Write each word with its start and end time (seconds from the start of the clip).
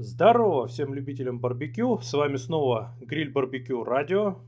Здорово 0.00 0.68
всем 0.68 0.94
любителям 0.94 1.40
барбекю. 1.40 1.98
С 1.98 2.12
вами 2.12 2.36
снова 2.36 2.94
Гриль 3.00 3.32
Барбекю 3.32 3.82
Радио. 3.82 4.38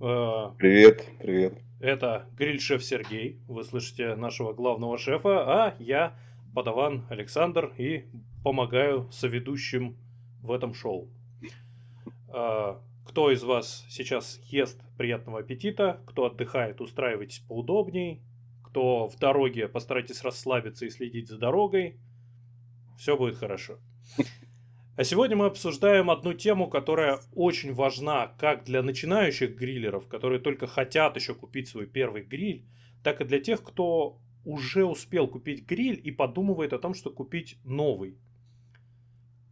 Э, 0.00 0.52
Привет, 0.56 1.06
привет. 1.20 1.58
Это 1.78 2.26
гриль-шеф 2.38 2.82
Сергей. 2.82 3.38
Вы 3.46 3.64
слышите 3.64 4.14
нашего 4.14 4.54
главного 4.54 4.96
шефа, 4.96 5.66
а 5.66 5.76
я 5.78 6.16
подаван 6.54 7.04
Александр 7.10 7.74
и 7.76 8.06
помогаю 8.42 9.06
соведущим 9.12 9.98
в 10.40 10.50
этом 10.50 10.72
шоу. 10.72 11.10
Э, 12.34 12.76
Кто 13.06 13.30
из 13.30 13.42
вас 13.42 13.84
сейчас 13.90 14.40
ест, 14.46 14.80
приятного 14.96 15.40
аппетита. 15.40 16.00
Кто 16.06 16.24
отдыхает, 16.24 16.80
устраивайтесь 16.80 17.40
поудобней. 17.40 18.22
Кто 18.62 19.08
в 19.08 19.18
дороге, 19.18 19.68
постарайтесь 19.68 20.24
расслабиться 20.24 20.86
и 20.86 20.88
следить 20.88 21.28
за 21.28 21.36
дорогой. 21.36 21.98
Все 22.96 23.18
будет 23.18 23.36
хорошо. 23.36 23.76
А 24.96 25.02
сегодня 25.02 25.36
мы 25.36 25.46
обсуждаем 25.46 26.08
одну 26.08 26.34
тему, 26.34 26.68
которая 26.68 27.18
очень 27.34 27.74
важна 27.74 28.28
как 28.38 28.62
для 28.62 28.80
начинающих 28.80 29.56
гриллеров, 29.56 30.06
которые 30.06 30.40
только 30.40 30.68
хотят 30.68 31.16
еще 31.16 31.34
купить 31.34 31.66
свой 31.66 31.86
первый 31.86 32.22
гриль, 32.22 32.64
так 33.02 33.20
и 33.20 33.24
для 33.24 33.40
тех, 33.40 33.62
кто 33.64 34.20
уже 34.44 34.84
успел 34.84 35.26
купить 35.26 35.66
гриль 35.66 36.00
и 36.02 36.12
подумывает 36.12 36.72
о 36.72 36.78
том, 36.78 36.94
что 36.94 37.10
купить 37.10 37.58
новый. 37.64 38.18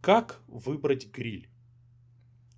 Как 0.01 0.41
выбрать 0.47 1.11
гриль? 1.11 1.49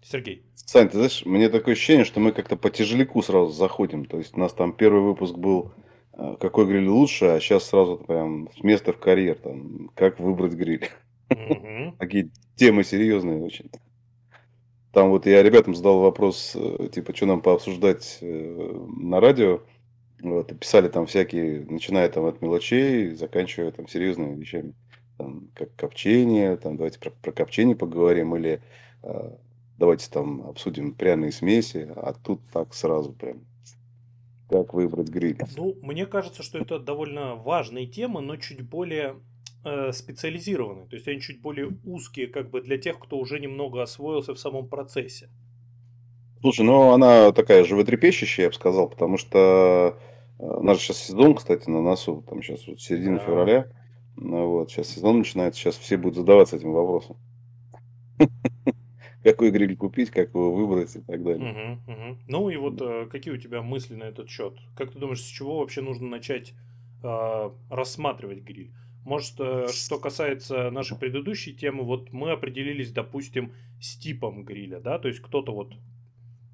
Сергей. 0.03 0.45
Сань, 0.53 0.87
ты 0.87 0.97
знаешь, 0.97 1.25
мне 1.25 1.49
такое 1.49 1.73
ощущение, 1.73 2.05
что 2.05 2.19
мы 2.19 2.33
как-то 2.33 2.55
по 2.55 2.69
тяжеляку 2.69 3.23
сразу 3.23 3.51
заходим. 3.51 4.05
То 4.05 4.19
есть 4.19 4.37
у 4.37 4.39
нас 4.39 4.53
там 4.53 4.73
первый 4.73 5.01
выпуск 5.01 5.35
был 5.35 5.73
э, 6.13 6.35
«Какой 6.39 6.67
гриль 6.67 6.87
лучше?», 6.87 7.25
а 7.25 7.39
сейчас 7.39 7.63
сразу 7.63 7.97
прям 7.97 8.49
с 8.55 8.61
места 8.61 8.93
в 8.93 8.99
карьер, 8.99 9.39
там, 9.39 9.89
«Как 9.95 10.19
выбрать 10.19 10.53
гриль?». 10.53 10.87
Мгм. 11.29 11.97
Такие 11.97 12.29
темы 12.55 12.83
серьезные 12.83 13.41
очень. 13.41 13.69
Там 14.91 15.09
вот 15.09 15.25
я 15.25 15.43
ребятам 15.43 15.75
задал 15.75 15.99
вопрос, 15.99 16.53
э, 16.55 16.89
типа, 16.93 17.13
что 17.15 17.25
нам 17.25 17.41
пообсуждать 17.41 18.19
э, 18.21 18.87
на 18.97 19.19
радио. 19.19 19.61
Вот, 20.21 20.57
писали 20.57 20.87
там 20.87 21.05
всякие, 21.05 21.65
начиная 21.69 22.07
там 22.09 22.25
от 22.25 22.41
мелочей, 22.41 23.13
заканчивая 23.13 23.71
там 23.71 23.87
серьезными 23.87 24.39
вещами. 24.39 24.73
Там, 25.17 25.49
как 25.53 25.75
копчение, 25.75 26.55
там, 26.57 26.77
давайте 26.77 26.99
про, 26.99 27.09
про 27.09 27.31
копчение 27.31 27.75
поговорим, 27.75 28.35
или 28.35 28.61
э, 29.03 29.31
давайте 29.77 30.09
там 30.09 30.47
обсудим 30.47 30.93
пряные 30.93 31.31
смеси, 31.31 31.89
а 31.95 32.13
тут 32.13 32.41
так 32.51 32.73
сразу 32.73 33.11
прям, 33.11 33.41
как 34.49 34.73
выбрать 34.73 35.09
гриль. 35.09 35.37
Ну, 35.57 35.75
мне 35.81 36.05
кажется, 36.05 36.43
что 36.43 36.57
это 36.57 36.79
довольно 36.79 37.35
важные 37.35 37.85
темы, 37.85 38.21
но 38.21 38.37
чуть 38.37 38.61
более 38.61 39.17
э, 39.65 39.91
специализированные. 39.91 40.85
То 40.87 40.95
есть 40.95 41.07
они 41.07 41.19
чуть 41.19 41.41
более 41.41 41.77
узкие, 41.83 42.27
как 42.27 42.49
бы 42.49 42.61
для 42.61 42.77
тех, 42.77 42.99
кто 42.99 43.17
уже 43.17 43.39
немного 43.39 43.81
освоился 43.81 44.33
в 44.33 44.39
самом 44.39 44.67
процессе. 44.67 45.29
Слушай, 46.41 46.65
ну 46.65 46.91
она 46.91 47.31
такая 47.31 47.63
животрепещущая, 47.63 48.45
я 48.45 48.49
бы 48.49 48.55
сказал, 48.55 48.87
потому 48.89 49.17
что 49.17 49.97
э, 50.39 50.43
у 50.43 50.63
нас 50.63 50.77
сейчас 50.79 50.97
сезон, 50.99 51.35
кстати, 51.35 51.69
на 51.69 51.81
носу, 51.81 52.23
там 52.29 52.41
сейчас 52.43 52.67
вот 52.67 52.79
середина 52.79 53.17
Да. 53.17 53.25
февраля, 53.25 53.67
ну 54.15 54.47
вот, 54.49 54.71
сейчас 54.71 54.89
сезон 54.89 55.19
начинается, 55.19 55.59
сейчас 55.59 55.75
все 55.77 55.97
будут 55.97 56.17
задаваться 56.17 56.55
этим 56.55 56.71
вопросом. 56.71 57.17
Какой 59.23 59.49
гриль 59.49 59.75
купить, 59.75 60.11
как 60.11 60.29
его 60.29 60.53
выбрать 60.53 60.95
и 60.95 60.99
так 61.01 61.23
далее. 61.23 61.79
Ну 62.27 62.49
и 62.49 62.57
вот 62.57 62.79
э, 62.79 63.07
какие 63.07 63.33
у 63.33 63.37
тебя 63.37 63.63
мысли 63.63 63.95
на 63.95 64.03
этот 64.03 64.29
счет? 64.29 64.53
Как 64.75 64.91
ты 64.91 64.99
думаешь, 64.99 65.21
с 65.21 65.25
чего 65.25 65.57
вообще 65.57 65.81
нужно 65.81 66.07
начать 66.07 66.53
э, 67.01 67.49
рассматривать 67.71 68.43
гриль? 68.43 68.71
Может, 69.05 69.35
э, 69.39 69.67
что 69.71 69.99
касается 69.99 70.71
нашей 70.71 70.97
предыдущей 70.97 71.53
темы, 71.53 71.83
вот 71.83 72.11
мы 72.11 72.31
определились, 72.31 72.91
допустим, 72.91 73.53
с 73.79 73.95
типом 73.97 74.43
гриля, 74.43 74.79
да, 74.79 74.97
то 74.97 75.07
есть 75.07 75.21
кто-то 75.21 75.53
вот 75.53 75.73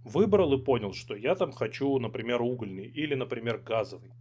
выбрал 0.03 0.53
и 0.53 0.61
понял, 0.61 0.93
что 0.93 1.15
я 1.15 1.35
там 1.35 1.53
хочу, 1.53 1.97
например, 1.97 2.41
угольный 2.41 2.85
или, 2.85 3.15
например, 3.15 3.57
газовый. 3.65 4.11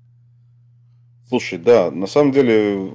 Слушай, 1.29 1.59
да, 1.59 1.91
на 1.91 2.07
самом 2.07 2.31
деле 2.31 2.93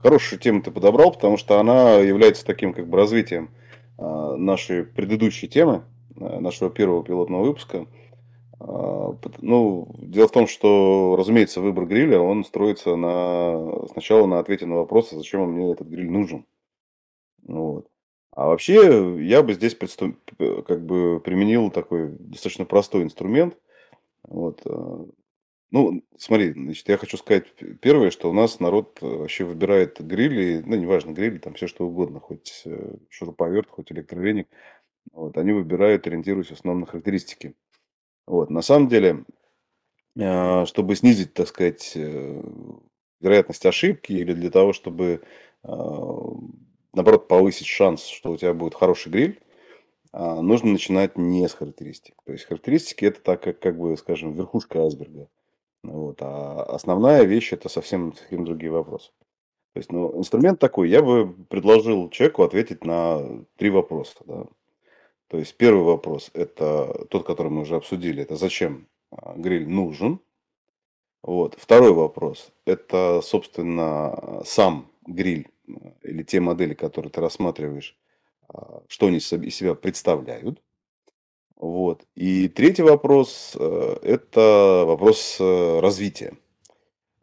хорошую 0.00 0.38
тему 0.38 0.62
ты 0.62 0.70
подобрал, 0.70 1.12
потому 1.12 1.36
что 1.36 1.58
она 1.58 1.96
является 1.96 2.46
таким 2.46 2.74
как 2.74 2.88
бы 2.88 2.96
развитием 2.96 3.50
а, 3.98 4.36
нашей 4.36 4.84
предыдущей 4.84 5.48
темы, 5.48 5.82
а, 6.20 6.38
нашего 6.38 6.70
первого 6.70 7.02
пилотного 7.02 7.42
выпуска. 7.42 7.86
А, 8.58 9.12
Ну, 9.40 9.88
дело 9.98 10.28
в 10.28 10.32
том, 10.32 10.46
что, 10.46 11.16
разумеется, 11.18 11.60
выбор 11.60 11.86
гриля, 11.86 12.20
он 12.20 12.44
строится 12.44 12.96
на, 12.96 13.86
сначала 13.92 14.26
на 14.26 14.38
ответе 14.38 14.66
на 14.66 14.76
вопрос, 14.76 15.12
а 15.12 15.16
зачем 15.16 15.50
мне 15.50 15.72
этот 15.72 15.88
гриль 15.88 16.10
нужен. 16.10 16.46
Ну 17.42 17.72
Вот. 17.72 17.88
А 18.32 18.46
вообще, 18.48 19.16
я 19.24 19.42
бы 19.42 19.54
здесь 19.54 19.76
предсту- 19.76 20.16
как 20.64 20.84
бы 20.84 21.20
применил 21.20 21.70
такой 21.70 22.10
достаточно 22.18 22.64
простой 22.66 23.02
инструмент. 23.02 23.56
Вот. 24.24 24.62
а, 24.66 25.06
Ну, 25.72 26.02
смотри, 26.18 26.52
значит, 26.54 26.88
я 26.88 26.98
хочу 26.98 27.16
сказать 27.18 27.46
первое, 27.82 28.10
что 28.10 28.30
у 28.30 28.34
нас 28.34 28.60
народ 28.60 28.98
э, 29.02 29.06
вообще 29.06 29.44
выбирает 29.44 30.00
грили, 30.00 30.62
ну, 30.66 30.76
неважно, 30.76 31.12
грили, 31.12 31.38
там 31.38 31.54
все 31.54 31.66
что 31.68 31.86
угодно, 31.86 32.20
хоть 32.20 32.62
э, 32.66 32.96
шуруповерт, 33.10 33.70
хоть 33.70 33.92
электровеник. 33.92 34.48
Вот, 35.12 35.38
они 35.38 35.52
выбирают, 35.52 36.06
ориентируясь 36.06 36.48
в 36.48 36.52
основном 36.54 36.82
на 36.82 36.86
характеристики. 36.86 37.54
Вот, 38.26 38.50
на 38.50 38.62
самом 38.62 38.88
деле, 38.88 39.24
а, 40.20 40.66
чтобы 40.66 40.96
снизить, 40.96 41.34
так 41.34 41.48
сказать, 41.48 41.92
э, 41.94 42.42
вероятность 43.20 43.66
ошибки 43.66 44.12
или 44.12 44.32
для 44.32 44.50
того, 44.50 44.72
чтобы, 44.72 45.22
а, 45.62 46.32
наоборот, 46.92 47.28
повысить 47.28 47.66
шанс, 47.66 48.04
что 48.06 48.32
у 48.32 48.36
тебя 48.36 48.54
будет 48.54 48.74
хороший 48.74 49.10
гриль, 49.10 49.40
а, 50.12 50.40
нужно 50.42 50.72
начинать 50.72 51.18
не 51.18 51.46
с 51.48 51.54
характеристик. 51.54 52.14
То 52.24 52.32
есть 52.32 52.44
характеристики 52.46 53.04
это 53.04 53.20
так, 53.20 53.42
как, 53.42 53.60
как 53.60 53.78
бы, 53.78 53.96
скажем, 53.96 54.32
верхушка 54.34 54.82
айсберга. 54.82 55.28
Вот, 55.82 56.18
а 56.22 56.64
основная 56.64 57.24
вещь 57.24 57.52
это 57.52 57.68
совсем, 57.68 58.14
совсем 58.14 58.44
другие 58.44 58.72
вопросы. 58.72 59.12
То 59.74 59.78
есть, 59.80 59.92
ну, 59.92 60.18
инструмент 60.18 60.58
такой, 60.58 60.88
я 60.88 61.02
бы 61.02 61.32
предложил 61.50 62.08
человеку 62.10 62.42
ответить 62.42 62.84
на 62.84 63.44
три 63.56 63.70
вопроса. 63.70 64.16
да. 64.24 64.46
То 65.28 65.38
есть 65.38 65.56
первый 65.56 65.84
вопрос 65.84 66.30
это 66.34 67.06
тот, 67.10 67.26
который 67.26 67.50
мы 67.50 67.62
уже 67.62 67.76
обсудили, 67.76 68.22
это 68.22 68.36
зачем 68.36 68.86
а, 69.10 69.34
гриль 69.36 69.68
нужен. 69.68 70.20
Вот. 71.22 71.56
Второй 71.58 71.92
вопрос 71.92 72.52
это, 72.64 73.20
собственно, 73.22 74.42
сам 74.44 74.90
гриль 75.06 75.48
э, 75.68 75.72
или 76.02 76.22
те 76.22 76.40
модели, 76.40 76.74
которые 76.74 77.10
ты 77.10 77.20
рассматриваешь, 77.20 77.96
а, 78.48 78.82
что 78.86 79.06
они 79.06 79.18
из 79.18 79.26
себя 79.26 79.74
представляют. 79.74 80.62
Вот. 81.56 82.06
И 82.14 82.48
третий 82.48 82.82
вопрос 82.82 83.56
э, 83.58 83.96
это 84.02 84.84
вопрос 84.86 85.38
э, 85.40 85.80
развития. 85.80 86.34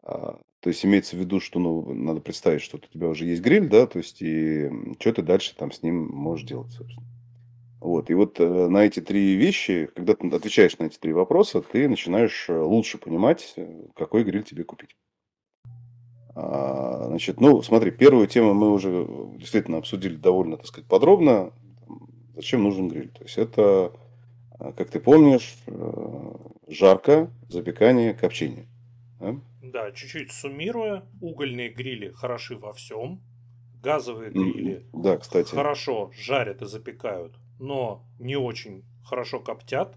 А, 0.02 0.38
То 0.60 0.68
есть 0.68 0.84
имеется 0.84 1.16
в 1.16 1.20
виду, 1.20 1.40
что 1.40 1.58
ну, 1.60 1.94
надо 1.94 2.20
представить, 2.20 2.60
что 2.60 2.76
у 2.76 2.80
тебя 2.80 3.08
уже 3.08 3.24
есть 3.26 3.42
гриль, 3.42 3.68
да, 3.68 3.86
то 3.86 3.98
есть 3.98 4.20
и 4.20 4.68
что 4.98 5.12
ты 5.12 5.22
дальше 5.22 5.54
там 5.56 5.70
с 5.72 5.82
ним 5.82 6.08
можешь 6.08 6.46
делать, 6.46 6.72
собственно. 6.72 7.06
Вот, 7.84 8.08
и 8.08 8.14
вот 8.14 8.40
э, 8.40 8.68
на 8.68 8.86
эти 8.86 9.00
три 9.00 9.34
вещи, 9.34 9.90
когда 9.94 10.14
ты 10.14 10.26
отвечаешь 10.28 10.78
на 10.78 10.84
эти 10.84 10.96
три 10.96 11.12
вопроса, 11.12 11.60
ты 11.60 11.86
начинаешь 11.86 12.46
э, 12.48 12.58
лучше 12.58 12.96
понимать, 12.96 13.52
э, 13.56 13.88
какой 13.94 14.24
гриль 14.24 14.42
тебе 14.42 14.64
купить. 14.64 14.96
А, 16.34 17.08
Значит, 17.08 17.42
ну, 17.42 17.60
смотри, 17.60 17.90
первую 17.90 18.26
тему 18.26 18.54
мы 18.54 18.72
уже 18.72 19.06
действительно 19.36 19.76
обсудили 19.76 20.16
довольно, 20.16 20.56
так 20.56 20.64
сказать, 20.66 20.88
подробно. 20.88 21.52
Зачем 22.34 22.62
нужен 22.62 22.88
гриль? 22.88 23.10
То 23.10 23.22
есть 23.24 23.36
это, 23.36 23.92
как 24.58 24.88
ты 24.88 24.98
помнишь, 24.98 25.58
жарко, 26.66 27.30
запекание, 27.50 28.14
копчение. 28.14 28.66
да? 29.20 29.34
Да, 29.62 29.92
чуть-чуть 29.92 30.32
суммируя, 30.32 31.04
угольные 31.20 31.68
грили 31.68 32.12
хороши 32.12 32.56
во 32.56 32.72
всем, 32.72 33.20
газовые 33.82 34.30
грили 34.30 34.86
Да, 34.94 35.18
кстати. 35.18 35.54
хорошо 35.54 36.10
жарят 36.14 36.62
и 36.62 36.66
запекают, 36.66 37.36
но 37.64 38.04
не 38.18 38.36
очень 38.36 38.84
хорошо 39.04 39.40
коптят 39.40 39.96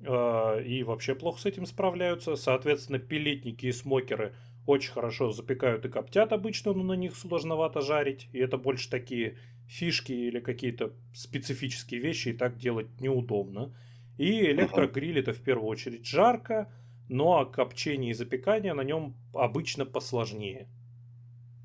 э, 0.00 0.64
и 0.64 0.82
вообще 0.82 1.14
плохо 1.14 1.40
с 1.40 1.46
этим 1.46 1.66
справляются. 1.66 2.36
Соответственно, 2.36 2.98
пилетники 2.98 3.66
и 3.66 3.72
смокеры 3.72 4.34
очень 4.66 4.92
хорошо 4.92 5.30
запекают 5.30 5.84
и 5.84 5.88
коптят 5.88 6.32
обычно, 6.32 6.72
но 6.72 6.82
на 6.82 6.92
них 6.94 7.16
сложновато 7.16 7.80
жарить. 7.80 8.28
И 8.32 8.38
это 8.38 8.56
больше 8.56 8.88
такие 8.90 9.36
фишки 9.68 10.12
или 10.12 10.40
какие-то 10.40 10.92
специфические 11.14 12.00
вещи, 12.00 12.28
и 12.28 12.32
так 12.32 12.56
делать 12.56 13.00
неудобно. 13.00 13.74
И 14.18 14.40
электрогриль 14.46 15.18
это 15.18 15.32
в 15.32 15.40
первую 15.42 15.68
очередь 15.68 16.06
жарко, 16.06 16.72
но 17.08 17.38
а 17.38 17.46
копчение 17.46 18.10
и 18.10 18.14
запекание 18.14 18.74
на 18.74 18.82
нем 18.82 19.14
обычно 19.32 19.84
посложнее. 19.84 20.68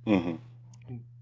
Мгм. 0.06 0.40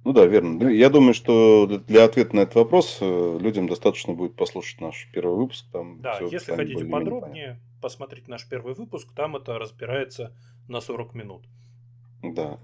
Ну 0.05 0.11
да, 0.11 0.25
верно. 0.25 0.67
Я 0.69 0.89
думаю, 0.89 1.13
что 1.13 1.65
для- 1.87 2.03
ответа 2.03 2.35
на 2.35 2.41
этот 2.41 2.55
вопрос 2.55 2.97
э, 2.99 3.37
людям 3.39 3.67
достаточно 3.69 4.13
будет 4.13 4.35
послушать 4.35 4.81
наш 4.81 5.09
первый 5.13 5.37
выпуск. 5.37 5.65
Там 5.71 6.01
Да, 6.01 6.15
все 6.15 6.27
если 6.27 6.55
хотите 6.55 6.85
подробнее, 6.85 7.61
посмотрите 7.81 8.29
наш 8.29 8.47
первый 8.47 8.73
выпуск, 8.73 9.13
там 9.15 9.37
это 9.37 9.57
разбирается 9.57 10.35
на 10.67 10.81
40 10.81 11.13
минут. 11.13 11.45
Да. 12.21 12.59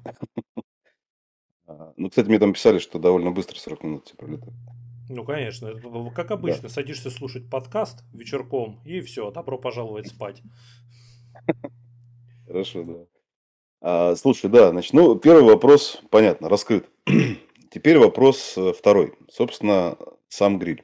А, 1.66 1.94
Ну, 1.96 2.10
кстати, 2.10 2.28
мне 2.28 2.40
там 2.40 2.54
писали, 2.54 2.80
что 2.80 3.00
довольно 3.00 3.32
быстро 3.32 3.58
40 3.58 3.84
минут 3.84 4.06
тебе 4.06 4.18
пролетает. 4.18 4.54
Ну, 5.10 5.24
конечно. 5.24 5.74
Как 6.14 6.32
обычно, 6.32 6.64
да. 6.64 6.70
садишься 6.70 7.10
слушать 7.10 7.50
подкаст 7.50 8.04
вечерком, 8.14 8.80
и 8.86 9.00
все, 9.02 9.32
добро 9.32 9.58
пожаловать 9.58 10.08
спать. 10.08 10.42
Хорошо, 12.48 12.84
да. 12.84 13.06
А, 13.82 14.16
слушай, 14.16 14.50
да, 14.50 14.70
значит, 14.72 14.94
ну, 14.94 15.16
первый 15.16 15.44
вопрос, 15.44 16.02
понятно, 16.10 16.50
раскрыт. 16.50 16.90
Теперь 17.72 17.98
вопрос 17.98 18.54
э, 18.58 18.74
второй. 18.74 19.14
Собственно, 19.30 19.98
сам 20.28 20.60
гриль. 20.60 20.84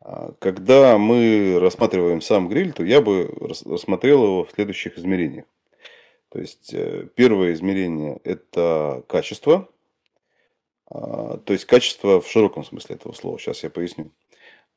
А, 0.00 0.32
когда 0.38 0.98
мы 0.98 1.58
рассматриваем 1.60 2.20
сам 2.20 2.48
гриль, 2.48 2.72
то 2.72 2.84
я 2.84 3.00
бы 3.00 3.32
рассмотрел 3.64 4.24
его 4.24 4.44
в 4.44 4.50
следующих 4.50 4.98
измерениях. 4.98 5.44
То 6.30 6.40
есть, 6.40 6.72
э, 6.72 7.08
первое 7.14 7.52
измерение– 7.52 8.20
это 8.24 9.04
качество, 9.08 9.68
а, 10.90 11.38
то 11.38 11.52
есть 11.52 11.64
качество 11.64 12.20
в 12.20 12.28
широком 12.28 12.64
смысле 12.64 12.96
этого 12.96 13.12
слова. 13.12 13.38
Сейчас 13.38 13.62
я 13.62 13.70
поясню. 13.70 14.10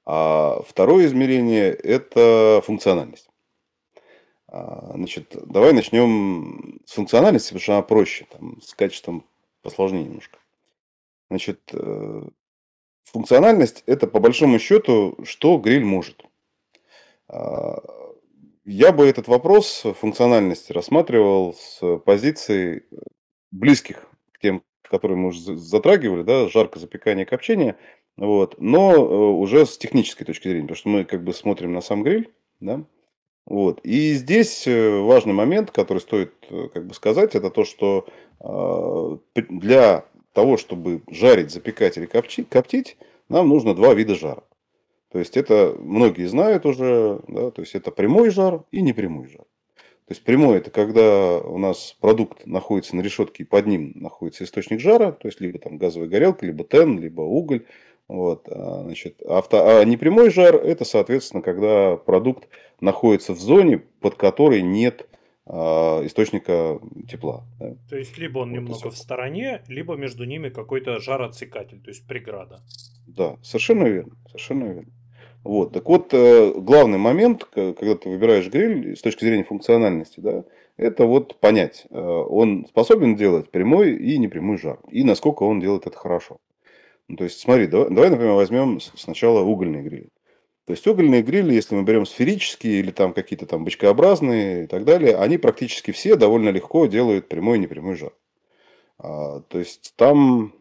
А 0.06 0.62
второе 0.68 1.06
измерение– 1.06 1.70
это 1.84 2.62
функциональность. 2.66 3.30
А, 4.48 4.92
значит, 4.96 5.36
давай 5.46 5.74
начнем 5.74 6.80
с 6.86 6.94
функциональности, 6.94 7.50
потому 7.50 7.62
что 7.62 7.74
она 7.74 7.82
проще, 7.82 8.28
там, 8.32 8.62
с 8.62 8.74
качеством 8.74 9.26
посложнее 9.62 10.04
немножко. 10.04 10.40
Значит, 11.30 11.62
э, 11.74 12.22
функциональность– 13.04 13.84
это 13.86 14.08
по 14.08 14.20
большому 14.20 14.60
счету, 14.60 15.18
что 15.24 15.58
гриль 15.58 15.86
может. 15.86 16.24
А, 17.28 17.84
я 18.66 18.92
бы 18.92 19.08
этот 19.08 19.28
вопрос 19.28 19.84
функциональности 20.00 20.72
рассматривал 20.72 21.54
с 21.54 21.98
позиции 22.00 22.84
близких 23.52 24.08
к 24.32 24.40
тем 24.40 24.64
которые 24.90 25.18
мы 25.18 25.28
уже 25.30 25.56
затрагивали, 25.56 26.24
да, 26.24 26.50
жарко 26.50 26.80
запекание, 26.80 27.26
копчение, 27.26 27.78
вот, 28.18 28.56
но 28.60 28.94
э, 28.94 28.98
уже 28.98 29.66
с 29.66 29.78
технической 29.78 30.26
точки 30.26 30.48
зрения, 30.48 30.64
потому 30.64 30.78
что 30.78 30.90
мы 30.90 31.06
как 31.06 31.24
бы 31.24 31.34
смотрим 31.34 31.74
на 31.74 31.82
сам 31.82 32.04
гриль, 32.04 32.32
да, 32.60 32.84
вот. 33.46 33.80
И 33.84 34.14
здесь 34.14 34.68
э, 34.68 35.00
важный 35.00 35.34
момент, 35.34 35.72
который 35.72 36.00
стоит 36.00 36.34
э, 36.50 36.68
как 36.74 36.88
бы 36.88 36.94
сказать, 36.94 37.36
это 37.36 37.50
то, 37.50 37.64
что 37.64 38.08
для 39.36 40.06
того, 40.34 40.58
чтобы 40.58 41.02
жарить, 41.10 41.52
запекать 41.52 41.98
или 41.98 42.06
коптить, 42.06 42.98
нам 43.30 43.50
нужно 43.50 43.76
два 43.76 43.94
вида 43.94 44.16
жара. 44.16 44.44
То 45.12 45.20
есть 45.20 45.38
это 45.38 45.76
многие 45.80 46.28
знают 46.28 46.66
уже, 46.66 47.22
да, 47.28 47.52
то 47.52 47.62
есть 47.62 47.76
это 47.76 47.92
прямой 47.92 48.30
жар 48.30 48.64
и 48.72 48.82
непрямой 48.82 49.28
жар. 49.28 49.46
То 50.10 50.14
есть 50.14 50.24
прямой 50.24 50.58
это 50.58 50.72
когда 50.72 51.38
у 51.40 51.58
нас 51.58 51.96
продукт 52.00 52.46
находится 52.46 52.96
на 52.96 53.02
решетке 53.02 53.44
и 53.44 53.46
под 53.46 53.68
ним 53.68 53.92
находится 53.96 54.44
источник 54.44 54.80
жара, 54.80 55.12
то 55.12 55.28
есть 55.28 55.40
либо 55.42 55.60
там 55.60 55.78
газовая 55.78 56.08
горелка, 56.08 56.46
либо 56.46 56.64
тен, 56.64 57.00
либо 57.00 57.22
уголь. 57.22 57.66
Вот, 58.08 58.48
а, 58.50 58.82
значит, 58.86 59.22
авто, 59.22 59.64
а 59.64 59.86
непрямой 59.86 60.32
жар 60.32 60.56
это, 60.56 60.84
соответственно, 60.84 61.44
когда 61.44 61.96
продукт 61.96 62.48
находится 62.82 63.34
в 63.34 63.40
зоне, 63.40 63.84
под 64.00 64.16
которой 64.16 64.64
нет 64.64 65.08
источника 65.50 66.80
тепла. 67.10 67.44
Да. 67.60 67.76
То 67.90 67.98
есть 67.98 68.18
либо 68.18 68.40
он 68.40 68.50
вот 68.50 68.56
немного 68.56 68.92
в 68.92 68.98
стороне, 68.98 69.64
либо 69.68 69.96
между 69.96 70.26
ними 70.26 70.50
какой-то 70.50 71.00
жароотсекатель, 71.00 71.82
то 71.82 71.90
есть 71.90 72.06
преграда. 72.06 72.60
Да, 73.08 73.38
совершенно 73.42 73.86
верно, 73.86 74.14
совершенно 74.28 74.66
верно. 74.66 74.92
Вот. 75.44 75.74
Так 75.74 75.88
вот, 75.88 76.14
э, 76.14 76.54
главный 76.56 76.98
момент, 76.98 77.46
когда 77.46 77.96
ты 77.96 78.10
выбираешь 78.10 78.48
гриль 78.50 78.96
с 78.96 79.02
точки 79.02 79.24
зрения 79.24 79.44
функциональности, 79.44 80.20
да, 80.20 80.44
это 80.78 81.06
вот 81.06 81.40
понять, 81.40 81.86
э, 81.90 82.00
он 82.00 82.66
способен 82.68 83.16
делать 83.16 83.50
прямой 83.50 83.96
и 83.96 84.18
непрямой 84.18 84.58
жар, 84.58 84.80
и 84.90 85.04
насколько 85.04 85.44
он 85.44 85.60
делает 85.60 85.88
это 85.88 85.98
хорошо. 85.98 86.40
Ну, 87.08 87.16
то 87.16 87.24
есть, 87.24 87.40
смотри, 87.40 87.68
давай, 87.68 87.90
давай, 87.90 88.10
например, 88.12 88.34
возьмем 88.34 88.80
сначала 88.80 89.42
угольные 89.42 89.82
грили. 89.82 90.10
То 90.70 90.74
есть 90.74 90.86
угольные 90.86 91.24
грили, 91.24 91.56
если 91.56 91.74
мы 91.74 91.82
берем 91.82 92.06
сферические 92.06 92.80
или 92.80 92.92
там 92.92 93.14
какие-то 93.14 93.48
там 93.48 93.66
бочкообразные 93.66 94.66
и 94.66 94.68
так 94.68 94.86
далее, 94.86 95.18
они 95.18 95.40
практически 95.40 95.90
все 95.90 96.16
довольно 96.16 96.50
легко 96.50 96.86
делают 96.86 97.28
прямой 97.28 97.58
и 97.58 97.62
непрямой 97.62 97.96
жар. 97.96 98.14
А, 99.00 99.40
то 99.40 99.58
есть 99.58 99.94
там 99.96 100.54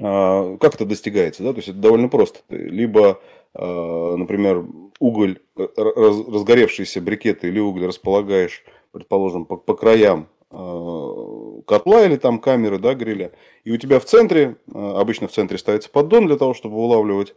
а, 0.00 0.56
как 0.56 0.74
это 0.74 0.86
достигается, 0.86 1.42
да? 1.42 1.50
То 1.50 1.58
есть 1.58 1.68
это 1.68 1.76
довольно 1.76 2.08
просто. 2.08 2.38
Либо 2.48 3.20
а, 3.52 4.16
например, 4.16 4.64
уголь, 5.00 5.40
э, 5.58 5.66
разгоревшиеся 5.76 7.02
брикеты 7.02 7.48
или 7.48 7.58
уголь 7.58 7.88
располагаешь, 7.88 8.64
предположим, 8.90 9.44
по, 9.44 9.58
по 9.58 9.74
краям 9.74 10.30
а, 10.50 11.60
котла 11.66 12.06
или 12.06 12.16
там 12.16 12.40
камеры, 12.40 12.78
да, 12.78 12.94
гриля, 12.94 13.32
и 13.64 13.70
у 13.70 13.76
тебя 13.76 14.00
в 14.00 14.04
центре, 14.06 14.56
а, 14.72 14.98
обычно 14.98 15.28
в 15.28 15.32
центре 15.32 15.58
ставится 15.58 15.90
поддон 15.90 16.26
для 16.26 16.36
того, 16.38 16.54
чтобы 16.54 16.76
улавливать 16.76 17.34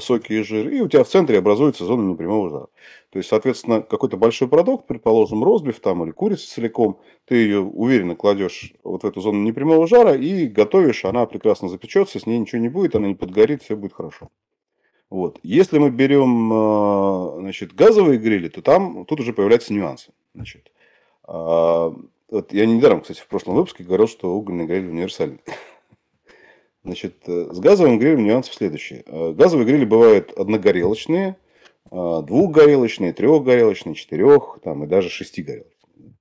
соки 0.00 0.32
и 0.32 0.42
жир, 0.42 0.68
и 0.68 0.80
у 0.80 0.88
тебя 0.88 1.04
в 1.04 1.08
центре 1.08 1.38
образуется 1.38 1.84
зона 1.84 2.10
непрямого 2.10 2.50
жара. 2.50 2.66
То 3.10 3.18
есть, 3.18 3.28
соответственно, 3.28 3.82
какой-то 3.82 4.16
большой 4.16 4.48
продукт, 4.48 4.86
предположим, 4.86 5.44
розбив 5.44 5.80
там 5.80 6.02
или 6.04 6.10
курица 6.10 6.48
целиком, 6.48 7.00
ты 7.24 7.36
ее 7.36 7.60
уверенно 7.60 8.16
кладешь 8.16 8.74
вот 8.82 9.04
в 9.04 9.06
эту 9.06 9.20
зону 9.20 9.42
непрямого 9.42 9.86
жара 9.86 10.14
и 10.14 10.46
готовишь, 10.46 11.04
она 11.04 11.26
прекрасно 11.26 11.68
запечется, 11.68 12.18
с 12.18 12.26
ней 12.26 12.38
ничего 12.38 12.60
не 12.60 12.68
будет, 12.68 12.96
она 12.96 13.08
не 13.08 13.14
подгорит, 13.14 13.62
все 13.62 13.76
будет 13.76 13.92
хорошо. 13.92 14.30
Вот. 15.08 15.38
Если 15.42 15.78
мы 15.78 15.90
берем 15.90 16.52
а, 16.52 17.36
значит, 17.38 17.72
газовые 17.74 18.18
грили, 18.18 18.48
то 18.48 18.60
там 18.60 19.04
тут 19.06 19.20
уже 19.20 19.32
появляются 19.32 19.72
нюансы. 19.72 20.12
Значит, 20.34 20.72
а, 21.22 21.94
вот 22.28 22.52
я 22.52 22.66
недаром, 22.66 23.02
кстати, 23.02 23.20
в 23.20 23.28
прошлом 23.28 23.54
выпуске 23.54 23.84
говорил, 23.84 24.08
что 24.08 24.34
угольный 24.34 24.66
гриль 24.66 24.88
универсальный. 24.88 25.40
Значит, 26.86 27.16
э, 27.26 27.48
с 27.50 27.58
газовым 27.58 27.98
грилем 27.98 28.24
нюансы 28.24 28.52
следующие. 28.52 29.02
А, 29.08 29.32
газовые 29.32 29.66
грили 29.66 29.84
бывают 29.84 30.30
одногорелочные, 30.30 31.36
двухгорелочные, 31.90 33.12
трехгорелочные, 33.12 33.94
четырех, 33.96 34.58
там, 34.62 34.84
и 34.84 34.86
даже 34.86 35.08
шестигорелочные. 35.08 36.14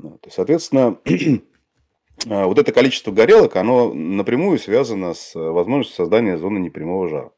И, 0.00 0.30
соответственно, 0.30 0.98
вот 2.26 2.58
это 2.58 2.72
количество 2.72 3.10
горелок, 3.10 3.56
оно 3.56 3.92
напрямую 3.92 4.58
связано 4.58 5.14
с 5.14 5.34
э, 5.34 5.38
возможностью 5.38 5.96
создания 5.96 6.38
зоны 6.38 6.58
непрямого 6.58 7.08
жара. 7.08 7.30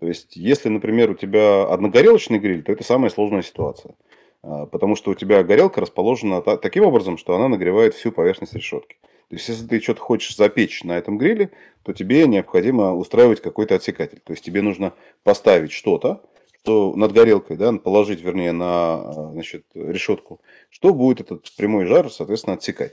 То 0.00 0.06
есть, 0.06 0.34
если, 0.34 0.70
например, 0.70 1.10
у 1.10 1.14
тебя 1.14 1.64
одногорелочный 1.64 2.38
гриль, 2.38 2.62
то 2.62 2.72
это 2.72 2.84
самая 2.84 3.10
сложная 3.10 3.42
ситуация. 3.42 3.94
Потому 4.40 4.96
что 4.96 5.12
у 5.12 5.14
тебя 5.14 5.44
горелка 5.44 5.80
расположена 5.80 6.40
таким 6.42 6.84
образом, 6.84 7.16
что 7.16 7.36
она 7.36 7.48
нагревает 7.48 7.94
всю 7.94 8.10
поверхность 8.10 8.54
решетки. 8.54 8.96
То 9.32 9.36
есть, 9.36 9.48
если 9.48 9.66
ты 9.66 9.80
что-то 9.80 10.02
хочешь 10.02 10.36
запечь 10.36 10.84
на 10.84 10.98
этом 10.98 11.16
гриле, 11.16 11.52
то 11.84 11.94
тебе 11.94 12.26
необходимо 12.26 12.94
устраивать 12.94 13.40
какой-то 13.40 13.74
отсекатель. 13.74 14.20
То 14.22 14.34
есть, 14.34 14.44
тебе 14.44 14.60
нужно 14.60 14.92
поставить 15.22 15.72
что-то, 15.72 16.22
что 16.58 16.94
над 16.96 17.12
горелкой, 17.12 17.56
да, 17.56 17.72
положить, 17.72 18.20
вернее, 18.20 18.52
на 18.52 18.96
а, 18.96 19.30
значит, 19.32 19.64
решетку, 19.72 20.42
что 20.68 20.92
будет 20.92 21.22
этот 21.22 21.50
прямой 21.56 21.86
жар, 21.86 22.12
соответственно, 22.12 22.56
отсекать. 22.56 22.92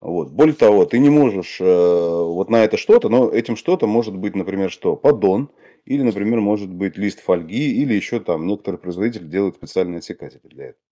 Вот. 0.00 0.30
Более 0.30 0.54
того, 0.54 0.84
ты 0.84 1.00
не 1.00 1.10
можешь 1.10 1.60
э, 1.60 1.64
вот 1.64 2.48
на 2.48 2.62
это 2.62 2.76
что-то, 2.76 3.08
но 3.08 3.28
этим 3.28 3.56
что-то 3.56 3.88
может 3.88 4.16
быть, 4.16 4.36
например, 4.36 4.70
что? 4.70 4.94
Поддон, 4.94 5.50
или, 5.84 6.02
например, 6.02 6.40
может 6.40 6.72
быть 6.72 6.96
лист 6.96 7.18
фольги, 7.18 7.82
или 7.82 7.92
еще 7.92 8.20
там 8.20 8.46
некоторые 8.46 8.78
производители 8.78 9.24
делают 9.24 9.56
специальные 9.56 9.98
отсекатели 9.98 10.42
для 10.44 10.66
этого. 10.66 10.91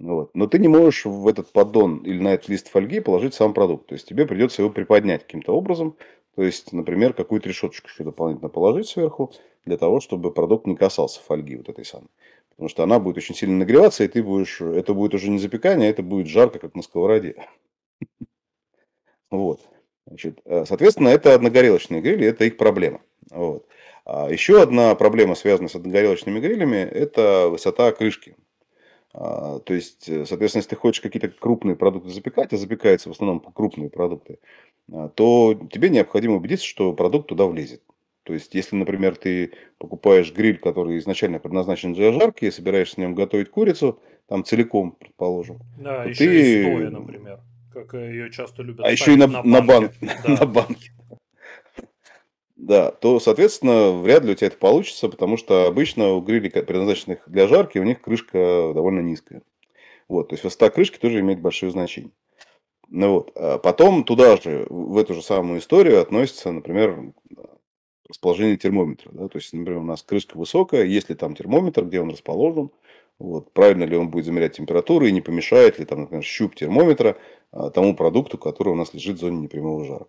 Вот. 0.00 0.30
Но 0.34 0.46
ты 0.46 0.58
не 0.58 0.68
можешь 0.68 1.04
в 1.04 1.26
этот 1.26 1.52
поддон 1.52 1.98
или 1.98 2.20
на 2.20 2.34
этот 2.34 2.48
лист 2.48 2.68
фольги 2.68 3.00
положить 3.00 3.34
сам 3.34 3.52
продукт. 3.52 3.86
То 3.86 3.94
есть 3.94 4.08
тебе 4.08 4.26
придется 4.26 4.62
его 4.62 4.70
приподнять 4.70 5.24
каким-то 5.24 5.54
образом. 5.54 5.96
То 6.36 6.42
есть, 6.42 6.72
например, 6.72 7.14
какую-то 7.14 7.48
решеточку 7.48 7.88
еще 7.88 8.04
дополнительно 8.04 8.48
положить 8.48 8.88
сверху, 8.88 9.32
для 9.64 9.76
того, 9.76 10.00
чтобы 10.00 10.32
продукт 10.32 10.66
не 10.66 10.76
касался 10.76 11.20
фольги 11.20 11.56
вот 11.56 11.68
этой 11.68 11.84
самой. 11.84 12.08
Потому 12.50 12.68
что 12.68 12.82
она 12.82 12.98
будет 12.98 13.18
очень 13.18 13.34
сильно 13.34 13.56
нагреваться, 13.56 14.04
и 14.04 14.08
ты 14.08 14.22
будешь, 14.22 14.60
это 14.60 14.94
будет 14.94 15.14
уже 15.14 15.30
не 15.30 15.38
запекание, 15.38 15.88
а 15.88 15.90
это 15.90 16.02
будет 16.02 16.26
жарко, 16.26 16.58
как 16.58 16.74
на 16.74 16.82
сковороде. 16.82 17.36
Вот. 19.30 19.60
Значит, 20.06 20.40
э, 20.44 20.64
соответственно, 20.64 21.08
это 21.08 21.34
одногорелочные 21.34 22.00
грили, 22.00 22.26
это 22.26 22.44
их 22.44 22.56
проблема. 22.56 23.02
Вот. 23.30 23.66
А 24.06 24.30
еще 24.30 24.62
одна 24.62 24.94
проблема, 24.94 25.34
связанная 25.34 25.68
с 25.68 25.74
одногорелочными 25.74 26.40
грилями, 26.40 26.78
это 26.78 27.48
высота 27.50 27.92
крышки. 27.92 28.36
А, 29.14 29.58
то 29.60 29.74
есть, 29.74 30.08
э, 30.08 30.26
соответственно, 30.26 30.60
если 30.60 30.70
ты 30.70 30.76
хочешь 30.76 31.00
какие-то 31.00 31.28
крупные 31.28 31.76
продукты 31.76 32.10
запекать, 32.10 32.52
а 32.52 32.56
запекаются 32.56 33.08
в 33.08 33.12
основном 33.12 33.40
крупные 33.40 33.90
продукты, 33.90 34.38
а, 34.92 35.08
то 35.08 35.58
тебе 35.72 35.88
необходимо 35.88 36.36
убедиться, 36.36 36.66
что 36.66 36.92
продукт 36.92 37.28
туда 37.28 37.46
влезет. 37.46 37.82
То 38.24 38.34
есть, 38.34 38.54
если, 38.54 38.76
например, 38.76 39.16
ты 39.16 39.52
покупаешь 39.78 40.32
гриль, 40.34 40.58
который 40.58 40.98
изначально 40.98 41.38
предназначен 41.38 41.94
для 41.94 42.12
жарки, 42.12 42.44
и 42.44 42.50
собираешься 42.50 42.94
с 42.94 42.98
ним 42.98 43.14
готовить 43.14 43.50
курицу, 43.50 44.00
там 44.28 44.44
целиком, 44.44 44.92
предположим. 44.92 45.60
Да, 45.78 46.04
еще 46.04 46.26
ты... 46.26 46.60
и 46.60 46.62
стоя, 46.62 46.90
например, 46.90 47.40
как 47.72 47.94
ее 47.94 48.30
часто 48.30 48.62
любят. 48.62 48.84
А 48.84 48.90
еще 48.90 49.14
и 49.14 49.16
на, 49.16 49.26
на, 49.26 49.42
на, 49.42 49.62
бан... 49.62 49.90
да. 50.00 50.40
на 50.40 50.46
банке. 50.46 50.90
Да, 52.68 52.90
то, 52.90 53.18
соответственно, 53.18 53.92
вряд 53.92 54.24
ли 54.24 54.32
у 54.32 54.34
тебя 54.34 54.48
это 54.48 54.58
получится, 54.58 55.08
потому 55.08 55.38
что 55.38 55.66
обычно 55.66 56.10
у 56.10 56.20
грилей, 56.20 56.50
предназначенных 56.50 57.22
для 57.26 57.48
жарки, 57.48 57.78
у 57.78 57.82
них 57.82 58.02
крышка 58.02 58.72
довольно 58.74 59.00
низкая. 59.00 59.40
Вот, 60.06 60.28
то 60.28 60.34
есть 60.34 60.44
высота 60.44 60.68
крышки 60.68 60.98
тоже 60.98 61.20
имеет 61.20 61.40
большое 61.40 61.72
значение. 61.72 62.12
Ну 62.88 63.14
вот. 63.14 63.32
А 63.36 63.56
потом 63.56 64.04
туда 64.04 64.36
же, 64.36 64.66
в 64.68 64.98
эту 64.98 65.14
же 65.14 65.22
самую 65.22 65.60
историю 65.60 66.02
относится, 66.02 66.52
например, 66.52 67.14
расположение 68.06 68.58
термометра. 68.58 69.12
Да? 69.12 69.28
То 69.28 69.38
есть, 69.38 69.50
например, 69.54 69.80
у 69.80 69.84
нас 69.84 70.02
крышка 70.02 70.36
высокая, 70.36 70.84
есть 70.84 71.08
ли 71.08 71.14
там 71.14 71.34
термометр, 71.34 71.86
где 71.86 72.02
он 72.02 72.10
расположен, 72.10 72.70
вот, 73.18 73.50
правильно 73.54 73.84
ли 73.84 73.96
он 73.96 74.10
будет 74.10 74.26
замерять 74.26 74.58
температуру 74.58 75.06
и 75.06 75.12
не 75.12 75.22
помешает 75.22 75.78
ли 75.78 75.86
там, 75.86 76.02
например, 76.02 76.22
щуп 76.22 76.54
термометра 76.54 77.16
а, 77.50 77.70
тому 77.70 77.96
продукту, 77.96 78.36
который 78.36 78.74
у 78.74 78.76
нас 78.76 78.92
лежит 78.92 79.16
в 79.16 79.20
зоне 79.20 79.38
непрямого 79.38 79.86
жара. 79.86 80.06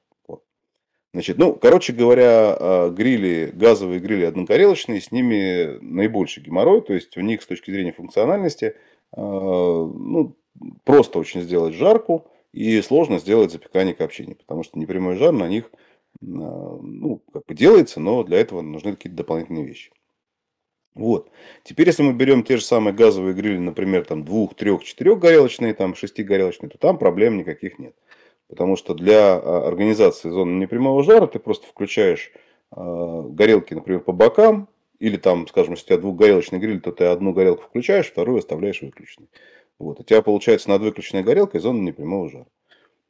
Значит, 1.14 1.38
ну, 1.40 1.56
короче 1.56 1.92
говоря, 1.92 2.56
а, 2.60 2.90
грили, 2.90 3.52
газовые 3.54 4.00
грили 4.00 4.26
одногорелочные, 4.26 5.02
с 5.02 5.12
ними 5.12 5.80
наибольший 5.82 6.44
геморрой, 6.44 6.82
то 6.82 6.94
есть 6.94 7.18
у 7.18 7.22
них 7.22 7.42
с 7.42 7.48
точки 7.48 7.72
зрения 7.72 7.94
функциональности 7.94 8.76
а, 9.12 9.22
ну, 9.22 10.36
просто 10.84 11.18
очень 11.18 11.42
сделать 11.42 11.74
жарку 11.74 12.28
и 12.54 12.82
сложно 12.82 13.20
сделать 13.20 13.52
запекание 13.52 13.96
копчения, 13.96 14.36
потому 14.36 14.64
что 14.64 14.78
непрямой 14.78 15.16
жар 15.16 15.32
на 15.32 15.48
них 15.48 15.72
ну, 16.22 17.24
как 17.32 17.46
бы 17.46 17.54
делается, 17.54 18.00
но 18.00 18.24
для 18.24 18.40
этого 18.40 18.62
нужны 18.62 18.96
какие-то 18.96 19.18
дополнительные 19.18 19.66
вещи. 19.66 19.92
Вот. 20.96 21.30
Теперь, 21.64 21.88
если 21.88 22.04
мы 22.04 22.14
берем 22.14 22.44
те 22.44 22.58
же 22.58 22.64
самые 22.64 22.94
газовые 22.94 23.34
грили, 23.34 23.58
например, 23.58 24.06
там 24.06 24.26
двух, 24.26 24.56
трех, 24.56 24.84
четырех 24.84 25.20
горелочные, 25.20 25.74
там 25.74 25.96
шести 25.96 26.24
горелочные, 26.24 26.70
то 26.70 26.78
там 26.78 26.98
проблем 26.98 27.38
никаких 27.38 27.80
нет. 27.80 27.96
Потому 28.50 28.76
что 28.76 28.96
для 28.96 29.36
а, 29.36 29.68
организации 29.68 30.30
зоны 30.30 30.60
непрямого 30.60 31.04
жара 31.04 31.28
ты 31.28 31.40
просто 31.40 31.68
включаешь 31.68 32.32
э, 32.76 33.24
горелки, 33.30 33.76
например, 33.76 34.02
по 34.02 34.12
бокам, 34.12 34.68
или 35.00 35.18
там, 35.18 35.48
скажем, 35.48 35.74
если 35.74 35.86
у 35.86 35.88
тебя 35.88 35.98
двухгорелочный 36.00 36.60
гриль, 36.60 36.82
то 36.82 36.92
ты 36.92 37.06
одну 37.06 37.32
горелку 37.32 37.64
включаешь, 37.64 38.08
вторую 38.08 38.40
оставляешь 38.40 38.82
выключенной. 38.82 39.30
Вот. 39.78 40.00
У 40.00 40.04
тебя 40.04 40.22
получается 40.22 40.70
над 40.70 40.82
выключенной 40.82 41.24
горелкой 41.24 41.62
зона 41.62 41.80
непрямого 41.82 42.30
жара. 42.30 42.48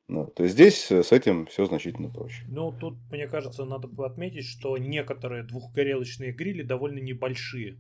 Ну, 0.10 0.25
то 0.25 0.43
есть 0.43 0.55
здесь 0.55 0.91
э, 0.91 1.03
с 1.03 1.12
этим 1.12 1.46
все 1.46 1.65
значительно 1.65 2.10
проще. 2.10 2.43
Ну, 2.48 2.72
тут, 2.72 2.96
мне 3.12 3.27
кажется, 3.27 3.63
надо 3.63 3.88
отметить, 4.03 4.46
что 4.46 4.77
некоторые 4.77 5.43
двухгорелочные 5.43 6.31
грили 6.31 6.63
довольно 6.63 7.00
небольшие. 7.00 7.77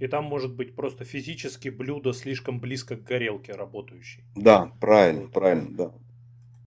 И 0.00 0.06
там 0.06 0.24
может 0.24 0.54
быть 0.54 0.74
просто 0.74 1.04
физически 1.04 1.68
блюдо 1.68 2.12
слишком 2.12 2.58
близко 2.60 2.96
к 2.96 3.02
горелке 3.02 3.52
работающей. 3.52 4.24
Да, 4.34 4.72
правильно, 4.80 5.22
вот. 5.22 5.32
правильно, 5.32 5.76
да. 5.76 5.92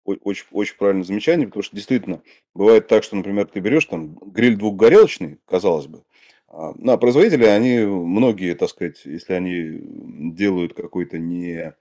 Очень, 0.06 0.46
очень 0.52 0.78
правильное 0.78 1.04
замечание, 1.04 1.48
потому 1.48 1.64
что 1.64 1.76
действительно 1.76 2.22
бывает 2.54 2.88
так, 2.88 3.04
что, 3.04 3.16
например, 3.16 3.48
ты 3.48 3.60
берешь 3.60 3.86
там 3.86 4.16
гриль 4.16 4.56
двухгорелочный, 4.56 5.40
казалось 5.46 5.88
бы, 5.88 6.04
а, 6.48 6.74
на 6.76 6.98
производители, 6.98 7.46
они 7.46 7.80
многие, 7.80 8.54
так 8.54 8.70
сказать, 8.70 9.04
если 9.06 9.34
они 9.34 9.82
делают 10.34 10.74
какой-то 10.76 11.18
не 11.18 11.76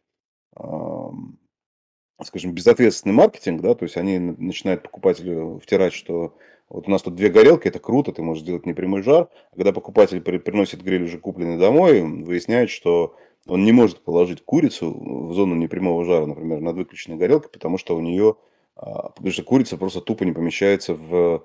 скажем, 2.22 2.52
безответственный 2.52 3.14
маркетинг, 3.14 3.60
да, 3.60 3.74
то 3.74 3.84
есть 3.84 3.96
они 3.96 4.18
начинают 4.18 4.82
покупателю 4.82 5.60
втирать, 5.62 5.92
что 5.92 6.36
вот 6.68 6.88
у 6.88 6.90
нас 6.90 7.02
тут 7.02 7.14
две 7.14 7.28
горелки, 7.28 7.68
это 7.68 7.78
круто, 7.78 8.12
ты 8.12 8.22
можешь 8.22 8.42
сделать 8.42 8.66
непрямой 8.66 9.02
жар. 9.02 9.28
А 9.52 9.56
когда 9.56 9.72
покупатель 9.72 10.20
приносит 10.20 10.82
гриль 10.82 11.04
уже 11.04 11.18
купленный 11.18 11.58
домой, 11.58 12.02
выясняет, 12.02 12.70
что 12.70 13.16
он 13.46 13.64
не 13.64 13.72
может 13.72 14.00
положить 14.00 14.42
курицу 14.44 14.90
в 15.28 15.34
зону 15.34 15.54
непрямого 15.54 16.04
жара, 16.04 16.26
например, 16.26 16.60
над 16.60 16.76
выключенной 16.76 17.18
горелкой, 17.18 17.50
потому 17.50 17.78
что 17.78 17.96
у 17.96 18.00
нее, 18.00 18.36
а, 18.76 19.10
потому 19.10 19.32
что 19.32 19.42
курица 19.42 19.76
просто 19.76 20.00
тупо 20.00 20.24
не 20.24 20.32
помещается 20.32 20.94
в, 20.94 21.44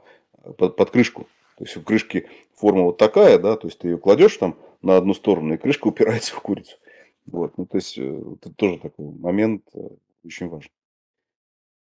под, 0.58 0.76
под 0.76 0.90
крышку. 0.92 1.28
То 1.58 1.66
есть 1.66 1.76
у 1.76 1.82
крышки 1.82 2.28
форма 2.56 2.84
вот 2.84 2.98
такая, 2.98 3.38
да, 3.38 3.58
то 3.58 3.68
есть 3.68 3.80
ты 3.80 3.90
ее 3.90 3.98
кладешь 3.98 4.38
там 4.38 4.56
на 4.82 4.96
одну 4.96 5.14
сторону, 5.14 5.54
и 5.54 5.58
крышка 5.58 5.88
упирается 5.90 6.34
в 6.34 6.42
курицу. 6.42 6.78
Вот, 7.26 7.58
ну, 7.58 7.66
то 7.66 7.78
есть 7.78 7.98
э, 7.98 8.22
это 8.42 8.54
тоже 8.54 8.80
такой 8.80 9.06
момент 9.06 9.64
э, 9.74 9.90
очень 10.24 10.48
важно. 10.48 10.72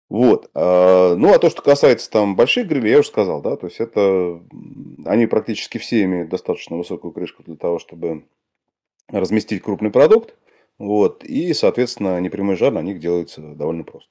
Вот. 0.09 0.49
А, 0.53 1.15
ну, 1.15 1.33
а 1.33 1.39
то, 1.39 1.49
что 1.49 1.61
касается 1.61 2.09
там 2.09 2.35
больших 2.35 2.67
грилей, 2.67 2.91
я 2.91 2.99
уже 2.99 3.07
сказал, 3.07 3.41
да, 3.41 3.55
то 3.55 3.67
есть 3.67 3.79
это, 3.79 4.41
они 5.05 5.27
практически 5.27 5.77
все 5.77 6.03
имеют 6.03 6.29
достаточно 6.29 6.75
высокую 6.75 7.13
крышку 7.13 7.43
для 7.43 7.55
того, 7.55 7.79
чтобы 7.79 8.25
разместить 9.11 9.61
крупный 9.61 9.91
продукт, 9.91 10.35
вот, 10.77 11.23
и, 11.23 11.53
соответственно, 11.53 12.19
непрямой 12.19 12.55
жар 12.55 12.71
на 12.71 12.81
них 12.81 12.99
делается 12.99 13.41
довольно 13.41 13.83
просто. 13.83 14.09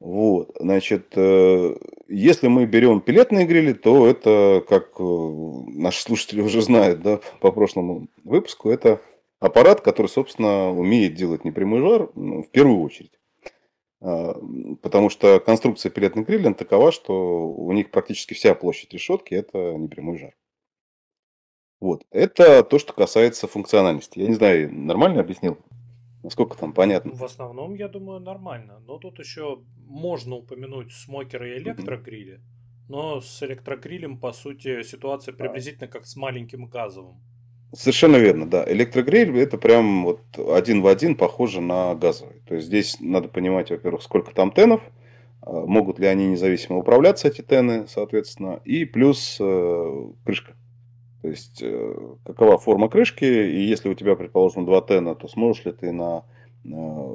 Вот, 0.00 0.54
значит, 0.60 1.12
э, 1.16 1.76
если 2.08 2.48
мы 2.48 2.66
берем 2.66 3.00
пилетные 3.00 3.46
грили, 3.46 3.72
то 3.72 4.06
это, 4.06 4.62
как 4.68 4.90
э, 4.98 5.02
наши 5.02 6.02
слушатели 6.02 6.42
уже 6.42 6.60
знают, 6.60 7.00
да, 7.00 7.20
по 7.40 7.52
прошлому 7.52 8.08
выпуску, 8.22 8.68
это 8.68 9.00
аппарат, 9.40 9.80
который, 9.80 10.08
собственно, 10.08 10.70
умеет 10.70 11.14
делать 11.14 11.44
непрямой 11.44 11.80
жар 11.80 12.10
ну, 12.14 12.42
в 12.42 12.50
первую 12.50 12.82
очередь. 12.82 13.12
А, 14.00 14.38
потому 14.82 15.08
что 15.08 15.40
конструкция 15.40 15.90
пилетных 15.90 16.26
гриля 16.26 16.52
такова, 16.52 16.92
что 16.92 17.48
у 17.48 17.72
них 17.72 17.90
практически 17.90 18.34
вся 18.34 18.54
площадь 18.54 18.92
решетки– 18.92 19.34
это 19.34 19.72
непрямой 19.74 20.18
жар. 20.18 20.34
Вот. 21.84 22.06
Это 22.12 22.62
то, 22.62 22.78
что 22.78 22.94
касается 22.94 23.46
функциональности. 23.46 24.18
Я 24.18 24.28
не 24.28 24.34
знаю, 24.36 24.74
нормально 24.74 25.20
объяснил? 25.20 25.58
Насколько 26.22 26.56
там 26.56 26.72
понятно? 26.72 27.12
В 27.12 27.22
основном, 27.22 27.74
я 27.74 27.88
думаю, 27.88 28.20
нормально. 28.20 28.80
Но 28.86 28.96
тут 28.96 29.18
еще 29.18 29.58
можно 29.86 30.36
упомянуть 30.36 30.94
смокеры 30.94 31.50
и 31.50 31.58
электрогрили. 31.58 32.40
Но 32.88 33.20
с 33.20 33.42
электрогрилем, 33.42 34.16
по 34.16 34.32
сути, 34.32 34.82
ситуация 34.82 35.34
приблизительно 35.34 35.86
как 35.86 36.06
с 36.06 36.16
маленьким 36.16 36.68
газовым. 36.68 37.20
Совершенно 37.74 38.16
верно, 38.16 38.48
да. 38.48 38.64
Электрогриль 38.66 39.38
это 39.38 39.58
прям 39.58 40.04
вот 40.04 40.22
один 40.38 40.80
в 40.80 40.86
один 40.86 41.16
похоже 41.16 41.60
на 41.60 41.94
газовый. 41.94 42.40
То 42.48 42.54
есть 42.54 42.68
здесь 42.68 42.96
надо 42.98 43.28
понимать, 43.28 43.68
во-первых, 43.68 44.02
сколько 44.02 44.34
там 44.34 44.52
тенов, 44.52 44.80
а, 45.42 45.66
могут 45.66 45.98
ли 45.98 46.06
они 46.06 46.28
независимо 46.28 46.78
управляться, 46.78 47.28
эти 47.28 47.42
тены, 47.42 47.86
соответственно, 47.88 48.62
и 48.64 48.86
плюс 48.86 49.36
э, 49.38 50.12
крышка. 50.24 50.54
То 51.24 51.30
есть 51.30 51.62
э, 51.62 52.16
какова 52.26 52.58
форма 52.58 52.90
крышки, 52.90 53.24
и 53.24 53.62
если 53.62 53.88
у 53.88 53.94
тебя, 53.94 54.14
предположим, 54.14 54.66
два 54.66 54.82
тена, 54.82 55.14
то 55.14 55.26
сможешь 55.26 55.64
ли 55.64 55.72
ты 55.72 55.90
на, 55.90 56.22
на 56.64 57.08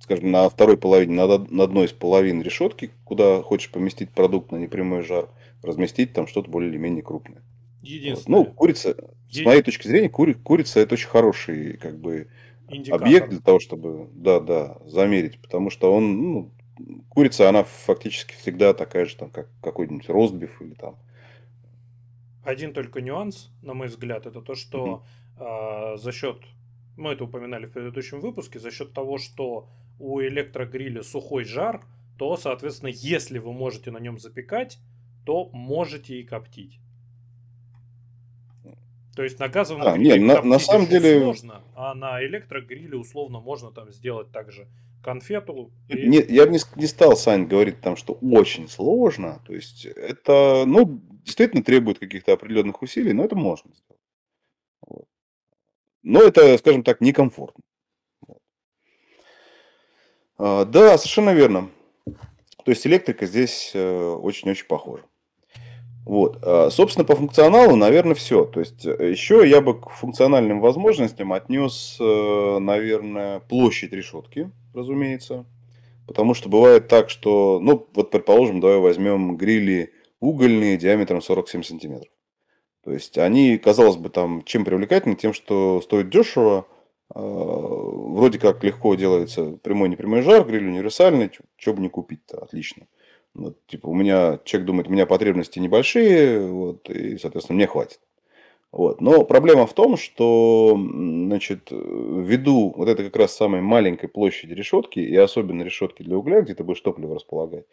скажем, 0.00 0.30
на 0.30 0.48
второй 0.48 0.78
половине, 0.78 1.12
на, 1.12 1.36
на 1.36 1.64
одной 1.64 1.84
из 1.84 1.92
половин 1.92 2.40
решетки, 2.40 2.92
куда 3.04 3.42
хочешь 3.42 3.70
поместить 3.70 4.08
продукт 4.08 4.52
на 4.52 4.56
непрямой 4.56 5.02
жар, 5.02 5.28
разместить 5.62 6.14
там 6.14 6.26
что-то 6.26 6.50
более 6.50 6.70
или 6.70 6.78
менее 6.78 7.02
крупное. 7.02 7.42
Единственное. 7.82 8.38
Ну, 8.38 8.46
курица, 8.46 8.96
с 9.30 9.44
моей 9.44 9.60
точки 9.60 9.86
зрения, 9.86 10.08
кури, 10.08 10.32
курица 10.32 10.80
это 10.80 10.94
очень 10.94 11.08
хороший 11.08 11.76
как 11.76 12.00
бы 12.00 12.28
Индикатор. 12.70 13.06
объект 13.06 13.28
для 13.28 13.40
того, 13.40 13.60
чтобы, 13.60 14.08
да, 14.14 14.40
да, 14.40 14.78
замерить, 14.86 15.42
потому 15.42 15.68
что 15.68 15.92
он, 15.92 16.32
ну, 16.32 16.50
курица, 17.10 17.50
она 17.50 17.64
фактически 17.64 18.34
всегда 18.34 18.72
такая 18.72 19.04
же, 19.04 19.14
там, 19.14 19.28
как 19.28 19.50
какой-нибудь 19.60 20.08
ростбиф 20.08 20.62
или 20.62 20.72
там. 20.72 20.96
Один 22.46 22.72
только 22.72 23.00
нюанс, 23.00 23.50
на 23.60 23.74
мой 23.74 23.88
взгляд, 23.88 24.24
это 24.24 24.40
то, 24.40 24.54
что 24.54 25.02
mm-hmm. 25.36 25.94
э, 25.94 25.96
за 25.98 26.12
счет, 26.12 26.36
мы 26.96 27.10
это 27.10 27.24
упоминали 27.24 27.66
в 27.66 27.72
предыдущем 27.72 28.20
выпуске, 28.20 28.60
за 28.60 28.70
счет 28.70 28.92
того, 28.92 29.18
что 29.18 29.68
у 29.98 30.20
электрогриля 30.20 31.02
сухой 31.02 31.42
жар, 31.42 31.84
то, 32.16 32.36
соответственно, 32.36 32.90
если 32.92 33.40
вы 33.40 33.52
можете 33.52 33.90
на 33.90 33.98
нем 33.98 34.20
запекать, 34.20 34.78
то 35.24 35.50
можете 35.52 36.20
и 36.20 36.22
коптить. 36.22 36.78
То 39.16 39.24
есть 39.24 39.40
на 39.40 39.48
газовом 39.48 39.82
а, 39.82 39.96
гриле 39.96 40.20
нет, 40.20 40.44
на, 40.44 40.48
на 40.48 40.58
самом 40.60 40.86
деле 40.86 41.18
сложно, 41.18 41.62
а 41.74 41.94
на 41.94 42.22
электрогриле 42.24 42.96
условно 42.96 43.40
можно 43.40 43.72
там 43.72 43.90
сделать 43.90 44.30
также 44.30 44.68
конфету. 45.06 45.70
И... 45.88 46.08
Нет, 46.08 46.28
я 46.30 46.46
бы 46.46 46.52
не, 46.52 46.58
не 46.74 46.86
стал, 46.86 47.16
Сань, 47.16 47.46
говорить 47.46 47.80
там, 47.80 47.96
что 47.96 48.14
очень 48.14 48.68
сложно. 48.68 49.40
То 49.46 49.54
есть 49.54 49.86
это, 49.86 50.64
ну, 50.66 51.00
действительно 51.24 51.62
требует 51.62 52.00
каких-то 52.00 52.32
определенных 52.32 52.82
усилий, 52.82 53.12
но 53.12 53.24
это 53.24 53.36
можно 53.36 53.70
сделать. 53.72 54.02
Вот. 54.80 55.04
Но 56.02 56.20
это, 56.20 56.58
скажем 56.58 56.82
так, 56.82 57.00
некомфортно. 57.00 57.62
Вот. 58.26 58.38
А, 60.38 60.64
да, 60.64 60.98
совершенно 60.98 61.32
верно. 61.32 61.70
То 62.04 62.72
есть 62.72 62.84
электрика 62.84 63.26
здесь 63.26 63.70
э, 63.74 64.10
очень-очень 64.20 64.66
похожа. 64.66 65.04
Вот. 66.06 66.38
А, 66.42 66.70
собственно, 66.70 67.04
по 67.04 67.16
функционалу, 67.16 67.74
наверное, 67.74 68.14
все. 68.14 68.44
То 68.44 68.60
есть, 68.60 68.86
э, 68.86 69.10
еще 69.10 69.46
я 69.46 69.60
бы 69.60 69.78
к 69.78 69.90
функциональным 69.90 70.60
возможностям 70.60 71.32
отнес, 71.32 71.98
э, 72.00 72.58
наверное, 72.60 73.40
площадь 73.40 73.92
решетки, 73.92 74.52
разумеется. 74.72 75.46
Потому 76.06 76.34
что 76.34 76.48
бывает 76.48 76.86
так, 76.86 77.10
что, 77.10 77.58
ну, 77.60 77.88
вот, 77.92 78.12
предположим, 78.12 78.60
давай 78.60 78.78
возьмем 78.78 79.36
грили 79.36 79.94
угольные 80.20 80.76
диаметром 80.76 81.20
47 81.20 81.64
сантиметров. 81.64 82.12
То 82.84 82.92
есть, 82.92 83.18
они, 83.18 83.58
казалось 83.58 83.96
бы, 83.96 84.08
там, 84.08 84.44
чем 84.44 84.64
привлекательны? 84.64 85.16
Тем, 85.16 85.32
что 85.32 85.80
стоит 85.82 86.08
дешево, 86.08 86.68
а, 87.12 87.20
вроде 87.20 88.38
как 88.38 88.62
легко 88.62 88.94
делается 88.94 89.58
прямой 89.60 89.88
непрямой 89.88 90.22
жар, 90.22 90.46
гриль 90.46 90.68
универсальный, 90.68 91.32
что 91.56 91.74
бы 91.74 91.82
не 91.82 91.88
купить-то, 91.88 92.38
отлично. 92.44 92.86
Вот, 93.36 93.58
типа, 93.66 93.88
у 93.88 93.94
меня, 93.94 94.40
человек 94.44 94.66
думает, 94.66 94.88
у 94.88 94.92
меня 94.92 95.04
потребности 95.04 95.58
небольшие, 95.58 96.46
вот, 96.48 96.88
и, 96.88 97.18
соответственно, 97.18 97.56
мне 97.56 97.66
хватит. 97.66 98.00
Вот. 98.72 99.00
Но 99.00 99.24
проблема 99.24 99.66
в 99.66 99.74
том, 99.74 99.96
что 99.96 100.74
значит, 100.76 101.68
ввиду 101.70 102.72
вот 102.76 102.88
этой 102.88 103.06
как 103.06 103.16
раз 103.16 103.36
самой 103.36 103.60
маленькой 103.60 104.08
площади 104.08 104.54
решетки, 104.54 105.00
и 105.00 105.14
особенно 105.16 105.62
решетки 105.62 106.02
для 106.02 106.16
угля, 106.16 106.40
где 106.40 106.54
ты 106.54 106.64
будешь 106.64 106.80
топливо 106.80 107.14
располагать, 107.14 107.66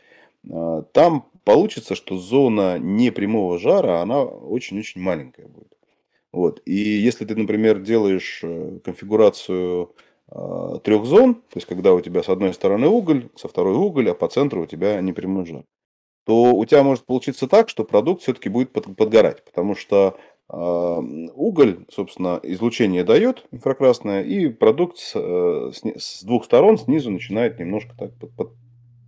а, 0.52 0.84
там 0.92 1.26
получится, 1.46 1.96
что 1.96 2.18
зона 2.18 2.78
непрямого 2.78 3.58
жара, 3.58 4.02
она 4.02 4.22
очень-очень 4.24 5.02
маленькая 5.02 5.48
будет. 5.48 5.72
Вот. 6.32 6.62
И 6.66 6.74
если 6.74 7.26
ты, 7.26 7.36
например, 7.36 7.80
делаешь 7.80 8.40
э, 8.44 8.80
конфигурацию 8.84 9.94
трех 10.30 11.06
зон, 11.06 11.36
то 11.36 11.56
есть 11.56 11.68
когда 11.68 11.94
у 11.94 12.02
тебя 12.02 12.24
с 12.24 12.30
одной 12.30 12.54
стороны 12.54 12.88
уголь, 12.88 13.30
со 13.36 13.48
второй 13.48 13.76
уголь, 13.76 14.10
а 14.10 14.14
по 14.16 14.28
центру 14.28 14.64
у 14.64 14.66
тебя 14.66 15.00
непрямой 15.02 15.46
жар, 15.46 15.64
то 16.26 16.54
у 16.54 16.66
тебя 16.66 16.84
может 16.84 17.06
получиться 17.06 17.48
так, 17.48 17.70
что 17.70 17.84
продукт 17.84 18.22
все-таки 18.22 18.50
будет 18.50 18.72
подгорать, 18.72 19.44
потому 19.44 19.76
что 19.76 20.18
э, 20.50 20.56
уголь, 20.56 21.86
собственно, 21.92 22.40
излучение 22.42 23.04
дает 23.04 23.46
инфракрасное, 23.52 24.24
и 24.24 24.48
продукт 24.48 24.98
с, 24.98 25.12
э, 25.16 25.72
с 25.98 26.24
двух 26.24 26.46
сторон 26.46 26.78
снизу 26.78 27.12
начинает 27.12 27.60
немножко 27.60 27.94
так 27.98 28.18
под, 28.18 28.34
под, 28.36 28.52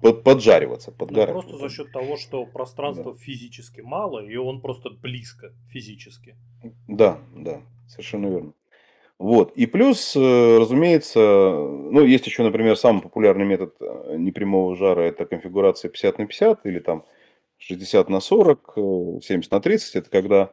под, 0.02 0.24
поджариваться, 0.24 0.92
Ну, 0.92 0.98
подгорать. 0.98 1.32
просто 1.32 1.58
за 1.58 1.70
счет 1.70 1.92
того, 1.94 2.18
что 2.18 2.46
пространства 2.46 3.16
физически 3.16 3.80
мало, 3.82 4.20
и 4.20 4.36
он 4.36 4.60
просто 4.60 4.90
близко 4.90 5.54
физически. 5.70 6.36
Да, 6.88 7.20
да, 7.34 7.62
совершенно 7.88 8.28
верно. 8.28 8.54
Вот. 9.18 9.54
И 9.56 9.66
плюс, 9.66 10.16
э, 10.16 10.58
разумеется, 10.60 11.20
ну, 11.20 12.04
есть 12.04 12.28
еще, 12.28 12.44
например, 12.44 12.76
самый 12.76 13.02
популярный 13.02 13.46
метод 13.46 13.74
э, 13.80 14.16
непрямого 14.18 14.76
жара, 14.76 15.04
это 15.04 15.26
конфигурация 15.26 15.90
50 15.90 16.20
на 16.20 16.26
50 16.28 16.66
или 16.66 16.80
там 16.80 17.06
60 17.58 18.10
на 18.10 18.20
40, 18.20 18.74
70 19.24 19.52
на 19.52 19.62
30. 19.62 19.96
Это 19.96 20.10
когда 20.10 20.52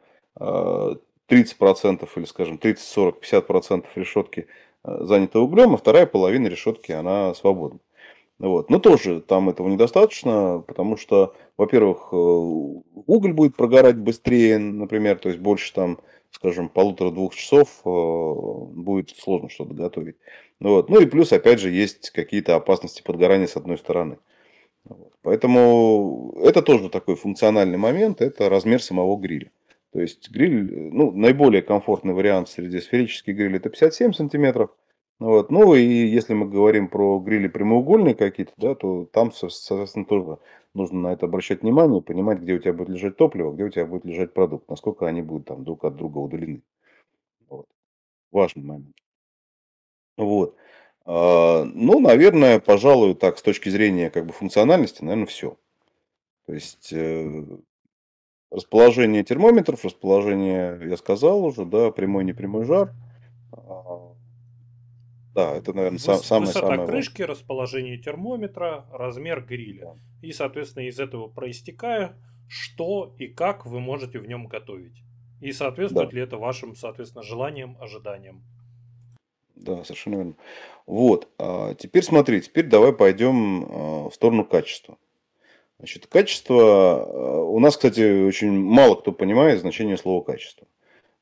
30% 1.27 2.09
или, 2.15 2.25
скажем, 2.25 2.57
30, 2.57 2.83
40, 2.83 3.23
50% 3.23 3.85
решетки 3.95 4.47
занята 4.83 5.39
углем, 5.39 5.73
а 5.73 5.77
вторая 5.77 6.05
половина 6.05 6.47
решетки, 6.47 6.91
она 6.91 7.33
свободна. 7.33 7.79
Вот. 8.43 8.69
Но 8.69 8.77
тоже 8.77 9.21
там 9.21 9.49
этого 9.49 9.69
недостаточно, 9.69 10.61
потому 10.67 10.97
что, 10.97 11.33
во-первых, 11.55 12.09
э, 12.11 12.15
уголь 12.15 13.31
будет 13.31 13.55
прогорать 13.55 13.97
быстрее, 13.97 14.57
например, 14.57 15.17
то 15.17 15.29
есть 15.29 15.39
больше 15.39 15.73
там 15.73 15.99
скажем, 16.29 16.67
полутора-двух 16.67 17.35
часов 17.35 17.69
э, 17.85 17.89
будет 18.75 19.11
сложно 19.11 19.49
что-то 19.49 19.73
готовить. 19.73 20.17
Вот. 20.59 20.89
Ну 20.89 20.99
и 20.99 21.05
плюс, 21.05 21.31
опять 21.31 21.59
же, 21.59 21.69
есть 21.69 22.09
какие-то 22.09 22.55
опасности 22.55 23.01
подгорания 23.01 23.47
с 23.47 23.55
одной 23.55 23.77
стороны. 23.77 24.17
Вот. 24.83 25.13
Поэтому 25.21 26.35
это 26.43 26.61
тоже 26.61 26.89
такой 26.89 27.15
функциональный 27.15 27.77
момент, 27.77 28.19
это 28.21 28.49
размер 28.49 28.81
самого 28.81 29.15
гриля. 29.15 29.51
То 29.93 30.01
есть 30.01 30.29
гриль, 30.31 30.91
ну, 30.91 31.11
наиболее 31.11 31.61
комфортный 31.61 32.13
вариант 32.13 32.49
среди 32.49 32.81
сферических 32.81 33.37
грилей 33.37 33.57
это 33.57 33.69
57 33.69 34.11
сантиметров. 34.11 34.71
Вот. 35.19 35.51
Ну 35.51 35.75
и 35.75 35.83
если 35.83 36.33
мы 36.33 36.49
говорим 36.49 36.87
про 36.89 37.19
грили 37.19 37.47
прямоугольные 37.47 38.15
какие-то, 38.15 38.53
да, 38.57 38.75
то 38.75 39.05
там, 39.05 39.31
соответственно, 39.31 40.05
тоже 40.05 40.39
нужно 40.73 40.99
на 40.99 41.13
это 41.13 41.27
обращать 41.27 41.61
внимание, 41.61 42.01
понимать, 42.01 42.39
где 42.39 42.53
у 42.53 42.59
тебя 42.59 42.73
будет 42.73 42.89
лежать 42.89 43.17
топливо, 43.17 43.53
где 43.53 43.63
у 43.63 43.69
тебя 43.69 43.85
будет 43.85 44.05
лежать 44.05 44.33
продукт, 44.33 44.69
насколько 44.69 45.07
они 45.07 45.21
будут 45.21 45.47
там 45.47 45.63
друг 45.63 45.85
от 45.85 45.95
друга 45.95 46.17
удалены. 46.17 46.63
Вот. 47.47 47.67
Важный 48.31 48.63
момент. 48.63 48.95
Вот. 50.17 50.55
А, 51.05 51.63
ну, 51.65 51.99
наверное, 51.99 52.59
пожалуй, 52.59 53.15
так, 53.15 53.37
с 53.37 53.41
точки 53.41 53.69
зрения 53.69 54.09
как 54.09 54.25
бы 54.25 54.33
функциональности, 54.33 55.03
наверное, 55.03 55.27
все. 55.27 55.57
То 56.45 56.53
есть 56.53 56.91
э, 56.91 57.45
расположение 58.51 59.23
термометров, 59.23 59.85
расположение, 59.85 60.79
я 60.89 60.97
сказал 60.97 61.43
уже, 61.45 61.65
да, 61.65 61.91
прямой, 61.91 62.23
непрямой 62.23 62.65
жар. 62.65 62.93
А, 63.51 64.12
да, 65.33 65.55
это, 65.55 65.73
наверное, 65.73 65.97
Выс- 65.97 66.23
самое 66.23 66.47
Высота 66.47 66.67
самое 66.67 66.87
крышки, 66.87 67.21
расположение 67.23 67.97
термометра, 67.97 68.85
размер 68.91 69.41
гриля. 69.41 69.85
важное. 69.87 70.03
И, 70.21 70.31
соответственно, 70.31 70.87
из 70.87 70.99
этого 70.99 71.27
проистекая, 71.27 72.15
что 72.47 73.15
и 73.17 73.27
как 73.27 73.65
вы 73.65 73.79
можете 73.79 74.19
в 74.19 74.27
нем 74.27 74.47
готовить. 74.47 75.01
И 75.41 75.51
соответствует 75.51 76.09
Да. 76.09 76.15
ли 76.15 76.21
это 76.21 76.37
вашим, 76.37 76.75
соответственно, 76.75 77.23
желаниям, 77.23 77.77
ожиданиям. 77.81 78.43
Да, 79.55 79.83
совершенно 79.83 80.15
верно. 80.15 80.35
Вот, 80.85 81.27
а 81.37 81.73
теперь 81.75 82.03
смотри, 82.03 82.41
теперь 82.41 82.67
давай 82.67 82.93
пойдем 82.93 83.63
а, 83.65 84.09
в 84.09 84.13
сторону 84.13 84.45
качества. 84.45 84.97
Значит, 85.79 86.07
качество, 86.07 86.57
а, 86.59 87.41
у 87.43 87.59
нас, 87.59 87.75
кстати, 87.75 88.25
очень 88.25 88.51
мало 88.51 88.95
кто 88.95 89.11
понимает 89.11 89.59
значение 89.61 89.97
слова 89.97 90.23
качество. 90.23 90.67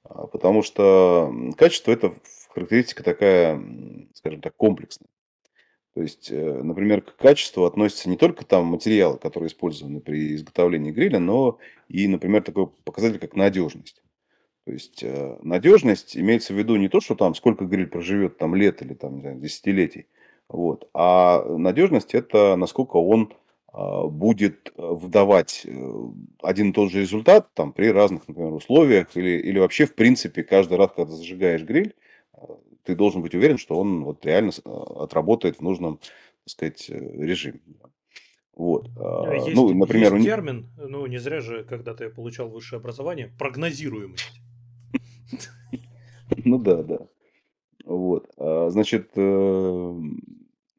А, 0.04 0.28
Потому 0.28 0.64
что 0.64 1.32
качество 1.58 1.92
это 1.92 2.14
характеристика 2.54 3.04
такая, 3.04 3.62
скажем 4.14 4.42
так, 4.42 4.56
комплексная. 4.56 5.10
То 5.94 6.02
есть, 6.02 6.32
э, 6.32 6.62
например, 6.64 7.02
к 7.02 7.18
качеству 7.18 7.66
относятся 7.66 8.10
не 8.10 8.16
только 8.16 8.46
там 8.46 8.66
материалы, 8.66 9.18
которые 9.18 9.50
использованы 9.50 10.00
при 10.00 10.36
изготовлении 10.36 10.92
гриля, 10.92 11.20
но 11.20 11.58
и, 11.90 12.08
например, 12.08 12.44
такой 12.44 12.68
показатель, 12.86 13.20
как 13.20 13.36
надежность. 13.36 14.02
То 14.66 14.72
есть 14.72 15.04
э, 15.04 15.38
надежность 15.42 16.16
имеется 16.16 16.54
в 16.54 16.58
виду 16.58 16.78
не 16.78 16.88
то, 16.88 17.02
что 17.02 17.16
там 17.16 17.36
сколько 17.36 17.66
гриль 17.66 17.88
проживет 17.88 18.38
там 18.38 18.56
лет 18.56 18.82
или 18.82 18.94
там 18.94 19.16
не 19.16 19.22
знаю, 19.22 19.40
десятилетий, 19.40 20.08
вот, 20.48 20.90
а 20.94 21.44
надежность 21.58 22.14
это 22.14 22.56
насколько 22.56 22.98
он 22.98 23.34
а, 23.74 24.06
будет 24.06 24.74
выдавать 24.76 25.62
э, 25.66 25.94
один 26.44 26.70
и 26.70 26.74
тот 26.74 26.92
же 26.92 27.00
результат 27.00 27.54
там 27.54 27.72
при 27.72 27.88
разных, 27.88 28.28
например, 28.28 28.54
условиях 28.54 29.16
или, 29.16 29.40
или 29.40 29.60
вообще 29.60 29.86
в 29.86 29.96
принципе 29.96 30.44
каждый 30.44 30.78
раз, 30.78 30.92
когда 30.96 31.12
зажигаешь 31.12 31.64
гриль, 31.64 31.96
ты 32.84 32.96
должен 32.96 33.22
быть 33.22 33.36
уверен, 33.36 33.58
что 33.58 33.80
он 33.80 34.04
вот 34.04 34.26
реально 34.26 34.52
э, 34.52 34.70
отработает 34.70 35.58
в 35.58 35.62
нужном, 35.62 35.98
так 35.98 36.48
сказать, 36.48 36.90
э, 36.90 36.98
режиме. 36.98 37.62
Вот. 38.54 38.90
А 38.98 39.32
а, 39.32 39.34
Есть, 39.36 39.56
Ну, 39.56 39.74
например, 39.74 40.14
есть 40.14 40.26
термин, 40.26 40.70
ну 40.78 41.06
не 41.06 41.18
зря 41.18 41.42
же 41.42 41.64
когда-то 41.64 42.04
я 42.04 42.10
получал 42.10 42.50
высшее 42.50 42.80
образование, 42.80 43.34
прогнозируемость. 43.40 44.42
Ну 46.46 46.60
да, 46.60 46.84
да. 46.84 47.00
Вот. 47.86 48.30
А, 48.38 48.70
Значит, 48.70 49.12
э, 49.16 50.02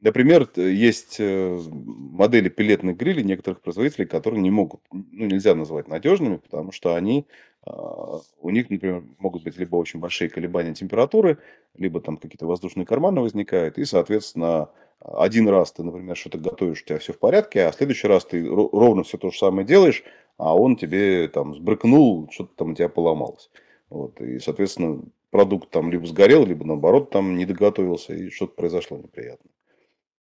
например, 0.01 0.45
т- 0.45 0.73
есть 0.73 1.17
э, 1.19 1.59
модели 1.71 2.49
пилетных 2.49 2.97
грилей 2.97 3.23
некоторых 3.23 3.61
производителей, 3.61 4.05
которые 4.05 4.41
не 4.41 4.51
могут, 4.51 4.81
ну, 4.91 5.25
нельзя 5.25 5.55
назвать 5.55 5.87
надежными, 5.87 6.37
потому 6.37 6.71
что 6.71 6.95
они, 6.95 7.27
а, 7.27 7.33
у 7.65 8.49
них, 8.49 8.69
например, 8.69 9.03
могут 9.19 9.43
быть 9.43 9.57
либо 9.57 9.77
очень 9.77 9.99
большие 9.99 10.29
колебания 10.29 10.73
температуры, 10.73 11.37
либо 11.77 12.01
там 12.01 12.17
какие-то 12.17 12.45
воздушные 12.45 12.85
карманы 12.85 13.21
возникают, 13.21 13.77
и, 13.77 13.85
соответственно, 13.85 14.69
один 14.99 15.47
раз 15.49 15.71
ты, 15.71 15.83
например, 15.83 16.15
что-то 16.15 16.37
готовишь, 16.37 16.81
у 16.81 16.85
тебя 16.85 16.99
все 16.99 17.13
в 17.13 17.19
порядке, 17.19 17.63
а 17.63 17.71
в 17.71 17.75
следующий 17.75 18.07
раз 18.07 18.25
ты 18.25 18.41
ро- 18.45 18.69
ровно 18.71 19.03
все 19.03 19.17
то 19.17 19.31
же 19.31 19.37
самое 19.37 19.65
делаешь, 19.65 20.03
а 20.37 20.55
он 20.55 20.75
тебе 20.75 21.27
там 21.27 21.55
сбрыкнул, 21.55 22.29
что-то 22.31 22.53
там 22.55 22.71
у 22.71 22.75
тебя 22.75 22.89
поломалось. 22.89 23.49
Вот, 23.89 24.19
и, 24.21 24.39
соответственно, 24.39 25.03
продукт 25.29 25.69
там 25.69 25.91
либо 25.91 26.05
сгорел, 26.05 26.45
либо 26.45 26.65
наоборот 26.65 27.11
там 27.11 27.35
не 27.35 27.45
доготовился, 27.45 28.13
и 28.13 28.29
что-то 28.29 28.53
произошло 28.55 28.97
неприятное. 28.97 29.51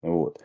Вот. 0.01 0.39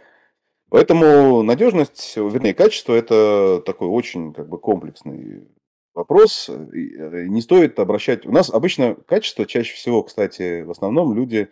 Поэтому 0.70 1.42
надежность, 1.42 2.16
вернее, 2.16 2.55
качество 2.55 2.94
это 2.94 3.61
такой 3.66 3.88
очень 3.88 4.33
как 4.33 4.48
бы 4.48 4.59
комплексный 4.59 5.48
вопрос. 5.94 6.48
И, 6.48 6.94
э, 6.96 7.26
Не 7.26 7.40
стоит 7.40 7.79
обращать... 7.79 8.26
У 8.26 8.33
нас 8.33 8.50
обычно 8.50 8.94
качество 8.94 9.46
чаще 9.46 9.74
всего, 9.74 10.03
кстати, 10.03 10.62
в 10.62 10.70
основном 10.70 11.14
люди 11.14 11.48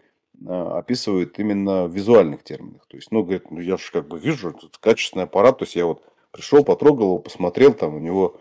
а, 0.47 0.79
описывают 0.79 1.39
именно 1.39 1.87
в 1.87 1.95
визуальных 1.95 2.43
терминах. 2.45 2.87
То 2.89 2.97
есть, 2.97 3.11
ну, 3.11 3.23
говорят, 3.23 3.51
ну 3.51 3.61
я 3.61 3.77
же 3.77 3.91
как 3.93 4.09
бы 4.09 4.19
вижу, 4.19 4.53
тут 4.53 4.79
качественный 4.79 5.25
аппарат, 5.25 5.59
то 5.59 5.65
есть 5.65 5.75
я 5.77 5.87
вот 5.87 6.03
пришел, 6.31 6.65
потрогал 6.65 7.07
его, 7.07 7.19
посмотрел, 7.19 7.75
там 7.75 7.97
у 7.97 7.99
него 7.99 8.41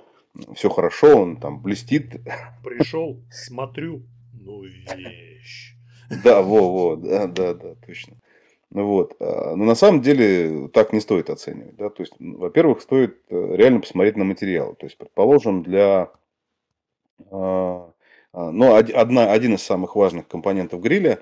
все 0.55 0.69
хорошо, 0.69 1.21
он 1.21 1.37
там 1.37 1.61
блестит, 1.61 2.21
Пришел, 2.63 3.19
смотрю, 3.31 4.03
ну 4.33 4.63
вещь. 4.63 5.75
Да, 6.23 6.41
во, 6.41 6.71
во, 6.71 6.95
да, 6.95 7.27
да, 7.27 7.53
да, 7.53 7.75
точно. 7.85 8.17
Вот, 8.71 9.15
а, 9.19 9.55
но 9.55 9.63
на 9.63 9.75
самом 9.75 10.01
деле 10.01 10.67
так 10.69 10.91
не 10.91 10.99
стоит 10.99 11.29
оценивать, 11.29 11.75
да, 11.77 11.89
то 11.89 12.03
есть, 12.03 12.13
во-первых, 12.19 12.81
стоит 12.81 13.17
э, 13.29 13.55
реально 13.55 13.79
посмотреть 13.79 14.17
на 14.17 14.25
материалы, 14.25 14.75
то 14.75 14.85
есть, 14.85 14.97
предположим, 14.97 15.63
для, 15.63 16.11
а, 17.31 17.91
а, 18.33 18.49
од- 18.49 18.91
одна, 18.91 19.31
один 19.31 19.55
из 19.55 19.63
самых 19.63 19.95
важных 19.95 20.27
компонентов 20.27 20.81
гриля 20.81 21.19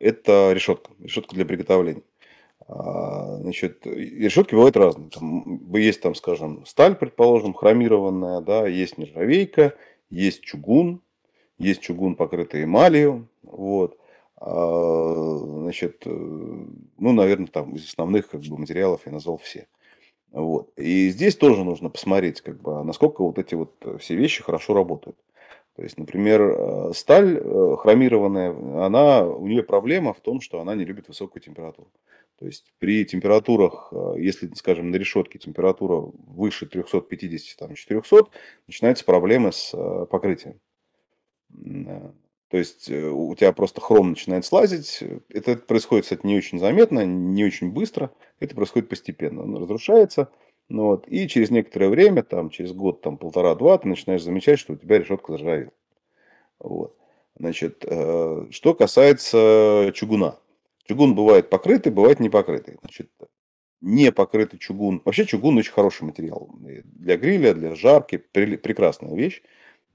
это 0.00 0.52
решетка, 0.52 0.90
решетка 1.00 1.34
для 1.34 1.44
приготовления. 1.44 2.02
Значит, 2.66 3.84
решетки 3.84 4.54
бывают 4.54 4.76
разные. 4.76 5.10
Там 5.10 5.74
есть 5.74 6.00
там, 6.00 6.14
скажем, 6.14 6.64
сталь, 6.64 6.94
предположим, 6.94 7.52
хромированная, 7.52 8.40
да, 8.40 8.66
есть 8.66 8.96
нержавейка, 8.96 9.74
есть 10.08 10.42
чугун, 10.42 11.02
есть 11.58 11.80
чугун, 11.82 12.14
покрытый 12.16 12.64
эмалью, 12.64 13.28
вот. 13.42 13.98
А, 14.38 15.56
Значит, 15.66 16.02
э, 16.06 16.10
ну, 16.10 17.12
наверное, 17.12 17.48
там 17.48 17.74
из 17.74 17.88
основных 17.88 18.28
как 18.28 18.40
бы, 18.42 18.56
материалов 18.56 19.00
я 19.04 19.12
назвал 19.12 19.36
все. 19.36 19.66
Вот. 20.30 20.70
И 20.76 21.08
здесь 21.10 21.34
тоже 21.34 21.64
нужно 21.64 21.90
посмотреть, 21.90 22.40
как 22.40 22.60
бы, 22.60 22.78
а 22.78 22.84
насколько 22.84 23.22
вот 23.22 23.38
эти 23.38 23.54
вот 23.54 23.74
э, 23.80 23.98
все 23.98 24.14
вещи 24.14 24.44
хорошо 24.44 24.74
работают. 24.74 25.16
То 25.74 25.82
есть, 25.82 25.98
например, 25.98 26.40
э, 26.40 26.92
сталь 26.94 27.42
хромированная, 27.78 28.50
она, 28.86 29.24
у 29.26 29.48
нее 29.48 29.64
проблема 29.64 30.14
в 30.14 30.20
том, 30.20 30.40
что 30.40 30.60
она 30.60 30.76
не 30.76 30.84
любит 30.84 31.08
высокую 31.08 31.42
температуру. 31.42 31.90
То 32.38 32.46
есть 32.46 32.72
при 32.78 33.04
температурах, 33.04 33.92
если, 34.16 34.48
скажем, 34.54 34.90
на 34.92 34.96
решетке 34.96 35.38
температура 35.40 36.12
выше 36.28 36.66
350, 36.66 37.58
там, 37.58 37.74
400, 37.74 38.26
начинаются 38.68 39.04
проблемы 39.04 39.50
с 39.52 39.74
покрытием. 40.10 40.60
То 42.48 42.58
есть 42.58 42.90
у 42.90 43.34
тебя 43.34 43.52
просто 43.52 43.80
хром 43.80 44.10
начинает 44.10 44.44
слазить. 44.44 45.02
Это 45.28 45.56
происходит, 45.56 46.04
кстати, 46.04 46.24
не 46.24 46.36
очень 46.36 46.58
заметно, 46.60 47.04
не 47.04 47.44
очень 47.44 47.72
быстро. 47.72 48.10
Это 48.38 48.54
происходит 48.54 48.88
постепенно. 48.88 49.42
Он 49.42 49.56
разрушается. 49.56 50.30
Ну 50.68 50.86
вот, 50.86 51.06
и 51.08 51.28
через 51.28 51.50
некоторое 51.50 51.88
время, 51.88 52.22
там, 52.22 52.50
через 52.50 52.72
год, 52.72 53.00
там, 53.00 53.18
полтора-два, 53.18 53.78
ты 53.78 53.88
начинаешь 53.88 54.22
замечать, 54.22 54.58
что 54.58 54.72
у 54.72 54.76
тебя 54.76 54.98
решетка 54.98 55.32
заржавела. 55.32 55.72
Вот. 56.58 56.96
Значит, 57.38 57.84
э, 57.86 58.46
что 58.50 58.74
касается 58.74 59.92
чугуна. 59.94 60.38
Чугун 60.84 61.14
бывает 61.14 61.50
покрытый, 61.50 61.92
бывает 61.92 62.18
не 62.18 62.30
покрытый. 62.30 62.78
Значит, 62.80 63.10
не 63.80 64.10
покрытый 64.10 64.58
чугун. 64.58 65.02
Вообще 65.04 65.26
чугун 65.26 65.58
очень 65.58 65.72
хороший 65.72 66.04
материал. 66.04 66.48
Для 66.58 67.16
гриля, 67.16 67.54
для 67.54 67.74
жарки. 67.74 68.16
Прекрасная 68.16 69.14
вещь. 69.14 69.42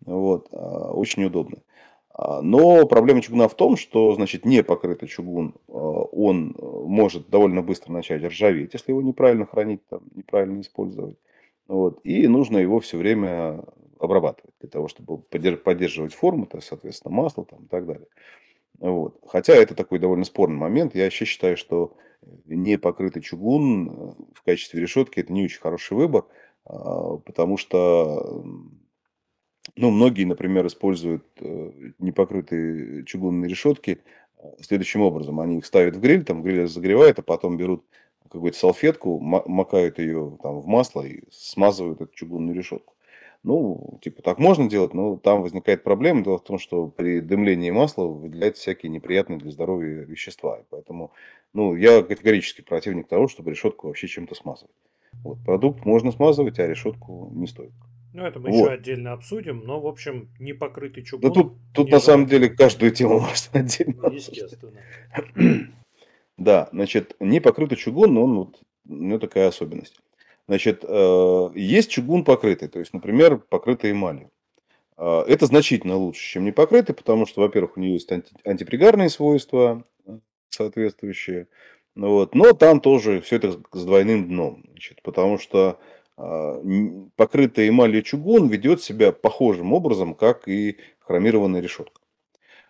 Вот, 0.06 0.50
а, 0.52 0.92
очень 0.92 1.24
удобная. 1.24 1.64
А, 2.14 2.42
но 2.42 2.86
проблема 2.86 3.22
чугуна 3.22 3.48
в 3.48 3.56
том, 3.56 3.78
что, 3.78 4.14
значит, 4.14 4.46
не 4.46 4.64
покрытый 4.64 5.08
чугун, 5.08 5.56
а, 5.68 5.72
он 5.72 6.56
э, 6.58 6.62
может 6.62 7.30
довольно 7.30 7.62
быстро 7.62 7.92
начать 7.92 8.24
ржаветь, 8.24 8.74
если 8.74 8.92
его 8.92 9.02
неправильно 9.02 9.46
хранить, 9.46 9.86
там, 9.88 10.02
неправильно 10.16 10.62
использовать. 10.62 11.18
Вот. 11.68 12.00
И 12.04 12.28
нужно 12.28 12.58
его 12.58 12.80
все 12.80 12.98
время 12.98 13.64
обрабатывать 14.00 14.54
для 14.60 14.70
того, 14.70 14.88
чтобы 14.88 15.20
поддерживать 15.20 16.14
форму, 16.14 16.46
то 16.46 16.58
есть, 16.58 16.68
соответственно, 16.68 17.16
масло 17.16 17.46
там, 17.46 17.64
и 17.64 17.68
так 17.68 17.86
далее. 17.86 18.08
Вот. 18.80 19.18
Хотя 19.28 19.54
это 19.54 19.76
такой 19.76 20.00
довольно 20.00 20.26
спорный 20.26 20.58
момент. 20.58 20.96
Я 20.96 21.06
вообще 21.06 21.26
считаю, 21.26 21.56
что 21.56 21.96
не 22.46 22.78
покрытый 22.78 23.22
чугун 23.22 23.90
э, 23.90 24.14
в 24.34 24.44
качестве 24.44 24.82
решетки 24.82 25.20
это 25.20 25.32
не 25.32 25.46
очень 25.46 25.62
хороший 25.62 25.96
выбор, 25.96 26.26
а, 26.66 27.18
потому 27.18 27.58
что 27.58 28.44
ну, 29.76 29.92
многие, 29.92 30.26
например, 30.26 30.66
используют 30.68 31.26
э, 31.40 31.72
непокрытые 32.00 33.06
чугунные 33.06 33.50
решетки 33.50 34.02
э, 34.38 34.44
следующим 34.62 35.02
образом. 35.02 35.40
Они 35.40 35.60
их 35.60 35.66
ставят 35.66 35.96
в 35.96 36.02
гриль, 36.02 36.24
там 36.24 36.42
гриль 36.42 36.64
разогревает, 36.64 37.20
а 37.20 37.22
потом 37.22 37.58
берут 37.58 37.86
какую-то 38.30 38.58
салфетку, 38.58 39.20
макают 39.20 40.00
ее 40.00 40.38
там 40.42 40.62
в 40.62 40.66
масло 40.66 41.02
и 41.02 41.24
смазывают 41.32 42.02
эту 42.02 42.14
чугунную 42.14 42.56
решетку. 42.56 42.94
Ну, 43.44 44.00
типа, 44.02 44.22
так 44.22 44.38
можно 44.38 44.70
делать, 44.70 44.94
но 44.94 45.18
там 45.18 45.42
возникает 45.42 45.84
проблема. 45.84 46.24
Дело 46.24 46.38
в 46.38 46.44
том, 46.44 46.60
что 46.60 46.88
при 46.88 47.20
дымлении 47.22 47.72
масла 47.72 48.06
выделяются 48.06 48.62
всякие 48.62 48.92
неприятные 48.92 49.40
для 49.40 49.52
здоровья 49.52 50.04
вещества. 50.04 50.60
И 50.60 50.64
поэтому, 50.70 51.12
ну, 51.54 51.76
я 51.76 52.04
категорически 52.04 52.62
противник 52.62 53.08
того, 53.08 53.28
чтобы 53.28 53.52
решетку 53.52 53.88
вообще 53.88 54.08
чем-то 54.08 54.36
смазывать. 54.36 54.76
Вот, 55.24 55.40
продукт 55.44 55.86
можно 55.86 56.12
смазывать, 56.12 56.60
а 56.60 56.68
решетку 56.68 57.32
не 57.34 57.48
стоит. 57.48 57.74
Ну, 58.14 58.26
это 58.26 58.40
мы 58.40 58.50
вот. 58.50 58.58
еще 58.58 58.72
отдельно 58.72 59.14
обсудим, 59.14 59.64
но, 59.66 59.80
в 59.80 59.88
общем, 59.88 60.30
не 60.40 60.54
покрытый 60.54 61.04
чугун. 61.04 61.30
Да 61.30 61.34
тут, 61.34 61.54
тут 61.74 61.90
на 61.90 62.00
самом 62.00 62.26
деле 62.28 62.50
каждую 62.50 62.92
тему 62.92 63.20
можно 63.22 63.60
отдельно 63.60 64.08
Естественно. 64.08 64.82
да, 66.38 66.70
значит, 66.72 67.16
не 67.20 67.40
покрытый 67.40 67.78
чугун, 67.78 68.14
но 68.14 68.24
он 68.24 68.38
вот, 68.38 68.60
у 68.88 68.94
него 68.94 69.20
такая 69.20 69.48
особенность. 69.48 70.00
Значит, 70.48 70.84
э, 70.86 71.50
есть 71.56 71.92
чугун 71.92 72.26
покрытый, 72.26 72.68
то 72.68 72.80
есть, 72.80 72.94
например, 72.94 73.38
покрытый 73.38 73.92
эмалью. 73.92 74.30
Э, 74.98 75.24
это 75.28 75.46
значительно 75.46 75.96
лучше, 75.96 76.22
чем 76.22 76.44
не 76.44 76.52
покрытый, 76.52 76.94
потому 76.94 77.26
что, 77.26 77.42
во-первых, 77.42 77.78
у 77.78 77.80
него 77.80 77.94
есть 77.94 78.12
анти- 78.12 78.34
антипригарные 78.44 79.10
свойства 79.10 79.84
э, 80.06 80.20
соответствующие. 80.50 81.48
Вот. 81.96 82.36
Но 82.36 82.52
там 82.54 82.82
тоже 82.82 83.22
все 83.22 83.38
это 83.38 83.54
с 83.72 83.86
двойным 83.86 84.28
дном. 84.28 84.64
Значит, 84.72 85.02
потому 85.02 85.38
что 85.38 85.80
а, 86.22 86.62
покрытый 87.16 87.70
эмалью 87.70 88.04
чугун 88.04 88.48
ведет 88.48 88.82
себя 88.82 89.12
похожим 89.12 89.74
образом, 89.74 90.14
как 90.14 90.48
и 90.48 90.78
хромированная 91.00 91.62
решетка. 91.62 92.00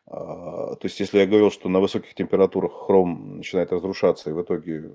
А, 0.08 0.76
то 0.76 0.86
есть, 0.86 1.00
если 1.02 1.20
я 1.20 1.26
говорил, 1.26 1.52
что 1.52 1.68
на 1.68 1.82
высоких 1.82 2.14
температурах 2.14 2.72
хром 2.72 3.38
начинает 3.38 3.74
разрушаться 3.74 4.30
и 4.30 4.34
в 4.34 4.42
итоге 4.42 4.92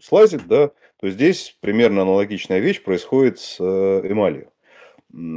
слазит, 0.00 0.46
да, 0.48 0.72
то 0.98 1.08
здесь 1.08 1.56
примерно 1.60 2.02
аналогичная 2.02 2.58
вещь 2.58 2.82
происходит 2.82 3.38
с 3.38 3.58
э, 3.60 4.00
эмалью. 4.04 4.50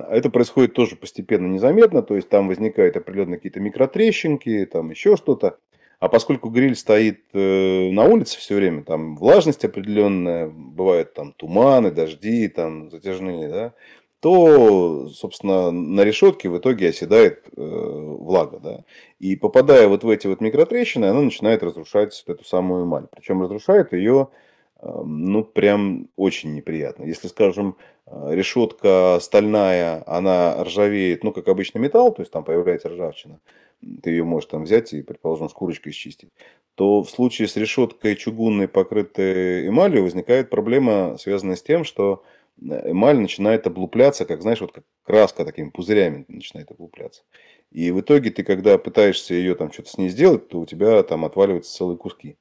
Это 0.10 0.30
происходит 0.30 0.74
тоже 0.74 0.96
постепенно, 0.96 1.48
незаметно, 1.48 2.04
то 2.04 2.16
есть 2.16 2.30
там 2.30 2.48
возникают 2.48 2.96
определенные 2.98 3.38
какие-то 3.38 3.60
микротрещинки, 3.60 4.66
там 4.72 4.90
еще 4.92 5.16
что-то. 5.16 5.58
А 6.04 6.10
поскольку 6.10 6.50
гриль 6.50 6.76
стоит 6.76 7.22
э, 7.32 7.90
на 7.92 8.04
улице 8.04 8.38
все 8.38 8.56
время, 8.56 8.84
там 8.84 9.16
влажность 9.16 9.64
определенная, 9.64 10.50
бывают 10.50 11.14
там 11.14 11.32
туманы, 11.32 11.92
дожди, 11.92 12.50
там 12.50 12.92
затяжные, 12.92 13.48
да, 13.48 13.74
то, 14.20 15.08
собственно, 15.08 15.72
на 15.72 16.02
решетке 16.02 16.50
в 16.50 16.58
итоге 16.58 16.90
оседает 16.90 17.46
э, 17.56 17.62
влага, 17.62 18.60
да. 18.60 18.84
И 19.20 19.38
попадая 19.38 19.88
вот 19.88 20.04
в 20.04 20.10
эти 20.10 20.28
вот 20.28 20.42
микротрещины, 20.42 21.06
она 21.06 21.22
начинает 21.22 21.64
разрушать 21.64 22.22
вот 22.28 22.36
эту 22.36 22.46
самую 22.46 22.84
эмаль. 22.84 23.08
Причем 23.10 23.42
разрушает 23.42 23.94
ее, 23.94 24.28
э, 24.82 24.90
ну, 25.06 25.46
прям 25.46 26.10
очень 26.18 26.54
неприятно. 26.54 27.06
Если, 27.06 27.30
скажем, 27.30 27.78
решетка 28.12 29.20
стальная, 29.22 30.04
она 30.06 30.66
ржавеет, 30.66 31.24
ну, 31.24 31.32
как 31.32 31.48
обычный 31.48 31.80
металл, 31.80 32.14
то 32.14 32.24
есть 32.24 32.34
там 32.34 32.44
появляется 32.44 32.90
ржавчина, 32.90 33.40
ты 34.02 34.12
ее 34.12 34.24
можешь 34.24 34.50
там 34.50 34.64
взять 34.64 34.94
и, 34.94 35.02
предположим, 35.02 35.50
шкурочкой 35.50 35.94
счистить, 35.94 36.30
то 36.76 37.04
в 37.04 37.10
случае 37.10 37.48
с 37.48 37.56
решеткой 37.56 38.16
чугунной, 38.16 38.68
покрытой 38.68 39.68
эмалью, 39.68 40.04
возникает 40.04 40.50
проблема, 40.50 41.18
связанная 41.18 41.56
с 41.56 41.64
тем, 41.64 41.84
что 41.84 42.24
э, 42.62 42.92
эмаль 42.92 43.20
начинает 43.20 43.68
облупляться, 43.68 44.26
как, 44.26 44.42
знаешь, 44.42 44.62
вот 44.62 44.72
как 44.72 44.84
краска 45.04 45.46
такими 45.46 45.70
пузырями 45.70 46.26
начинает 46.28 46.72
облупляться. 46.72 47.24
И 47.72 47.92
в 47.92 48.02
итоге 48.02 48.32
ты, 48.32 48.44
когда 48.44 48.78
пытаешься 48.78 49.34
ее 49.34 49.56
там 49.56 49.72
что-то 49.72 49.90
с 49.90 49.98
ней 49.98 50.10
сделать, 50.10 50.48
то 50.50 50.60
у 50.60 50.66
тебя 50.66 51.02
там 51.04 51.26
отваливаются 51.26 51.76
целые 51.76 51.98
куски. 51.98 52.38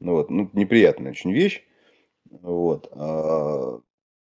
Ну 0.00 0.14
вот, 0.14 0.30
ну, 0.30 0.50
неприятная 0.52 1.12
очень 1.12 1.32
вещь. 1.32 1.64
Вот. 2.30 2.88
А 2.92 3.80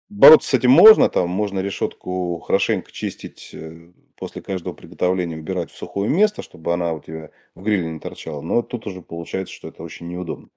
бороться 0.09 0.51
с 0.51 0.55
этим 0.55 0.71
можно, 0.71 1.09
там 1.09 1.29
можно 1.29 1.61
решетку 1.61 2.38
хорошенько 2.40 2.92
чистить 2.92 3.51
э, 3.53 3.92
после 4.16 4.42
каждого 4.42 4.75
приготовления 4.75 5.37
убирать 5.37 5.71
в 5.71 5.77
сухое 5.77 6.11
место, 6.11 6.42
чтобы 6.42 6.73
она 6.73 6.92
у 6.92 7.01
тебя 7.01 7.31
в 7.55 7.62
гриле 7.62 7.90
не 7.90 8.01
торчала. 8.01 8.40
Но 8.40 8.62
тут 8.62 8.87
уже 8.87 9.03
получается, 9.03 9.55
что 9.55 9.69
это 9.69 9.83
очень 9.83 10.09
неудобно. 10.09 10.49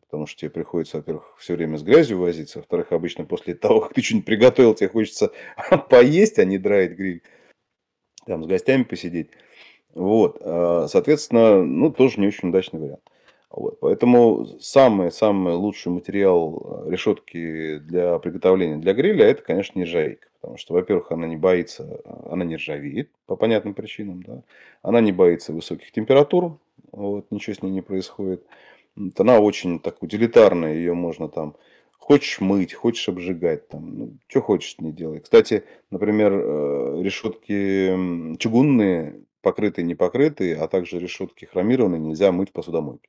Потому 0.00 0.26
что 0.26 0.40
тебе 0.40 0.50
приходится, 0.50 0.98
во-первых, 0.98 1.36
все 1.38 1.56
время 1.56 1.78
с 1.78 1.82
грязью 1.82 2.18
возиться. 2.18 2.58
Во-вторых, 2.58 2.92
обычно 2.92 3.24
после 3.24 3.54
того, 3.54 3.80
как 3.80 3.94
ты 3.94 4.02
что-нибудь 4.02 4.26
приготовил, 4.26 4.74
тебе 4.74 4.88
хочется 4.88 5.32
поесть, 5.90 6.38
а 6.38 6.44
не 6.44 6.58
драить 6.58 6.92
гриль. 6.92 7.22
Там 8.24 8.44
с 8.44 8.46
гостями 8.46 8.84
посидеть. 8.84 9.30
Вот. 9.94 10.38
А, 10.40 10.86
соответственно, 10.88 11.62
ну, 11.62 11.90
тоже 11.90 12.20
не 12.20 12.28
очень 12.28 12.50
удачный 12.50 12.80
вариант. 12.80 13.02
Вот. 13.56 13.80
Поэтому 13.80 14.46
самый-самый 14.60 15.54
лучший 15.54 15.90
материал 15.90 16.84
э, 16.86 16.90
решетки 16.90 17.78
для 17.78 18.18
приготовления 18.18 18.76
для 18.76 18.92
гриля 18.92 19.24
это, 19.24 19.42
конечно, 19.42 19.78
нержавейка. 19.78 20.28
Потому 20.42 20.58
что, 20.58 20.74
во-первых, 20.74 21.10
она 21.10 21.26
не 21.26 21.38
боится, 21.38 22.02
э, 22.04 22.10
она 22.30 22.44
не 22.44 22.56
ржавеет 22.56 23.10
по 23.24 23.34
понятным 23.34 23.72
причинам. 23.72 24.22
Да? 24.22 24.42
Она 24.82 25.00
не 25.00 25.10
боится 25.10 25.54
высоких 25.54 25.90
температур, 25.90 26.58
вот, 26.92 27.30
ничего 27.30 27.54
с 27.54 27.62
ней 27.62 27.70
не 27.70 27.80
происходит. 27.80 28.44
Вот, 28.94 29.18
она 29.18 29.40
очень 29.40 29.80
так 29.80 30.02
утилитарная, 30.02 30.74
ее 30.74 30.92
можно 30.92 31.30
там 31.30 31.56
хочешь 31.98 32.40
мыть, 32.40 32.74
хочешь 32.74 33.08
обжигать, 33.08 33.68
там, 33.68 33.98
ну, 33.98 34.12
что 34.28 34.42
хочешь 34.42 34.74
с 34.74 34.80
ней 34.80 34.92
делай. 34.92 35.20
Кстати, 35.20 35.64
например, 35.90 36.32
э, 36.34 37.00
решетки 37.02 38.36
чугунные, 38.36 39.22
покрытые, 39.40 39.86
не 39.86 39.94
покрытые, 39.94 40.56
а 40.56 40.68
также 40.68 40.98
решетки 40.98 41.46
хромированные 41.46 42.00
нельзя 42.00 42.32
мыть 42.32 42.50
в 42.50 42.52
посудомойке. 42.52 43.08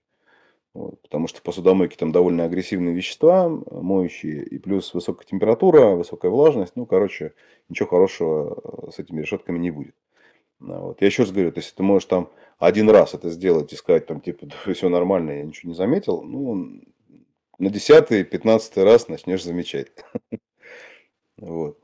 Вот, 0.78 1.02
потому 1.02 1.28
что 1.28 1.40
в 1.40 1.42
посудомойке 1.42 1.98
там 1.98 2.12
довольно 2.12 2.44
агрессивные 2.44 2.94
вещества, 2.94 3.50
моющие, 3.50 4.44
и 4.44 4.60
плюс 4.60 4.94
высокая 4.94 5.26
температура, 5.26 5.96
высокая 5.96 6.30
влажность. 6.30 6.76
Ну, 6.76 6.86
короче, 6.86 7.34
ничего 7.68 7.90
хорошего 7.90 8.62
э, 8.88 8.92
с 8.92 9.00
этими 9.00 9.22
решетками 9.22 9.58
не 9.58 9.72
будет. 9.72 9.96
Вот. 10.60 11.02
Я 11.02 11.08
еще 11.08 11.24
раз 11.24 11.32
говорю, 11.32 11.52
то 11.52 11.62
есть 11.62 11.74
ты 11.74 11.82
можешь 11.82 12.06
там 12.06 12.30
один 12.60 12.92
раз 12.92 13.16
это 13.16 13.32
сделать 13.32 13.74
и 13.74 13.76
сказать, 13.76 14.06
там, 14.06 14.22
типа, 14.22 14.46
да, 14.68 14.72
все 14.72 14.88
нормально, 14.88 15.32
я 15.32 15.44
ничего 15.46 15.72
не 15.72 15.76
заметил, 15.76 16.22
ну, 16.22 16.80
на 17.58 17.70
десятый, 17.72 18.24
пятнадцатый 18.24 18.84
раз 18.84 19.08
начнешь 19.08 19.44
замечать. 19.44 19.88
Вот. 21.40 21.78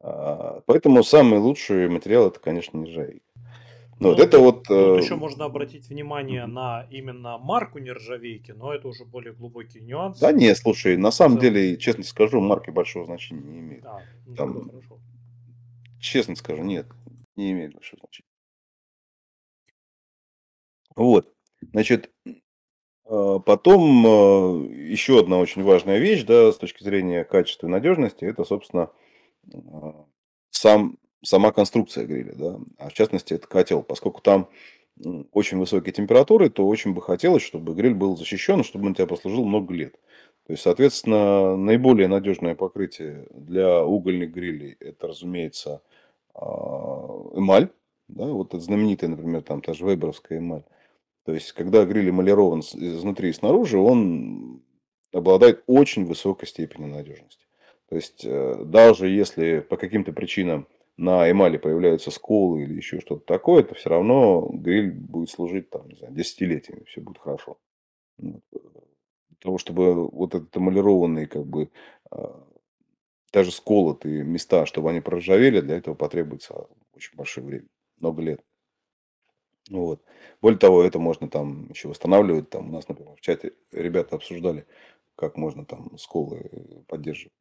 А, 0.00 0.62
поэтому 0.64 1.04
самый 1.04 1.38
лучший 1.38 1.88
материал 1.90 2.28
это, 2.28 2.40
конечно, 2.40 2.78
нержавейка. 2.78 3.25
Ну, 3.98 4.10
вот 4.10 4.20
это 4.20 4.38
вот... 4.38 4.64
Тут 4.64 4.76
э... 4.76 5.02
еще 5.02 5.16
можно 5.16 5.46
обратить 5.46 5.88
внимание 5.88 6.46
на 6.46 6.86
именно 6.90 7.38
марку 7.38 7.78
нержавейки, 7.78 8.52
но 8.52 8.74
это 8.74 8.88
уже 8.88 9.04
более 9.04 9.32
глубокий 9.32 9.80
нюанс. 9.80 10.18
Да 10.18 10.32
не, 10.32 10.54
слушай, 10.54 10.96
на 10.98 11.10
самом 11.10 11.38
деле, 11.38 11.78
честно 11.78 12.04
скажу, 12.04 12.40
марки 12.40 12.70
большого 12.70 13.06
значения 13.06 13.42
не 13.42 13.58
имеют. 13.60 13.86
А, 13.86 14.00
ну, 14.26 14.34
Там, 14.34 14.70
честно 15.98 16.36
скажу, 16.36 16.62
нет, 16.62 16.86
не 17.36 17.52
имеет 17.52 17.72
большого 17.72 18.00
значения. 18.00 18.28
Вот. 20.94 21.32
Значит, 21.72 22.10
а, 23.06 23.38
потом 23.38 24.06
а, 24.06 24.62
еще 24.68 25.20
одна 25.20 25.38
очень 25.38 25.62
важная 25.62 25.98
вещь, 25.98 26.24
да, 26.24 26.52
с 26.52 26.58
точки 26.58 26.82
зрения 26.82 27.24
качества 27.24 27.66
и 27.66 27.70
надежности, 27.70 28.26
это, 28.26 28.44
собственно, 28.44 28.90
сам, 30.50 30.98
сама 31.22 31.52
конструкция 31.52 32.06
гриля, 32.06 32.34
да, 32.34 32.60
а 32.78 32.88
в 32.88 32.92
частности, 32.92 33.34
это 33.34 33.46
котел, 33.46 33.82
поскольку 33.82 34.20
там 34.20 34.48
очень 35.32 35.58
высокие 35.58 35.92
температуры, 35.92 36.48
то 36.48 36.66
очень 36.66 36.94
бы 36.94 37.02
хотелось, 37.02 37.42
чтобы 37.42 37.74
гриль 37.74 37.94
был 37.94 38.16
защищен, 38.16 38.64
чтобы 38.64 38.86
он 38.86 38.94
тебя 38.94 39.06
послужил 39.06 39.44
много 39.44 39.74
лет. 39.74 39.94
То 40.46 40.52
есть, 40.52 40.62
соответственно, 40.62 41.56
наиболее 41.56 42.08
надежное 42.08 42.54
покрытие 42.54 43.26
для 43.32 43.84
угольных 43.84 44.30
грилей 44.30 44.76
это, 44.80 45.08
разумеется, 45.08 45.82
эмаль. 46.34 47.68
Да, 48.08 48.26
вот 48.26 48.54
это 48.54 48.60
знаменитая, 48.60 49.10
например, 49.10 49.42
там 49.42 49.60
та 49.60 49.74
же 49.74 49.84
вейберовская 49.84 50.38
эмаль. 50.38 50.62
То 51.24 51.34
есть, 51.34 51.52
когда 51.52 51.84
гриль 51.84 52.10
эмалирован 52.10 52.60
изнутри 52.60 53.30
и 53.30 53.32
снаружи, 53.32 53.78
он 53.78 54.62
обладает 55.12 55.64
очень 55.66 56.04
высокой 56.04 56.46
степенью 56.46 56.88
надежности. 56.88 57.46
То 57.88 57.96
есть, 57.96 58.24
э, 58.24 58.62
даже 58.64 59.08
если 59.08 59.58
по 59.58 59.76
каким-то 59.76 60.12
причинам 60.12 60.68
на 60.96 61.30
эмали 61.30 61.58
появляются 61.58 62.10
сколы 62.10 62.62
или 62.62 62.74
еще 62.74 63.00
что-то 63.00 63.24
такое, 63.24 63.62
то 63.62 63.74
все 63.74 63.90
равно 63.90 64.48
гриль 64.52 64.92
будет 64.92 65.30
служить 65.30 65.70
там, 65.70 65.88
не 65.88 65.96
знаю, 65.96 66.14
десятилетиями, 66.14 66.84
все 66.84 67.00
будет 67.00 67.18
хорошо. 67.18 67.58
Для 68.18 68.40
того, 69.40 69.58
чтобы 69.58 70.08
вот 70.08 70.34
этот 70.34 70.56
эмалированный, 70.56 71.26
как 71.26 71.46
бы, 71.46 71.70
а, 72.10 72.42
даже 73.32 73.52
сколотые 73.52 74.24
места, 74.24 74.66
чтобы 74.66 74.90
они 74.90 75.00
проржавели, 75.00 75.60
для 75.60 75.76
этого 75.76 75.94
потребуется 75.94 76.66
очень 76.94 77.14
большое 77.16 77.46
время, 77.46 77.66
много 78.00 78.22
лет. 78.22 78.40
Вот. 79.70 80.02
Более 80.40 80.58
того, 80.58 80.82
это 80.82 80.98
можно 80.98 81.28
там 81.28 81.68
еще 81.70 81.88
восстанавливать. 81.88 82.50
Там 82.50 82.68
у 82.68 82.72
нас, 82.72 82.88
например, 82.88 83.14
в 83.16 83.20
чате 83.20 83.52
ребята 83.72 84.16
обсуждали, 84.16 84.66
как 85.16 85.36
можно 85.36 85.64
там 85.66 85.98
сколы 85.98 86.84
поддерживать. 86.86 87.34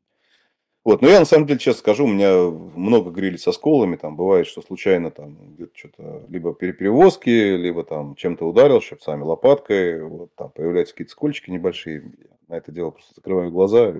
Вот, 0.85 1.01
но 1.01 1.09
я 1.09 1.17
на 1.19 1.25
самом 1.25 1.47
деле, 1.47 1.59
честно 1.59 1.79
скажу, 1.79 2.05
у 2.05 2.07
меня 2.07 2.31
много 2.77 3.09
грилей 3.09 3.39
со 3.39 3.51
сколами, 3.51 3.95
там 3.95 4.15
бывает, 4.15 4.45
что 4.45 4.61
случайно 4.61 5.09
там 5.09 5.55
где-то 5.55 5.75
что-то 5.75 6.25
либо 6.29 6.53
перевозки, 6.53 7.57
либо 7.57 7.83
там 7.83 8.15
чем-то 8.15 8.45
ударил, 8.45 8.81
щипцами, 8.81 9.23
лопаткой, 9.23 10.03
вот 10.03 10.35
там 10.35 10.51
появляются 10.51 10.93
какие-то 10.93 11.11
скольчики 11.11 11.49
небольшие, 11.49 12.13
на 12.47 12.53
это 12.53 12.71
дело 12.71 12.91
просто 12.91 13.15
закрываю 13.15 13.51
глаза, 13.51 13.95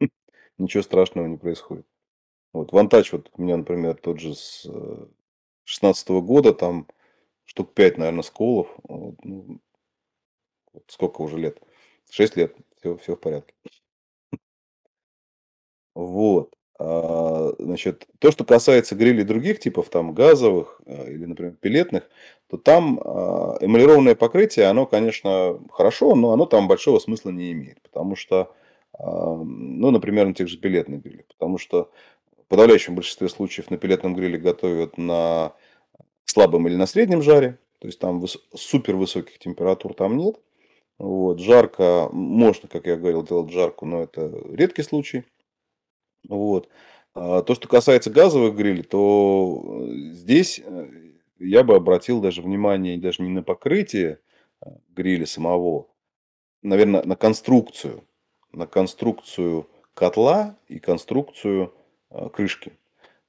ничего 0.58 0.82
страшного 0.82 1.26
не 1.26 1.36
происходит. 1.36 1.86
Вот, 2.52 2.72
вантач 2.72 3.12
вот 3.12 3.30
у 3.36 3.42
меня, 3.42 3.56
например, 3.56 3.94
тот 3.94 4.18
же 4.18 4.34
с 4.34 4.66
16 5.64 6.10
-го 6.10 6.20
года, 6.20 6.52
там 6.52 6.88
штук 7.44 7.74
5, 7.74 7.98
наверное, 7.98 8.22
сколов. 8.22 8.68
Вот, 8.82 9.16
ну, 9.24 9.60
вот 10.72 10.84
сколько 10.88 11.22
уже 11.22 11.38
лет? 11.38 11.60
6 12.10 12.36
лет. 12.36 12.56
Все, 12.80 12.96
все 12.96 13.14
в 13.16 13.20
порядке. 13.20 13.54
Вот. 15.94 16.54
А, 16.78 17.52
значит, 17.58 18.06
то, 18.18 18.32
что 18.32 18.44
касается 18.44 18.96
грилей 18.96 19.24
других 19.24 19.60
типов, 19.60 19.88
там 19.88 20.12
газовых 20.12 20.80
а, 20.86 21.08
или, 21.08 21.24
например, 21.24 21.54
пилетных, 21.60 22.08
то 22.48 22.56
там 22.56 23.00
а, 23.04 23.56
эмалированное 23.60 24.14
покрытие, 24.14 24.66
оно, 24.66 24.86
конечно, 24.86 25.60
хорошо, 25.70 26.14
но 26.14 26.32
оно 26.32 26.46
там 26.46 26.66
большого 26.66 26.98
смысла 26.98 27.30
не 27.30 27.52
имеет. 27.52 27.80
Потому 27.82 28.16
что, 28.16 28.52
ну, 28.98 29.90
например, 29.90 30.26
на 30.26 30.34
тех 30.34 30.48
же 30.48 30.58
пилетных 30.58 31.02
грилях. 31.02 31.26
Потому 31.26 31.58
что 31.58 31.90
в 32.38 32.46
подавляющем 32.48 32.94
большинстве 32.94 33.28
случаев 33.28 33.70
на 33.70 33.76
пилетном 33.76 34.14
гриле 34.14 34.38
готовят 34.38 34.98
на 34.98 35.52
слабом 36.24 36.68
или 36.68 36.76
на 36.76 36.86
среднем 36.86 37.22
жаре. 37.22 37.58
То 37.80 37.88
есть 37.88 37.98
там 37.98 38.24
супер 38.54 38.96
высоких 38.96 39.38
температур 39.38 39.94
там 39.94 40.16
нет. 40.16 40.36
Вот. 40.98 41.40
Жарко, 41.40 42.08
можно, 42.12 42.68
как 42.68 42.86
я 42.86 42.96
говорил, 42.96 43.24
делать 43.24 43.50
жарку, 43.50 43.84
но 43.84 44.02
это 44.02 44.32
редкий 44.50 44.82
случай. 44.82 45.24
Вот. 46.28 46.68
А 47.14 47.42
то, 47.42 47.54
что 47.54 47.68
касается 47.68 48.10
газовых 48.10 48.56
грилей, 48.56 48.82
то 48.82 49.62
э, 49.64 50.12
здесь 50.12 50.60
э, 50.64 50.88
я 51.38 51.62
бы 51.62 51.76
обратил 51.76 52.20
даже 52.20 52.42
внимание 52.42 52.98
даже 52.98 53.22
не 53.22 53.30
на 53.30 53.42
покрытие 53.42 54.18
э, 54.60 54.70
гриля 54.90 55.26
самого, 55.26 55.88
наверное, 56.62 57.02
на 57.04 57.16
конструкцию. 57.16 58.04
На 58.52 58.66
конструкцию 58.66 59.68
котла 59.94 60.56
и 60.68 60.78
конструкцию 60.78 61.74
крышки. 62.32 62.78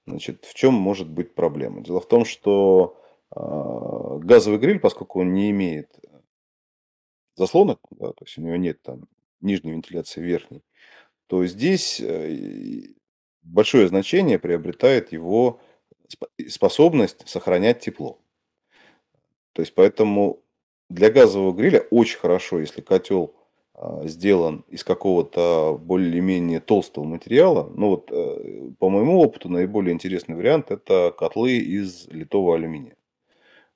Значит, 0.06 0.46
в 0.46 0.54
чем 0.54 0.76
может 0.76 1.10
быть 1.10 1.34
проблема? 1.34 1.82
Дело 1.82 2.00
в 2.00 2.08
том, 2.08 2.26
что 2.26 3.02
а, 3.32 4.18
газовый 4.20 4.60
гриль, 4.60 4.80
поскольку 4.80 5.22
он 5.22 5.34
не 5.34 5.50
имеет 5.50 5.90
заслонок, 7.36 7.80
да, 7.92 8.10
то 8.10 8.24
есть 8.26 8.38
у 8.38 8.42
него 8.42 8.56
нет 8.56 8.82
там 8.82 9.08
нижней 9.42 9.72
вентиляции, 9.72 10.22
верхней, 10.22 10.64
то 11.28 11.46
здесь 11.46 12.00
э, 12.00 12.84
большое 13.42 13.88
значение 13.88 14.40
приобретает 14.40 15.12
его 15.12 15.60
способность 16.48 17.28
сохранять 17.28 17.80
тепло. 17.80 18.20
То 19.54 19.62
есть 19.62 19.74
поэтому 19.74 20.42
для 20.90 21.10
газового 21.10 21.54
гриля 21.54 21.86
очень 21.90 22.20
хорошо, 22.20 22.60
если 22.60 22.82
котел 22.82 23.36
а, 23.74 24.08
сделан 24.08 24.64
из 24.70 24.84
какого-то 24.84 25.80
более-менее 25.82 26.60
толстого 26.60 27.06
материала. 27.06 27.70
Ну 27.76 27.90
вот, 27.90 28.10
э, 28.12 28.72
по 28.80 28.90
моему 28.90 29.20
опыту, 29.20 29.50
наиболее 29.50 29.94
интересный 29.94 30.36
вариант– 30.36 30.70
это 30.72 31.14
котлы 31.18 31.58
из 31.58 32.08
литого 32.08 32.56
алюминия. 32.56 32.96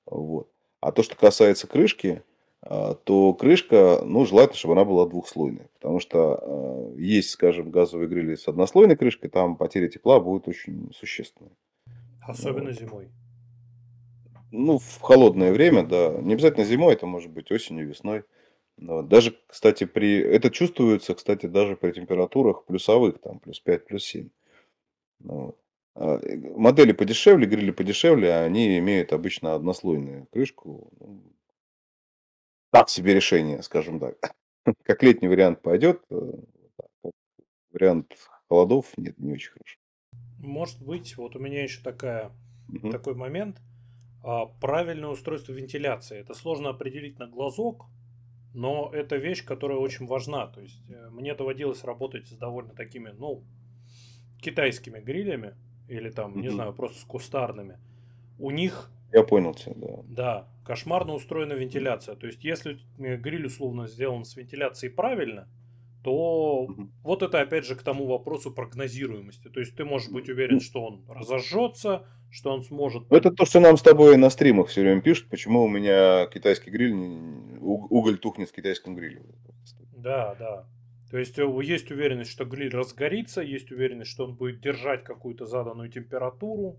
Вот. 0.05 0.49
А 0.81 0.91
то, 0.91 1.03
что 1.03 1.15
касается 1.15 1.67
крышки, 1.67 2.23
то 2.61 3.33
крышка, 3.33 4.01
ну, 4.03 4.25
желательно, 4.25 4.57
чтобы 4.57 4.73
она 4.73 4.83
была 4.83 5.07
двухслойной. 5.07 5.67
Потому 5.75 5.99
что 5.99 6.39
а, 6.41 6.93
есть, 6.97 7.29
скажем, 7.29 7.71
газовые 7.71 8.09
грили 8.09 8.35
с 8.35 8.47
однослойной 8.47 8.97
крышкой, 8.97 9.29
там 9.29 9.55
потеря 9.55 9.87
тепла 9.87 10.19
будет 10.19 10.47
очень 10.47 10.91
существенная. 10.93 11.53
Особенно 12.21 12.69
вот. 12.69 12.79
зимой. 12.79 13.09
Ну, 14.51 14.77
в 14.77 14.99
холодное 14.99 15.53
время, 15.53 15.83
да. 15.83 16.17
Не 16.21 16.33
обязательно 16.33 16.65
зимой, 16.65 16.93
это 16.93 17.05
может 17.05 17.31
быть 17.31 17.51
осенью, 17.51 17.87
весной. 17.87 18.23
Но 18.77 19.03
даже, 19.03 19.37
кстати, 19.47 19.85
при... 19.85 20.19
Это 20.19 20.49
чувствуется, 20.49 21.13
кстати, 21.13 21.45
даже 21.45 21.75
при 21.75 21.91
температурах 21.91 22.65
плюсовых, 22.65 23.19
там, 23.19 23.39
плюс 23.39 23.59
5, 23.59 23.85
плюс 23.85 24.03
7. 24.05 24.29
Вот. 25.19 25.57
А, 25.95 26.17
э, 26.17 26.37
модели 26.55 26.93
подешевле, 26.93 27.45
грили 27.45 27.71
подешевле, 27.71 28.33
они 28.35 28.77
имеют 28.79 29.11
обычно 29.11 29.53
однослойную 29.53 30.27
крышку. 30.31 30.91
Так 32.71 32.89
себе 32.89 33.13
решение, 33.13 33.63
скажем 33.63 33.99
так. 33.99 34.35
Как 34.83 35.03
летний 35.03 35.27
вариант 35.27 35.61
пойдет, 35.61 36.01
э, 36.11 36.31
вариант 37.71 38.15
холодов 38.47 38.85
нет, 38.97 39.17
не 39.17 39.33
очень 39.33 39.51
хорошо. 39.51 39.77
Может 40.39 40.81
быть, 40.81 41.17
вот 41.17 41.35
у 41.35 41.39
меня 41.39 41.63
еще 41.63 41.81
такая, 41.81 42.31
угу. 42.67 42.91
такой 42.91 43.15
момент. 43.15 43.57
А, 44.23 44.45
правильное 44.45 45.09
устройство 45.09 45.53
вентиляции. 45.53 46.19
Это 46.19 46.33
сложно 46.33 46.69
определить 46.69 47.19
на 47.19 47.27
глазок, 47.27 47.85
но 48.53 48.89
это 48.93 49.15
вещь, 49.15 49.43
которая 49.45 49.77
очень 49.77 50.05
важна. 50.05 50.47
То 50.47 50.61
есть 50.61 50.81
э, 50.89 51.09
мне 51.09 51.35
доводилось 51.35 51.83
работать 51.83 52.27
с 52.27 52.31
довольно 52.31 52.73
такими, 52.73 53.09
ну, 53.17 53.43
китайскими 54.41 54.99
грилями 54.99 55.55
или 55.87 56.09
там, 56.09 56.39
не 56.39 56.49
знаю, 56.49 56.73
просто 56.73 56.99
с 56.99 57.03
кустарными. 57.03 57.79
У 58.37 58.51
них... 58.51 58.91
Я 59.11 59.23
понял 59.23 59.53
тебя, 59.53 59.75
да. 59.75 60.03
Да, 60.07 60.47
кошмарно 60.65 61.13
устроена 61.13 61.53
вентиляция. 61.53 62.15
То 62.15 62.27
есть 62.27 62.43
если 62.43 62.79
гриль 62.97 63.47
условно 63.47 63.87
сделан 63.87 64.25
с 64.25 64.35
вентиляцией 64.35 64.93
правильно, 64.93 65.47
то 66.03 66.67
вот 67.03 67.23
это 67.23 67.41
опять 67.41 67.65
же 67.65 67.75
к 67.75 67.83
тому 67.83 68.05
вопросу 68.05 68.51
прогнозируемости. 68.51 69.49
То 69.49 69.59
есть 69.59 69.75
ты 69.75 69.83
можешь 69.83 70.09
быть 70.09 70.29
уверен, 70.29 70.59
что 70.59 70.81
он 70.81 71.03
разожжется, 71.09 72.05
что 72.31 72.53
он 72.53 72.63
сможет... 72.63 73.09
Ну, 73.09 73.17
это 73.17 73.31
то, 73.31 73.45
что 73.45 73.59
нам 73.59 73.77
с 73.77 73.81
тобой 73.81 74.15
на 74.17 74.29
стримах 74.29 74.67
все 74.67 74.81
время 74.81 75.01
пишут, 75.01 75.29
почему 75.29 75.63
у 75.63 75.67
меня 75.67 76.27
китайский 76.27 76.69
гриль, 76.69 76.93
уголь 77.59 78.17
тухнет 78.17 78.49
в 78.49 78.53
китайском 78.53 78.95
гриле. 78.95 79.23
Да, 79.91 80.35
да. 80.39 80.65
То 81.11 81.17
есть 81.17 81.37
э, 81.39 81.43
есть 81.63 81.91
уверенность, 81.91 82.31
что 82.31 82.45
гриль 82.45 82.73
разгорится, 82.73 83.41
есть 83.41 83.71
уверенность, 83.71 84.11
что 84.11 84.25
он 84.25 84.35
будет 84.35 84.61
держать 84.61 85.03
какую-то 85.03 85.45
заданную 85.45 85.89
температуру. 85.89 86.77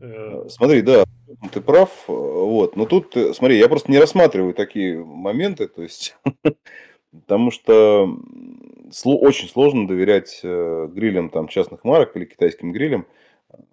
Э, 0.00 0.46
смотри, 0.48 0.82
да, 0.82 1.04
ты 1.52 1.60
прав. 1.60 1.90
Вот. 2.06 2.76
Но 2.76 2.86
тут, 2.86 3.16
э, 3.16 3.34
смотри, 3.34 3.58
я 3.58 3.68
просто 3.68 3.90
не 3.90 3.98
рассматриваю 3.98 4.54
такие 4.54 5.02
моменты, 5.02 5.68
то 5.68 5.82
есть, 5.82 6.16
потому 7.12 7.50
что 7.50 8.08
очень 9.04 9.48
сложно 9.48 9.88
доверять 9.88 10.40
грилям 10.42 11.30
там 11.30 11.48
частных 11.48 11.84
марок 11.84 12.16
или 12.16 12.24
китайским 12.24 12.72
грилям, 12.72 13.06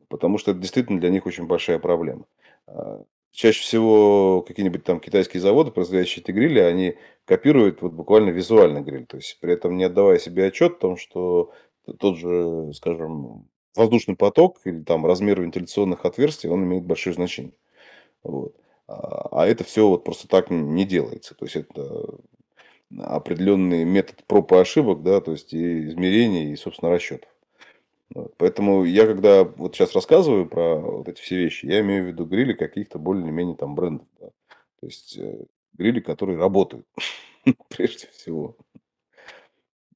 потому 0.08 0.38
что 0.38 0.52
это 0.52 0.60
действительно 0.60 1.00
для 1.00 1.10
них 1.10 1.26
очень 1.26 1.46
большая 1.46 1.80
проблема. 1.80 2.26
А, 2.68 3.04
чаще 3.32 3.62
всего 3.62 4.44
какие-нибудь 4.48 4.84
там 4.84 5.00
китайские 5.00 5.42
заводы, 5.42 5.72
производящие 5.72 6.24
эти 6.24 6.32
грили, 6.32 6.60
они 6.60 6.96
копируют 7.26 7.82
вот 7.82 7.94
буквально 7.94 8.30
визуально 8.30 8.82
гриль, 8.82 9.06
то 9.06 9.18
есть 9.18 9.38
при 9.42 9.54
этом 9.54 9.76
не 9.76 9.84
отдавая 9.84 10.20
себе 10.20 10.46
отчет 10.46 10.74
о 10.74 10.80
том, 10.80 10.98
что 10.98 11.52
тот 12.00 12.18
же, 12.18 12.72
скажем, 12.74 13.48
воздушный 13.76 14.16
поток 14.16 14.60
или 14.66 14.82
там 14.82 15.06
размер 15.06 15.42
вентиляционных 15.42 16.06
отверстий, 16.06 16.50
он 16.50 16.64
имеет 16.64 16.86
большое 16.86 17.14
значение. 17.14 17.54
Вот. 18.24 18.56
А 18.88 19.46
это 19.48 19.64
все 19.64 19.88
вот 19.88 20.04
просто 20.04 20.28
так 20.28 20.50
не 20.50 20.86
делается. 20.86 21.36
То 21.36 21.46
есть 21.46 21.56
это 21.56 22.20
определенный 23.00 23.86
метод 23.86 24.24
проб 24.26 24.52
и 24.52 24.56
ошибок, 24.56 25.04
да, 25.04 25.22
то 25.22 25.32
есть 25.32 25.54
и 25.54 25.88
измерений, 25.88 26.54
и, 26.54 26.56
собственно, 26.56 26.92
расчетов. 26.92 27.30
Вот. 28.14 28.36
Поэтому 28.38 28.84
я, 28.84 29.08
когда 29.08 29.44
вот 29.44 29.76
сейчас 29.76 29.96
рассказываю 29.96 30.48
про 30.48 30.78
вот 30.78 31.08
эти 31.08 31.20
все 31.20 31.38
вещи, 31.38 31.66
я 31.66 31.80
имею 31.82 32.04
в 32.04 32.08
виду 32.08 32.26
грили 32.26 32.54
каких-то 32.54 33.00
более-менее 33.00 33.56
там 33.56 33.74
брендов. 33.76 34.08
Да. 34.20 34.28
То 34.80 34.86
есть 34.86 35.18
э, 35.18 35.46
грили, 35.74 36.00
которые 36.00 36.38
работают, 36.38 36.86
прежде 37.70 38.08
всего. 38.08 38.56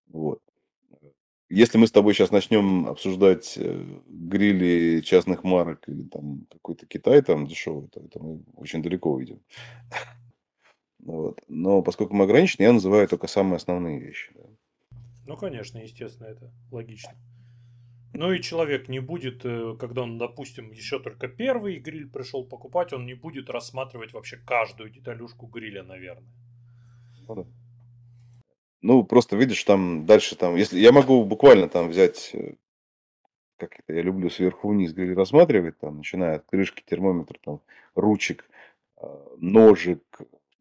Вот. 0.08 0.42
Если 1.49 1.77
мы 1.77 1.88
с 1.88 1.91
тобой 1.91 2.13
сейчас 2.13 2.31
начнем 2.31 2.88
обсуждать 2.88 3.57
э, 3.57 3.83
грили 4.07 5.01
частных 5.01 5.45
марок 5.45 5.88
или 5.88 6.03
там 6.03 6.45
какой-то 6.51 6.86
Китай 6.86 7.21
там 7.21 7.47
дешевый, 7.47 7.88
то 7.88 8.01
это 8.01 8.19
мы 8.21 8.41
очень 8.55 8.83
далеко 8.83 9.12
уйдем. 9.13 9.39
Вот. 10.99 11.39
Но 11.47 11.83
поскольку 11.83 12.15
мы 12.15 12.25
ограничены, 12.25 12.65
я 12.65 12.73
называю 12.73 13.07
только 13.07 13.27
самые 13.27 13.57
основные 13.57 13.97
вещи. 13.97 14.33
Да. 14.36 14.43
Ну, 15.25 15.38
конечно, 15.38 15.77
естественно, 15.77 16.27
это 16.27 16.51
логично. 16.69 17.13
Ну 18.13 18.31
и 18.31 18.41
человек 18.41 18.89
не 18.89 18.99
будет, 18.99 19.45
э, 19.45 19.75
когда 19.79 20.01
он, 20.01 20.17
допустим, 20.17 20.71
еще 20.71 20.99
только 20.99 21.27
первый 21.27 21.77
гриль 21.79 22.10
пришел 22.10 22.43
покупать, 22.43 22.93
он 22.93 23.05
не 23.05 23.13
будет 23.13 23.49
рассматривать 23.49 24.12
вообще 24.12 24.38
каждую 24.38 24.89
деталюшку 24.89 25.45
гриля, 25.45 25.83
наверное. 25.83 26.33
Ну, 27.27 27.36
да. 27.36 27.45
Ну 28.82 29.04
просто 29.04 29.36
видишь, 29.36 29.63
там 29.63 30.06
дальше 30.06 30.36
там, 30.36 30.56
если 30.56 30.80
я 30.80 30.92
могу 30.92 31.24
буквально 31.24 31.70
там 31.70 31.90
взять, 31.90 32.32
э, 32.34 32.54
как 33.58 33.80
это 33.80 33.94
я 33.94 34.02
люблю 34.02 34.30
сверху 34.30 34.70
вниз 34.70 34.94
гриль 34.94 35.16
рассматривать, 35.16 35.80
там, 35.80 35.98
начиная 35.98 36.38
от 36.38 36.46
крышки 36.46 36.84
термометра, 36.86 37.38
там, 37.44 37.62
ручек, 37.96 38.50
а, 38.98 39.36
ножик, 39.38 40.04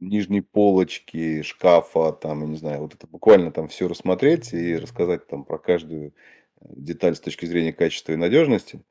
нижней 0.01 0.41
полочки, 0.43 1.43
шкафа, 1.43 2.13
там, 2.13 2.43
я 2.43 2.49
не 2.49 2.57
знаю, 2.57 2.81
вот 2.81 2.95
это 2.95 3.07
буквально 3.07 3.51
там 3.51 3.69
все 3.69 3.89
рассмотреть 3.89 4.53
и 4.53 4.77
рассказать 4.77 5.27
там 5.27 5.45
про 5.45 5.59
каждую 5.59 6.15
деталь 6.61 7.17
с 7.17 7.21
точки 7.21 7.47
зрения 7.47 7.73
качества 7.73 8.13
и 8.13 8.17
надежности. 8.17 8.83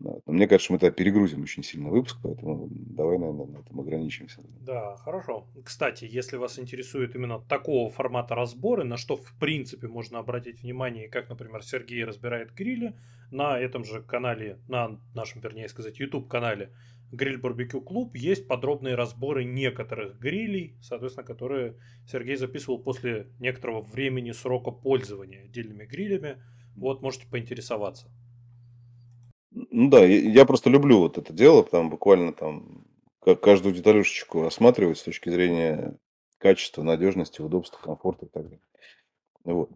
Но 0.00 0.20
мне 0.26 0.46
кажется, 0.46 0.72
мы 0.72 0.78
тогда 0.78 0.94
перегрузим 0.94 1.42
очень 1.42 1.64
сильно 1.64 1.88
выпуск, 1.88 2.18
поэтому 2.22 2.68
давай, 2.70 3.18
наверное, 3.18 3.46
на 3.46 3.58
этом 3.58 3.80
ограничимся. 3.80 4.42
Да, 4.60 4.96
хорошо. 4.96 5.48
Кстати, 5.64 6.06
если 6.08 6.36
вас 6.36 6.58
интересует 6.58 7.16
именно 7.16 7.40
такого 7.40 7.90
формата 7.90 8.34
разборы, 8.34 8.84
на 8.84 8.96
что 8.96 9.16
в 9.16 9.32
принципе 9.40 9.88
можно 9.88 10.18
обратить 10.20 10.62
внимание, 10.62 11.08
как, 11.08 11.28
например, 11.28 11.64
Сергей 11.64 12.04
разбирает 12.04 12.54
грили, 12.54 12.94
на 13.30 13.58
этом 13.58 13.84
же 13.84 14.02
канале, 14.02 14.58
на 14.68 15.00
нашем, 15.14 15.40
вернее 15.40 15.68
сказать, 15.68 15.98
YouTube-канале 15.98 16.70
Гриль 17.10 17.38
Барбекю 17.38 17.80
Клуб 17.80 18.14
есть 18.16 18.46
подробные 18.46 18.94
разборы 18.94 19.44
некоторых 19.44 20.18
грилей, 20.18 20.76
соответственно, 20.82 21.26
которые 21.26 21.76
Сергей 22.06 22.36
записывал 22.36 22.78
после 22.78 23.28
некоторого 23.38 23.80
времени 23.80 24.32
срока 24.32 24.70
пользования 24.70 25.44
отдельными 25.44 25.86
грилями. 25.86 26.36
Вот, 26.76 27.00
можете 27.00 27.26
поинтересоваться. 27.26 28.10
Ну 29.50 29.88
да, 29.88 30.04
я 30.04 30.44
просто 30.44 30.70
люблю 30.70 30.98
вот 30.98 31.18
это 31.18 31.32
дело, 31.32 31.64
там 31.64 31.90
буквально 31.90 32.32
там 32.32 32.84
каждую 33.42 33.74
деталюшечку 33.74 34.42
рассматривать 34.42 34.98
с 34.98 35.02
точки 35.02 35.30
зрения 35.30 35.96
качества, 36.38 36.82
надежности, 36.82 37.40
удобства, 37.40 37.78
комфорта 37.82 38.26
и 38.26 38.28
так 38.28 38.44
далее. 38.44 38.60
Вот. 39.44 39.70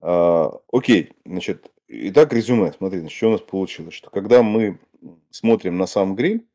А, 0.00 0.58
окей, 0.72 1.12
значит, 1.24 1.70
итак, 1.88 2.32
резюме. 2.32 2.72
Смотри, 2.72 3.00
значит, 3.00 3.16
что 3.16 3.28
у 3.28 3.32
нас 3.32 3.40
получилось. 3.40 3.94
Что 3.94 4.10
когда 4.10 4.42
мы 4.42 4.78
смотрим 5.30 5.76
на 5.78 5.86
сам 5.86 6.14
гриль, 6.14 6.46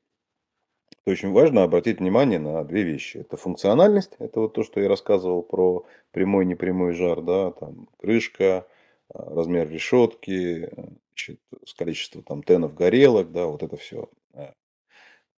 то 1.03 1.11
очень 1.11 1.31
важно 1.31 1.63
обратить 1.63 1.99
внимание 1.99 2.39
на 2.39 2.63
две 2.63 2.83
вещи. 2.83 3.17
Это 3.17 3.35
функциональность, 3.35 4.13
это 4.19 4.39
вот 4.39 4.53
то, 4.53 4.63
что 4.63 4.79
я 4.79 4.87
рассказывал 4.87 5.43
про 5.43 5.85
прямой, 6.11 6.45
непрямой 6.45 6.93
жар, 6.93 7.21
да, 7.21 7.51
там 7.51 7.89
крышка, 7.99 8.65
а, 9.09 9.35
размер 9.35 9.69
решетки, 9.69 10.69
значит, 11.13 11.39
с 11.65 11.73
количеством 11.73 12.23
там 12.23 12.43
тенов 12.43 12.73
горелок, 12.73 13.31
да, 13.31 13.45
вот 13.45 13.63
это 13.63 13.77
все, 13.77 14.09
а, 14.33 14.53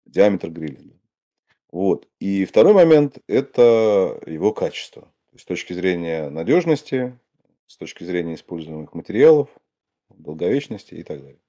диаметр 0.05 0.49
гриля. 0.49 0.79
Вот. 1.71 2.07
И 2.19 2.45
второй 2.45 2.73
момент– 2.73 3.19
это 3.27 4.21
его 4.25 4.53
качество. 4.53 5.11
с 5.37 5.43
точки 5.43 5.73
зрения 5.73 6.29
надежности, 6.29 7.19
с 7.67 7.75
точки 7.75 8.05
зрения 8.05 8.35
используемых 8.35 8.93
материалов, 8.93 9.49
долговечности 10.09 10.93
и 10.93 11.03
так 11.03 11.19
далее. 11.19 11.41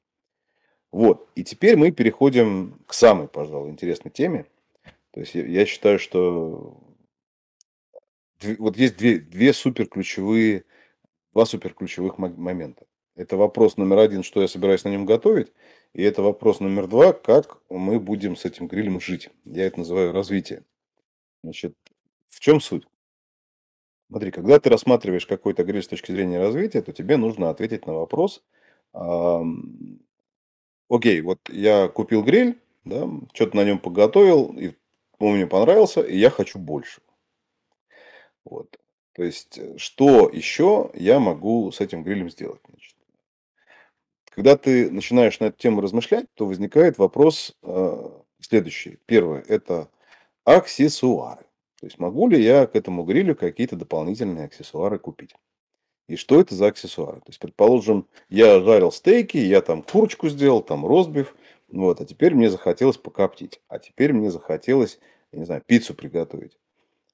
Вот. 0.90 1.28
И 1.36 1.44
теперь 1.44 1.76
мы 1.76 1.92
переходим 1.92 2.82
к 2.86 2.94
самой, 2.94 3.28
пожалуй, 3.28 3.70
интересной 3.70 4.10
теме. 4.10 4.46
То 5.12 5.20
есть 5.20 5.34
я 5.34 5.64
считаю, 5.66 6.00
что 6.00 6.82
вот 8.58 8.76
есть 8.76 8.96
две, 8.96 9.20
две 9.20 9.52
супер 9.52 9.86
ключевые 9.86 10.64
два 11.32 11.46
суперключевых 11.46 12.18
момента. 12.18 12.86
Это 13.16 13.36
вопрос 13.36 13.78
номер 13.78 13.98
один, 13.98 14.22
что 14.22 14.42
я 14.42 14.48
собираюсь 14.48 14.84
на 14.84 14.90
нем 14.90 15.06
готовить. 15.06 15.52
И 15.94 16.02
это 16.02 16.22
вопрос 16.22 16.60
номер 16.60 16.86
два, 16.86 17.12
как 17.12 17.58
мы 17.70 17.98
будем 17.98 18.36
с 18.36 18.44
этим 18.44 18.68
грилем 18.68 19.00
жить. 19.00 19.30
Я 19.44 19.66
это 19.66 19.78
называю 19.80 20.12
развитие. 20.12 20.64
Значит, 21.42 21.74
в 22.28 22.40
чем 22.40 22.60
суть? 22.60 22.86
Смотри, 24.08 24.30
когда 24.30 24.60
ты 24.60 24.68
рассматриваешь 24.68 25.26
какой-то 25.26 25.64
гриль 25.64 25.82
с 25.82 25.88
точки 25.88 26.12
зрения 26.12 26.38
развития, 26.38 26.82
то 26.82 26.92
тебе 26.92 27.16
нужно 27.16 27.50
ответить 27.50 27.86
на 27.86 27.94
вопрос, 27.94 28.44
окей, 30.88 31.20
вот 31.22 31.40
я 31.48 31.88
купил 31.88 32.22
гриль, 32.22 32.60
да, 32.84 33.08
что-то 33.32 33.56
на 33.56 33.64
нем 33.64 33.78
поготовил, 33.80 34.56
и 34.56 34.74
он 35.18 35.34
мне 35.34 35.46
понравился, 35.46 36.02
и 36.02 36.16
я 36.16 36.30
хочу 36.30 36.58
больше. 36.58 37.00
Вот. 38.44 38.78
То 39.14 39.24
есть, 39.24 39.58
э, 39.58 39.78
что 39.78 40.28
еще 40.28 40.90
я 40.94 41.18
могу 41.18 41.72
с 41.72 41.80
этим 41.80 42.02
грилем 42.04 42.30
сделать? 42.30 42.60
Значит, 42.68 42.95
когда 44.36 44.58
ты 44.58 44.90
начинаешь 44.90 45.40
на 45.40 45.46
эту 45.46 45.56
тему 45.56 45.80
размышлять, 45.80 46.26
то 46.34 46.44
возникает 46.44 46.98
вопрос 46.98 47.56
э, 47.62 48.10
следующий. 48.38 48.98
Первое– 49.06 49.42
это 49.48 49.88
аксессуары. 50.44 51.46
То 51.80 51.86
есть, 51.86 51.98
могу 51.98 52.28
ли 52.28 52.42
я 52.42 52.66
к 52.66 52.76
этому 52.76 53.04
грилю 53.04 53.34
какие-то 53.34 53.76
дополнительные 53.76 54.44
аксессуары 54.44 54.98
купить? 54.98 55.34
И 56.06 56.16
что 56.16 56.38
это 56.38 56.54
за 56.54 56.66
аксессуары? 56.66 57.20
То 57.20 57.28
есть, 57.28 57.38
предположим, 57.38 58.08
я 58.28 58.60
жарил 58.60 58.92
стейки, 58.92 59.38
я 59.38 59.62
там 59.62 59.82
курочку 59.82 60.28
сделал, 60.28 60.60
там 60.60 60.84
ростбиф, 60.84 61.34
вот, 61.68 62.02
а 62.02 62.04
теперь 62.04 62.34
мне 62.34 62.50
захотелось 62.50 62.98
покоптить, 62.98 63.62
а 63.68 63.78
теперь 63.78 64.12
мне 64.12 64.30
захотелось, 64.30 64.98
я 65.32 65.38
не 65.38 65.46
знаю, 65.46 65.62
пиццу 65.64 65.94
приготовить. 65.94 66.58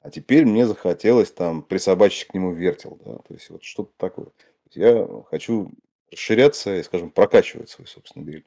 А 0.01 0.11
теперь 0.11 0.45
мне 0.45 0.67
захотелось 0.67 1.31
там 1.31 1.63
присобачить 1.63 2.27
к 2.27 2.35
нему 2.35 2.53
вертел. 2.53 2.99
Да? 3.05 3.19
То 3.19 3.35
есть 3.35 3.49
вот 3.49 3.63
что-то 3.63 3.93
такое. 3.97 4.27
Я 4.75 5.07
хочу 5.31 5.71
расширяться 6.13 6.77
и, 6.77 6.83
скажем, 6.83 7.11
прокачивать 7.11 7.71
свой 7.71 7.87
собственный 7.87 8.27
гриль. 8.27 8.45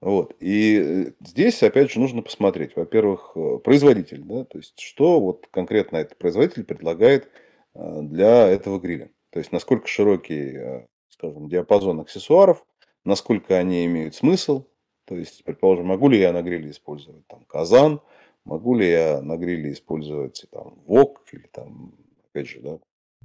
Вот. 0.00 0.34
И 0.40 0.78
э, 0.78 1.12
здесь, 1.20 1.62
опять 1.62 1.90
же, 1.90 2.00
нужно 2.00 2.22
посмотреть, 2.22 2.76
во-первых, 2.76 3.32
э, 3.34 3.58
производитель, 3.58 4.22
да, 4.22 4.44
то 4.44 4.58
есть, 4.58 4.78
что 4.78 5.20
вот 5.20 5.46
конкретно 5.50 5.96
этот 5.96 6.18
производитель 6.18 6.64
предлагает 6.64 7.30
э, 7.74 8.00
для 8.02 8.48
этого 8.48 8.78
гриля. 8.78 9.10
То 9.30 9.38
есть, 9.38 9.52
насколько 9.52 9.86
широкий, 9.86 10.86
скажем, 11.08 11.48
диапазон 11.48 12.00
аксессуаров, 12.00 12.64
насколько 13.04 13.56
они 13.56 13.84
имеют 13.84 14.14
смысл. 14.14 14.64
То 15.04 15.14
есть, 15.14 15.44
предположим, 15.44 15.86
могу 15.86 16.08
ли 16.08 16.18
я 16.18 16.32
на 16.32 16.42
гриле 16.42 16.70
использовать 16.70 17.26
там 17.26 17.44
казан, 17.44 18.00
Могу 18.46 18.76
ли 18.76 18.88
я 18.88 19.20
на 19.22 19.36
гриле 19.36 19.72
использовать 19.72 20.46
там 20.52 20.78
вок 20.86 21.22
или 21.32 21.48
там, 21.52 21.92
опять 22.30 22.46
же, 22.46 22.60
да, 22.60 22.78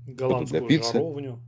Голландскую 0.07 0.61
для 0.61 0.67
пиццы. 0.67 0.93
жаровню, 0.93 1.39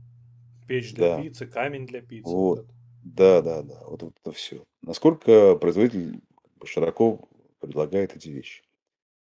печь 0.66 0.94
для 0.94 1.16
да. 1.16 1.22
пиццы, 1.22 1.46
камень 1.46 1.86
для 1.86 2.00
пиццы. 2.00 2.30
Вот. 2.30 2.58
вот 2.58 2.66
да, 3.04 3.42
да, 3.42 3.62
да, 3.62 3.80
вот, 3.86 4.02
вот 4.02 4.14
это 4.22 4.32
все. 4.32 4.64
Насколько 4.82 5.56
производитель 5.56 6.20
широко 6.64 7.28
предлагает 7.60 8.16
эти 8.16 8.28
вещи. 8.28 8.62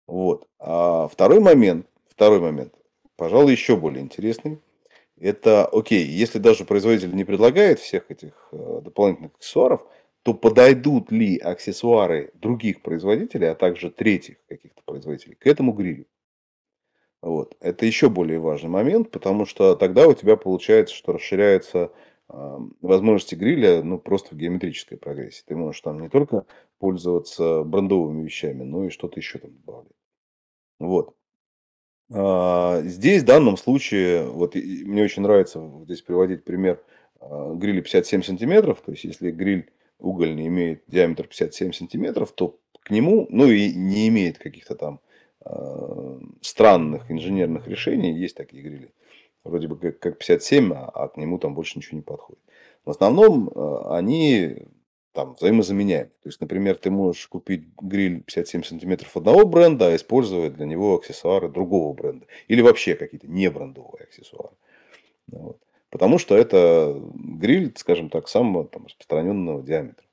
Вот. 0.07 0.47
А 0.59 1.07
второй 1.07 1.39
момент, 1.39 1.87
второй 2.07 2.39
момент, 2.39 2.73
пожалуй, 3.15 3.51
еще 3.51 3.75
более 3.75 4.03
интересный. 4.03 4.59
Это, 5.19 5.65
окей, 5.65 6.05
если 6.05 6.39
даже 6.39 6.65
производитель 6.65 7.15
не 7.15 7.23
предлагает 7.23 7.79
всех 7.79 8.09
этих 8.09 8.49
э, 8.51 8.81
дополнительных 8.83 9.33
аксессуаров, 9.35 9.85
то 10.23 10.33
подойдут 10.33 11.11
ли 11.11 11.37
аксессуары 11.37 12.31
других 12.35 12.81
производителей, 12.81 13.49
а 13.49 13.55
также 13.55 13.89
третьих 13.91 14.37
каких-то 14.47 14.81
производителей 14.85 15.35
к 15.35 15.47
этому 15.47 15.73
грилю. 15.73 16.05
Вот. 17.21 17.55
Это 17.59 17.85
еще 17.85 18.09
более 18.09 18.39
важный 18.39 18.69
момент, 18.69 19.11
потому 19.11 19.45
что 19.45 19.75
тогда 19.75 20.07
у 20.07 20.13
тебя 20.13 20.37
получается, 20.37 20.95
что 20.95 21.13
расширяются 21.13 21.91
э, 22.29 22.57
возможности 22.81 23.35
гриля 23.35 23.83
ну, 23.83 23.99
просто 23.99 24.33
в 24.33 24.37
геометрической 24.37 24.97
прогрессии. 24.97 25.43
Ты 25.45 25.55
можешь 25.55 25.81
там 25.81 26.01
не 26.01 26.09
только 26.09 26.45
пользоваться 26.79 27.63
брендовыми 27.63 28.23
вещами, 28.23 28.63
но 28.63 28.85
и 28.85 28.89
что-то 28.89 29.19
еще 29.19 29.37
там 29.37 29.51
добавлять. 29.53 29.93
Вот. 30.79 31.15
А, 32.11 32.81
здесь 32.81 33.21
в 33.21 33.25
данном 33.25 33.55
случае, 33.55 34.25
вот 34.25 34.55
мне 34.55 35.03
очень 35.03 35.21
нравится 35.21 35.61
здесь 35.85 36.01
приводить 36.01 36.43
пример 36.43 36.83
а, 37.19 37.53
гриля 37.53 37.81
57 37.81 38.23
сантиметров. 38.23 38.81
То 38.83 38.91
есть, 38.91 39.03
если 39.03 39.29
гриль 39.29 39.69
угольный 39.99 40.47
имеет 40.47 40.83
диаметр 40.87 41.27
57 41.27 41.73
сантиметров, 41.73 42.31
то 42.31 42.59
к 42.81 42.89
нему, 42.89 43.27
ну 43.29 43.47
и 43.47 43.71
не 43.75 44.07
имеет 44.07 44.39
каких-то 44.39 44.73
там 44.73 44.95
э, 44.95 45.10
странных 46.41 47.09
инженерных 47.11 47.67
решений, 47.67 48.13
есть 48.13 48.35
такие 48.35 48.63
грили, 48.63 48.93
вроде 49.43 49.67
бы 49.67 49.77
как, 49.77 49.99
как 49.99 50.17
57, 50.19 50.73
а, 50.73 50.89
а 50.93 51.07
к 51.07 51.17
нему 51.17 51.39
там 51.39 51.55
больше 51.55 51.77
ничего 51.77 51.97
не 51.97 52.03
подходит. 52.03 52.41
В 52.85 52.89
основном 52.89 53.49
э, 53.49 53.81
они 53.89 54.67
там 55.13 55.35
взаимозаменяемы. 55.35 56.09
То 56.23 56.29
есть, 56.29 56.39
например, 56.41 56.77
ты 56.77 56.89
можешь 56.89 57.27
купить 57.27 57.65
гриль 57.81 58.21
57 58.21 58.63
сантиметров 58.63 59.15
одного 59.17 59.45
бренда, 59.45 59.87
а 59.87 59.95
использовать 59.95 60.55
для 60.55 60.65
него 60.65 60.95
аксессуары 60.95 61.49
другого 61.49 61.93
бренда. 61.93 62.25
Или 62.47 62.61
вообще 62.61 62.95
какие-то 62.95 63.27
не 63.27 63.49
брендовые 63.49 64.05
аксессуары. 64.05 64.55
Вот. 65.27 65.59
Потому 65.89 66.17
что 66.17 66.37
это 66.37 66.97
гриль, 67.13 67.73
скажем 67.75 68.09
так, 68.09 68.29
самого 68.29 68.65
там, 68.65 68.85
распространенного 68.85 69.61
диаметра. 69.61 70.05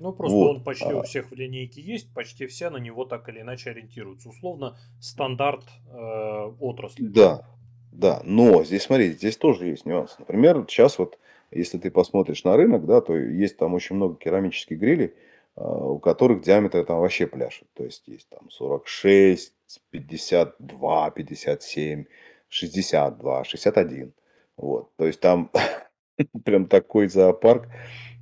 Ну, 0.00 0.14
просто 0.14 0.36
вот. 0.36 0.56
он 0.56 0.64
почти 0.64 0.86
у 0.86 1.00
а. 1.00 1.02
всех 1.02 1.30
в 1.30 1.34
линейке 1.34 1.82
есть, 1.82 2.12
почти 2.14 2.46
все 2.46 2.70
на 2.70 2.78
него 2.78 3.04
так 3.04 3.28
или 3.28 3.42
иначе 3.42 3.70
ориентируются. 3.70 4.30
Условно, 4.30 4.78
стандарт 4.98 5.64
э, 5.92 6.52
отрасли. 6.58 7.04
Да, 7.04 7.46
да, 7.92 8.22
но 8.24 8.64
здесь, 8.64 8.84
смотрите, 8.84 9.16
здесь 9.16 9.36
тоже 9.36 9.66
есть 9.66 9.84
нюанс. 9.84 10.16
Например, 10.18 10.64
сейчас 10.66 10.98
вот, 10.98 11.18
если 11.50 11.76
ты 11.76 11.90
посмотришь 11.90 12.44
на 12.44 12.56
рынок, 12.56 12.86
да, 12.86 13.02
то 13.02 13.14
есть 13.14 13.58
там 13.58 13.74
очень 13.74 13.96
много 13.96 14.16
керамических 14.16 14.78
грилей, 14.78 15.12
э, 15.56 15.62
у 15.62 15.98
которых 15.98 16.40
диаметр 16.40 16.82
там 16.86 17.00
вообще 17.00 17.26
пляшет. 17.26 17.68
То 17.74 17.84
есть 17.84 18.08
есть 18.08 18.30
там 18.30 18.48
46, 18.48 19.52
52, 19.90 21.10
57, 21.10 22.04
62, 22.48 23.44
61. 23.44 24.12
Вот, 24.56 24.96
то 24.96 25.06
есть 25.06 25.20
там 25.20 25.50
прям 26.44 26.66
такой 26.66 27.08
зоопарк. 27.08 27.68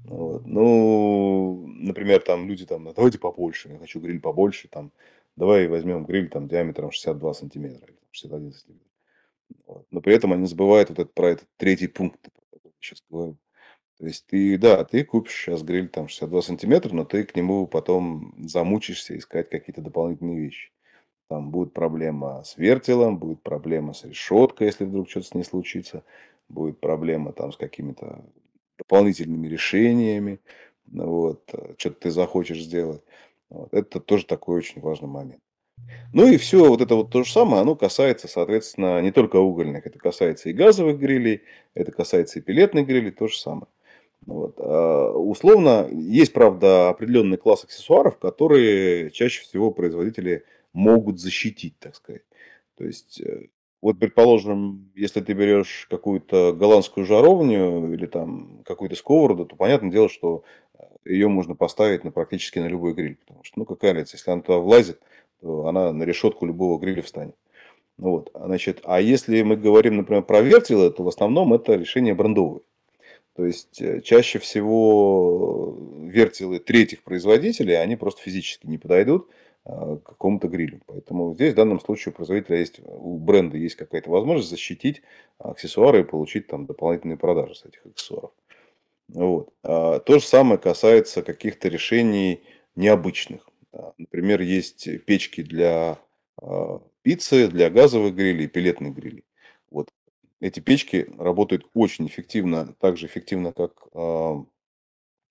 Вот. 0.09 0.47
Ну, 0.47 1.67
например, 1.67 2.23
там 2.23 2.49
люди 2.49 2.65
там, 2.65 2.93
давайте 2.95 3.19
побольше, 3.19 3.69
я 3.69 3.79
хочу 3.79 4.01
гриль 4.01 4.21
побольше, 4.21 4.69
там, 4.69 4.91
давай 5.37 5.69
возьмем 5.69 6.05
гриль 6.05 6.31
там 6.31 6.49
диаметром 6.49 6.91
62 6.91 7.35
сантиметра 7.35 7.89
или 7.89 7.99
61 8.11 8.53
сантиметр. 8.53 8.87
Вот. 9.67 9.87
Но 9.91 10.01
при 10.01 10.15
этом 10.15 10.33
они 10.33 10.47
забывают 10.47 10.89
вот 10.89 10.99
этот, 10.99 11.15
про 11.15 11.31
этот 11.31 11.49
третий 11.57 11.89
пункт, 11.89 12.19
который 12.23 12.65
я 12.65 12.71
сейчас 12.81 13.03
говорю. 13.11 13.37
То 13.99 14.07
есть 14.07 14.27
ты, 14.27 14.57
да, 14.57 14.85
ты 14.85 15.05
купишь 15.05 15.35
сейчас 15.35 15.63
гриль 15.63 15.89
там 15.89 16.09
62 16.09 16.43
сантиметра, 16.43 16.95
но 16.95 17.05
ты 17.05 17.25
к 17.25 17.37
нему 17.37 17.67
потом 17.67 18.35
замучишься 18.47 19.17
искать 19.19 19.51
какие-то 19.51 19.83
дополнительные 19.83 20.39
вещи. 20.39 20.71
Там 21.29 21.51
будет 21.51 21.75
проблема 21.75 22.43
с 22.45 22.57
вертелом, 22.57 23.19
будет 23.19 23.43
проблема 23.43 23.93
с 23.93 24.05
решеткой, 24.05 24.69
если 24.69 24.85
вдруг 24.85 25.11
что-то 25.11 25.27
с 25.27 25.35
ней 25.35 25.45
случится, 25.45 26.03
будет 26.49 26.81
проблема 26.81 27.33
там 27.33 27.53
с 27.53 27.57
какими-то 27.57 28.25
дополнительными 28.79 29.49
решениями, 29.49 30.41
вот, 30.87 31.43
э, 31.53 31.75
что-то 31.79 32.01
ты 32.01 32.11
захочешь 32.11 32.63
сделать. 32.63 33.03
Вот, 33.51 33.73
это 33.73 34.01
тоже 34.01 34.27
такой 34.27 34.59
очень 34.59 34.81
важный 34.81 35.09
момент. 35.09 35.43
Ну 36.13 36.27
и 36.27 36.37
все 36.37 36.69
вот 36.69 36.81
это 36.81 36.95
вот 36.95 37.11
то 37.11 37.23
же 37.23 37.33
самое, 37.33 37.63
оно 37.63 37.77
касается, 37.77 38.29
соответственно, 38.29 39.01
не 39.01 39.13
только 39.13 39.37
угольных, 39.37 39.87
это 39.87 39.99
касается 39.99 40.49
и 40.49 40.53
газовых 40.53 40.99
грилей, 40.99 41.43
это 41.75 41.93
касается 41.93 42.39
и 42.39 42.43
пилетных 42.43 42.87
грилей, 42.87 43.11
то 43.11 43.29
же 43.29 43.39
самое. 43.39 43.69
Вот. 44.27 44.57
А, 44.59 45.13
условно, 45.13 45.89
есть, 45.91 46.33
правда, 46.33 46.91
определенный 46.91 47.39
класс 47.39 47.65
аксессуаров, 47.65 48.19
которые 48.19 49.11
чаще 49.11 49.43
всего 49.43 49.71
производители 49.71 50.45
могут 50.73 51.21
защитить, 51.21 51.79
так 51.79 51.95
сказать. 51.97 52.23
То 52.77 52.85
есть, 52.85 53.21
э, 53.21 53.49
вот, 53.81 53.99
предположим, 53.99 54.91
если 54.95 55.21
ты 55.21 55.35
берешь 55.35 55.87
какую-то 55.89 56.53
голландскую 56.53 57.07
жаровню 57.07 57.93
или 57.93 58.07
там 58.07 58.63
какую-то 58.65 58.97
сковороду, 58.97 59.47
то 59.47 59.55
понятное 59.55 59.91
дело, 59.91 60.09
что 60.09 60.43
э, 60.75 60.83
ее 61.05 61.29
можно 61.29 61.55
поставить 61.55 62.03
на 62.03 62.11
практически 62.11 62.59
на 62.59 62.67
любой 62.67 62.95
гриль. 62.95 63.17
Потому 63.17 63.45
что, 63.45 63.61
ну, 63.61 63.65
какая 63.65 63.93
разница, 63.93 64.17
если 64.17 64.31
она 64.33 64.43
туда 64.43 64.59
влазит, 64.59 65.01
то 65.41 65.67
она 65.67 65.93
на 65.93 66.03
решетку 66.03 66.45
любого 66.45 66.81
гриля 66.81 67.03
встанет. 67.03 67.37
Вот, 67.99 68.31
значит, 68.35 68.81
а 68.85 69.01
если 69.01 69.43
мы 69.43 69.57
говорим, 69.57 69.97
например, 69.97 70.23
про 70.23 70.41
вертелы, 70.41 70.91
то 70.91 71.03
в 71.05 71.09
основном 71.09 71.55
это 71.55 71.75
решение 71.75 72.15
брендовые. 72.15 72.63
То 73.37 73.47
есть 73.47 73.81
э, 73.81 74.01
чаще 74.01 74.41
всего 74.41 75.77
вертелы 76.03 76.59
третьих 76.59 77.05
производителей, 77.05 77.81
они 77.81 77.95
просто 77.95 78.23
физически 78.23 78.67
не 78.67 78.79
подойдут 78.79 79.29
а, 79.29 79.33
к 79.69 80.03
какому-то 80.03 80.49
грилю. 80.49 80.81
Поэтому 80.87 81.35
здесь 81.35 81.53
в 81.53 81.57
данном 81.57 81.81
случае 81.81 82.13
у 82.13 82.17
производителя 82.17 82.59
есть, 82.59 82.81
у 82.83 83.19
бренда 83.19 83.59
есть 83.59 83.77
какая-то 83.77 84.11
возможность 84.11 84.51
защитить 84.51 85.03
аксессуары 85.39 86.01
и 86.01 86.05
получить 86.05 86.47
там 86.47 86.67
дополнительные 86.67 87.19
продажи 87.19 87.55
с 87.55 87.65
этих 87.65 87.85
аксессуаров. 87.85 88.33
Вот. 89.09 89.53
А, 89.63 90.01
то 90.01 90.19
же 90.19 90.25
самое 90.25 90.59
касается 90.59 91.23
каких-то 91.23 91.69
решений 91.69 92.43
необычных. 92.77 93.49
Например, 93.99 94.41
есть 94.41 94.89
печки 95.05 95.43
для 95.43 95.99
а, 96.41 96.81
пиццы, 97.03 97.49
для 97.49 97.69
газовых 97.69 98.15
грилей, 98.15 98.49
пилетных 98.49 98.95
грилей. 98.95 99.25
Вот 99.71 99.91
эти 100.41 100.61
печки 100.61 101.09
работают 101.19 101.67
очень 101.75 102.07
эффективно, 102.07 102.75
так 102.81 102.97
же 102.97 103.07
эффективно, 103.07 103.53
как 103.53 103.87
э, 103.93 104.35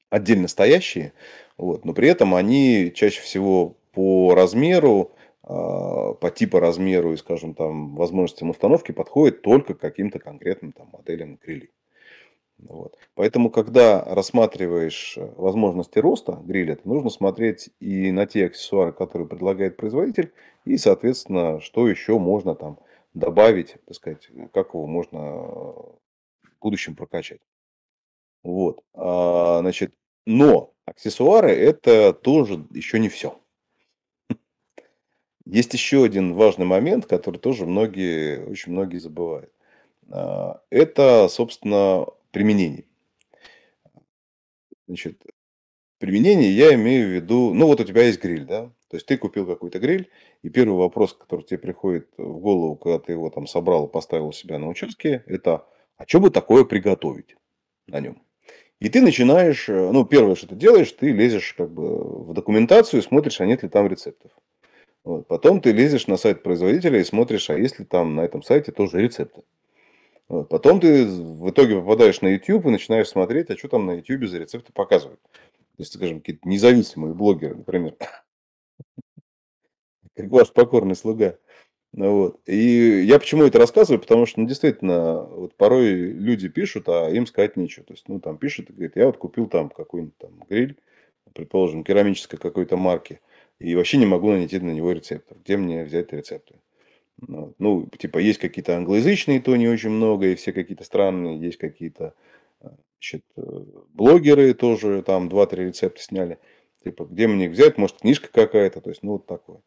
отдельно 0.10 0.48
стоящие, 0.48 1.14
вот, 1.58 1.86
но 1.86 1.94
при 1.94 2.10
этом 2.10 2.36
они 2.36 2.92
чаще 2.94 3.22
всего 3.22 3.78
по 3.98 4.36
размеру, 4.36 5.12
э, 5.41 5.48
по 5.48 6.32
типу 6.32 6.60
размеру 6.60 7.14
и, 7.14 7.18
скажем, 7.18 7.56
там, 7.56 7.95
возможностям 7.95 8.52
установки 8.52 8.91
подходят 8.91 9.41
только 9.41 9.74
к 9.74 9.80
каким-то 9.80 10.20
конкретным 10.20 10.72
там, 10.72 10.89
моделям 10.93 11.39
грилей. 11.43 11.72
Вот. 12.60 12.95
Поэтому, 13.16 13.50
когда 13.50 14.04
рассматриваешь 14.04 15.18
э, 15.18 15.26
возможности 15.36 15.98
роста 15.98 16.34
гриля, 16.43 16.76
то 16.76 16.88
нужно 16.88 17.10
смотреть 17.10 17.72
и 17.80 18.12
на 18.12 18.28
те 18.28 18.45
аксессуары, 18.45 18.91
которые 18.91 19.28
предлагает 19.28 19.78
производитель, 19.78 20.32
и, 20.66 20.78
соответственно, 20.78 21.60
что 21.60 21.88
еще 21.88 22.20
можно 22.20 22.54
там 22.54 22.78
добавить, 23.16 23.78
так 23.88 23.95
сказать, 23.95 24.30
как 24.54 24.76
его 24.76 24.86
можно 24.86 25.22
в 25.22 25.98
будущем 26.62 26.95
прокачать. 26.95 27.41
Вот. 28.43 28.84
А, 28.93 29.62
значит, 29.62 29.95
но 30.28 30.72
аксессуары 30.86 31.50
это 31.50 32.14
тоже 32.14 32.64
еще 32.70 33.00
не 33.00 33.10
все. 33.10 33.39
Есть 35.50 35.74
еще 35.74 36.04
один 36.04 36.34
важный 36.34 36.66
момент, 36.66 37.06
который 37.06 37.38
тоже 37.38 37.66
многие, 37.66 38.45
очень 38.45 38.74
многие 38.74 38.98
забывают. 38.98 39.50
А, 40.10 40.62
это, 40.70 41.28
собственно, 41.30 42.06
применение. 42.32 42.84
Значит, 44.88 45.24
применение 46.00 46.52
я 46.52 46.74
имею 46.74 47.08
в 47.08 47.12
виду, 47.12 47.54
ну 47.54 47.68
вот 47.68 47.80
у 47.80 47.84
тебя 47.86 48.04
есть 48.04 48.22
гриль, 48.22 48.45
да? 48.45 48.72
То 48.89 48.98
есть 48.98 49.06
ты 49.06 49.18
купил 49.18 49.45
какой-то 49.45 49.80
гриль, 49.80 50.10
и 50.43 50.50
первый 50.50 50.78
вопрос, 50.78 51.14
который 51.14 51.43
тебе 51.43 51.60
приходит 51.60 52.10
в 52.18 52.39
голову, 52.39 52.76
когда 52.76 53.00
ты 53.00 53.14
его 53.14 53.30
там 53.30 53.48
собрал 53.48 53.88
и 53.88 53.91
поставил 53.91 54.28
у 54.28 54.32
себя 54.34 54.60
на 54.60 54.68
участке, 54.68 55.24
это 55.28 55.66
а 55.98 56.04
что 56.06 56.20
бы 56.20 56.30
такое 56.30 56.66
приготовить 56.66 57.38
на 57.88 58.02
нем? 58.02 58.22
И 58.80 58.89
ты 58.89 59.02
начинаешь, 59.02 59.68
э, 59.70 59.91
ну, 59.91 60.06
первое, 60.06 60.36
что 60.36 60.48
ты 60.48 60.56
делаешь, 60.56 60.91
ты 60.91 61.12
лезешь 61.12 61.54
как 61.54 61.72
бы 61.72 62.24
в 62.26 62.34
документацию 62.34 63.02
и 63.02 63.04
смотришь, 63.04 63.41
а 63.41 63.45
нет 63.45 63.64
ли 63.64 63.70
там 63.70 63.88
рецептов. 63.88 64.32
Вот. 65.08 65.26
Потом 65.28 65.62
ты 65.62 65.72
лезешь 65.72 66.08
на 66.08 66.18
сайт 66.18 66.43
производителя 66.43 66.99
и 66.99 67.05
смотришь, 67.05 67.49
а 67.49 67.58
есть 67.58 67.80
ли 67.80 67.86
там 67.86 68.16
на 68.16 68.26
этом 68.26 68.43
сайте 68.43 68.74
тоже 68.74 69.01
рецепты. 69.01 69.41
Вот. 70.28 70.49
Потом 70.49 70.82
ты 70.82 71.05
в 71.05 71.49
итоге 71.49 71.80
попадаешь 71.80 72.20
на 72.20 72.28
YouTube 72.28 72.66
и 72.66 72.72
начинаешь 72.72 73.08
смотреть, 73.08 73.49
а 73.49 73.58
что 73.58 73.70
там 73.70 73.86
на 73.86 73.93
YouTube 73.93 74.28
за 74.28 74.38
рецепты 74.38 74.74
показывают. 74.74 75.22
То 75.22 75.80
есть, 75.80 75.93
скажем, 75.93 76.20
какие-то 76.20 76.45
независимые 76.45 77.14
блогеры, 77.14 77.55
например 77.55 77.95
как 80.18 80.30
ваш 80.30 80.51
покорный 80.51 80.97
слуга. 80.97 81.38
Ну, 81.93 82.18
вот. 82.18 82.41
И 82.45 83.05
я 83.05 83.18
почему 83.18 83.43
это 83.43 83.60
рассказываю, 83.60 84.01
потому 84.01 84.26
что, 84.26 84.41
ну, 84.41 84.47
действительно, 84.47 85.22
вот 85.22 85.55
порой 85.55 85.93
люди 85.93 86.49
пишут, 86.49 86.89
а 86.89 87.10
им 87.10 87.26
сказать 87.28 87.55
нечего. 87.55 87.86
То 87.86 87.93
есть, 87.93 88.10
ну, 88.10 88.20
там 88.20 88.38
пишут 88.38 88.70
и 88.70 88.74
говорят, 88.74 88.97
я 88.97 89.05
вот 89.05 89.18
купил 89.18 89.47
там 89.47 89.70
какой-нибудь 89.70 90.18
там 90.18 90.43
гриль, 90.49 90.78
предположим, 91.34 91.86
керамической 91.86 92.39
какой-то 92.39 92.76
марки, 92.76 93.22
и 93.60 93.76
вообще 93.76 93.97
не 93.97 94.05
могу 94.05 94.32
найти 94.32 94.60
на 94.60 94.72
него 94.72 94.91
рецептов. 94.91 95.41
Где 95.43 95.58
мне 95.58 95.84
взять 95.84 96.14
рецепты? 96.14 96.55
Ну, 97.20 97.55
ну, 97.58 97.88
типа, 97.97 98.20
есть 98.20 98.39
какие-то 98.39 98.78
англоязычные, 98.78 99.41
то 99.41 99.55
не 99.55 99.68
очень 99.68 99.89
много, 99.89 100.28
и 100.28 100.36
все 100.36 100.53
какие-то 100.53 100.84
странные, 100.84 101.39
есть 101.39 101.58
какие-то 101.58 102.14
значит, 102.62 103.24
блогеры 103.93 104.53
тоже, 104.53 105.01
там 105.01 105.28
2-3 105.28 105.68
рецепта 105.68 106.01
сняли. 106.01 106.38
Типа, 106.84 107.05
где 107.05 107.28
мне 107.28 107.45
их 107.45 107.51
взять? 107.51 107.78
Может, 107.78 107.97
книжка 107.97 108.30
какая-то? 108.32 108.82
То 108.82 108.89
есть, 108.89 109.01
ну, 109.03 109.14
вот 109.14 109.26
такое. 109.26 109.62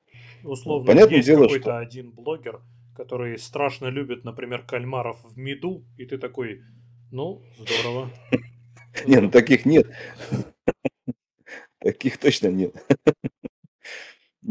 Условно, 0.44 0.86
Понятное 0.86 1.16
есть 1.16 1.26
дело, 1.26 1.42
какой-то 1.42 1.62
что... 1.62 1.78
один 1.78 2.12
блогер, 2.12 2.60
который 2.96 3.38
страшно 3.38 3.86
любит, 3.86 4.24
например, 4.24 4.62
кальмаров 4.62 5.22
в 5.24 5.36
меду, 5.36 5.84
и 5.98 6.06
ты 6.06 6.18
такой, 6.18 6.62
ну, 7.10 7.42
здорово. 7.58 8.10
Не, 9.06 9.20
ну 9.20 9.30
таких 9.30 9.64
нет. 9.66 9.86
Таких 11.78 12.18
точно 12.18 12.48
нет. 12.48 12.74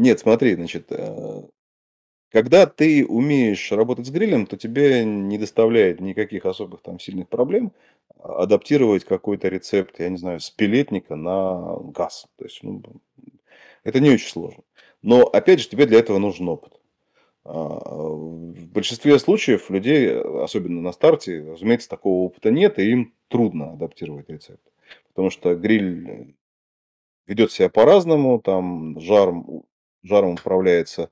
Нет, 0.00 0.18
смотри, 0.20 0.54
значит, 0.54 0.86
э, 0.90 1.42
когда 2.30 2.66
ты 2.66 3.06
умеешь 3.06 3.72
работать 3.72 4.06
с 4.06 4.10
грилем, 4.10 4.46
то 4.46 4.56
тебе 4.56 5.04
не 5.04 5.38
доставляет 5.38 6.00
никаких 6.00 6.46
особых 6.46 6.82
там 6.82 7.00
сильных 7.00 7.28
проблем 7.28 7.72
адаптировать 8.22 9.04
какой-то 9.04 9.48
рецепт, 9.48 10.00
я 10.00 10.08
не 10.10 10.18
знаю, 10.18 10.40
с 10.40 10.50
пилетника 10.50 11.16
на 11.16 11.76
газ. 11.94 12.26
То 12.38 12.44
есть, 12.46 12.62
ну, 12.62 12.82
Это 13.84 14.00
не 14.00 14.10
очень 14.10 14.28
сложно. 14.28 14.62
Но, 15.02 15.22
опять 15.26 15.60
же, 15.60 15.68
тебе 15.68 15.86
для 15.86 15.98
этого 16.00 16.18
нужен 16.18 16.48
опыт. 16.48 16.80
А, 17.44 17.54
в 17.54 18.66
большинстве 18.68 19.18
случаев 19.18 19.70
людей, 19.70 20.20
особенно 20.20 20.80
на 20.82 20.92
старте, 20.92 21.42
разумеется, 21.52 21.88
такого 21.90 22.24
опыта 22.26 22.50
нет, 22.50 22.78
и 22.78 22.90
им 22.92 23.14
трудно 23.28 23.72
адаптировать 23.74 24.30
рецепт. 24.30 24.62
Потому 25.08 25.30
что 25.30 25.54
гриль 25.56 26.34
ведет 27.26 27.52
себя 27.52 27.68
по-разному, 27.70 28.40
там 28.40 29.00
жаром, 29.00 29.64
жаром 30.02 30.32
управляется 30.32 31.10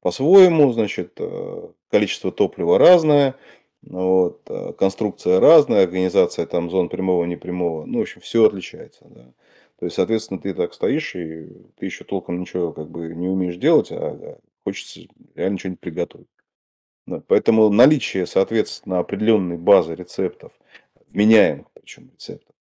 по-своему, 0.00 0.72
значит, 0.72 1.14
э, 1.18 1.68
количество 1.90 2.32
топлива 2.32 2.78
разное, 2.78 3.36
вот, 3.82 4.42
э, 4.48 4.72
конструкция 4.78 5.40
разная, 5.40 5.84
организация 5.84 6.46
там 6.46 6.70
зон 6.70 6.88
прямого, 6.88 7.24
непрямого, 7.24 7.84
ну, 7.86 7.98
в 7.98 8.02
общем, 8.02 8.20
все 8.20 8.46
отличается, 8.46 9.04
да. 9.08 9.32
То 9.78 9.86
есть, 9.86 9.96
соответственно, 9.96 10.40
ты 10.40 10.54
так 10.54 10.72
стоишь, 10.74 11.14
и 11.16 11.48
ты 11.76 11.86
еще 11.86 12.04
толком 12.04 12.40
ничего 12.40 12.72
как 12.72 12.88
бы 12.90 13.14
не 13.14 13.28
умеешь 13.28 13.56
делать, 13.56 13.88
а 13.92 14.38
хочется 14.64 15.00
реально 15.34 15.58
что-нибудь 15.58 15.80
приготовить. 15.80 16.28
Да, 17.06 17.22
поэтому 17.28 17.68
наличие, 17.70 18.26
соответственно, 18.26 18.98
определенной 18.98 19.56
базы 19.58 19.94
рецептов, 19.94 20.52
вменяемых 21.08 21.68
причем 21.74 22.10
рецептов, 22.12 22.54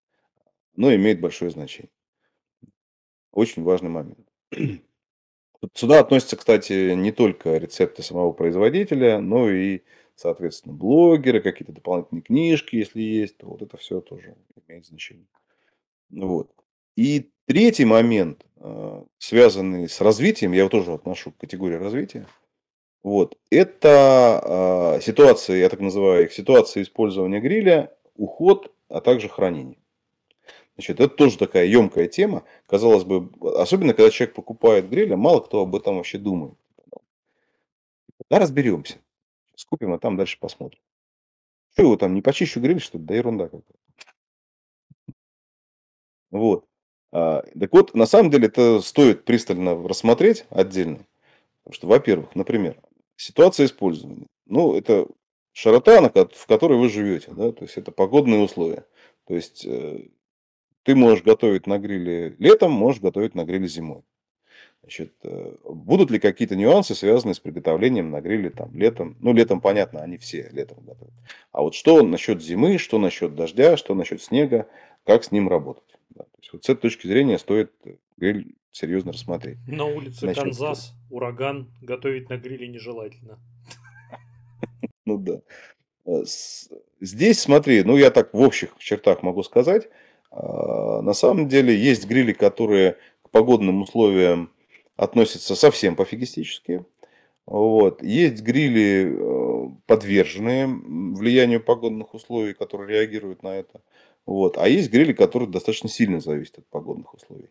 ну, 0.76 0.94
имеет 0.94 1.22
большое 1.22 1.52
значение. 1.52 1.92
Очень 3.32 3.64
важный 3.64 3.90
момент. 3.90 4.28
Сюда 5.74 6.00
относятся, 6.00 6.36
кстати, 6.36 6.94
не 6.94 7.12
только 7.12 7.58
рецепты 7.58 8.04
самого 8.04 8.32
производителя, 8.32 9.20
но 9.20 9.50
и, 9.50 9.82
соответственно, 10.16 10.74
блогеры, 10.74 11.42
какие-то 11.42 11.74
дополнительные 11.74 12.22
книжки, 12.22 12.76
если 12.76 13.02
есть, 13.02 13.38
то 13.38 13.48
вот 13.48 13.62
это 13.62 13.78
все 13.78 14.02
тоже 14.02 14.36
имеет 14.68 14.86
значение. 14.86 15.28
Вот. 16.10 16.52
И 16.96 17.30
третий 17.46 17.86
момент, 17.86 18.46
а, 18.58 19.06
связанный 19.18 19.90
с 19.90 20.02
развитием, 20.02 20.52
я 20.52 20.60
его 20.60 20.70
тоже 20.70 20.94
отношу 20.94 21.32
к 21.32 21.38
категории 21.38 21.76
развития, 21.76 22.28
вот, 23.04 23.38
это 23.52 24.42
а, 24.44 25.00
ситуации, 25.02 25.60
я 25.60 25.70
так 25.70 25.80
называю 25.80 26.24
их, 26.24 26.34
ситуации 26.34 26.82
использования 26.82 27.40
гриля, 27.40 27.92
уход, 28.16 28.74
а 28.90 29.02
также 29.02 29.30
хранение. 29.30 29.78
Значит, 30.76 31.00
это 31.00 31.16
тоже 31.16 31.38
такая 31.38 31.66
емкая 31.66 32.08
тема. 32.08 32.44
Казалось 32.68 33.06
бы, 33.06 33.32
особенно 33.58 33.94
когда 33.94 34.12
человек 34.12 34.36
покупает 34.36 34.90
гриль, 34.90 35.14
а 35.14 35.18
мало 35.18 35.40
кто 35.40 35.62
об 35.62 35.76
этом 35.76 35.98
вообще 35.98 36.18
думает. 36.18 36.56
Да, 38.30 38.40
разберемся. 38.40 38.98
Скупим, 39.56 39.94
а 39.94 40.00
там 40.00 40.18
дальше 40.18 40.38
посмотрим. 40.40 40.80
Что 41.74 41.84
его 41.84 41.96
там, 41.96 42.14
не 42.14 42.22
почищу 42.22 42.60
гриль, 42.60 42.82
что 42.82 42.98
ли? 42.98 43.04
Да 43.06 43.16
ерунда 43.16 43.46
какая-то. 43.46 43.74
Вот. 46.32 46.66
А, 47.12 47.44
так 47.58 47.72
вот, 47.72 47.94
на 47.94 48.06
самом 48.06 48.30
деле, 48.30 48.48
это 48.48 48.82
стоит 48.82 49.24
пристально 49.24 49.88
рассмотреть 49.88 50.46
отдельно. 50.50 51.06
Потому 51.64 51.74
что, 51.74 51.88
во-первых, 51.88 52.36
например, 52.36 52.78
ситуация 53.16 53.66
использования. 53.66 54.28
Ну, 54.46 54.76
это 54.78 55.08
широта, 55.54 56.02
в 56.02 56.48
которой 56.48 56.78
вы 56.78 56.90
живете, 56.90 57.32
да, 57.32 57.52
то 57.54 57.64
есть 57.64 57.78
это 57.78 57.92
погодные 57.92 58.42
условия. 58.42 58.86
То 59.26 59.34
есть 59.34 59.66
э, 59.66 60.10
ты 60.86 60.96
можешь 60.96 61.24
готовить 61.24 61.66
на 61.66 61.80
гриле 61.80 62.36
летом, 62.38 62.72
можешь 62.72 63.02
готовить 63.02 63.34
на 63.34 63.44
гриле 63.44 63.68
зимой. 63.68 64.04
Значит, 64.82 65.14
э, 65.24 65.56
будут 65.64 66.12
ли 66.12 66.20
какие-то 66.20 66.56
нюансы, 66.56 66.94
связанные 66.94 67.34
с 67.34 67.40
приготовлением 67.40 68.12
на 68.12 68.22
гриле 68.22 68.52
там, 68.52 68.72
летом? 68.78 69.18
Ну, 69.20 69.34
летом, 69.34 69.60
понятно, 69.60 70.02
они 70.02 70.18
все 70.18 70.48
летом 70.52 70.86
готовят. 70.86 71.14
А 71.52 71.64
вот 71.64 71.74
что 71.74 72.04
насчет 72.04 72.40
зимы, 72.40 72.78
что 72.78 73.00
насчет 73.00 73.34
дождя, 73.34 73.78
что 73.78 73.96
насчет 73.96 74.22
снега, 74.22 74.68
как 75.04 75.24
с 75.24 75.32
ним 75.32 75.50
работать? 75.50 75.98
Да, 76.12 76.26
то 76.26 76.38
есть, 76.40 76.54
вот 76.54 76.64
с 76.64 76.70
этой 76.70 76.82
точки 76.82 77.08
зрения 77.08 77.40
стоит 77.40 77.74
гриль 78.18 78.56
серьезно 78.72 79.12
рассмотреть. 79.12 79.58
На 79.68 79.86
улице 79.86 80.20
Значит, 80.20 80.44
Канзас, 80.44 80.94
ураган, 81.10 81.74
готовить 81.82 82.30
на 82.30 82.38
гриле 82.38 82.68
нежелательно. 82.68 83.40
Ну 85.06 85.18
да. 85.18 85.42
Э, 86.06 86.24
здесь, 87.02 87.40
смотри, 87.40 87.84
ну 87.84 87.98
я 87.98 88.12
так 88.12 88.34
в 88.34 88.40
общих 88.40 88.76
чертах 88.78 89.24
могу 89.24 89.42
сказать, 89.42 89.90
на 90.36 91.14
самом 91.14 91.48
деле 91.48 91.76
есть 91.76 92.06
грили, 92.08 92.34
которые 92.34 92.98
к 93.24 93.30
погодным 93.30 93.82
условиям 93.82 94.52
относятся 94.98 95.56
совсем 95.56 95.96
пофигистически. 95.96 96.86
Вот. 97.46 98.02
Есть 98.02 98.42
грили, 98.42 99.16
э, 99.16 99.70
подверженные 99.86 100.68
влиянию 100.68 101.64
погодных 101.64 102.14
условий, 102.14 102.54
которые 102.54 102.90
реагируют 102.90 103.44
на 103.44 103.56
это. 103.56 103.82
Вот. 104.26 104.58
А 104.58 104.68
есть 104.68 104.92
грили, 104.92 105.14
которые 105.14 105.50
достаточно 105.50 105.90
сильно 105.90 106.20
зависят 106.20 106.60
от 106.60 106.68
погодных 106.68 107.14
условий. 107.14 107.50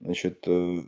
Значит, 0.00 0.44
э, 0.46 0.82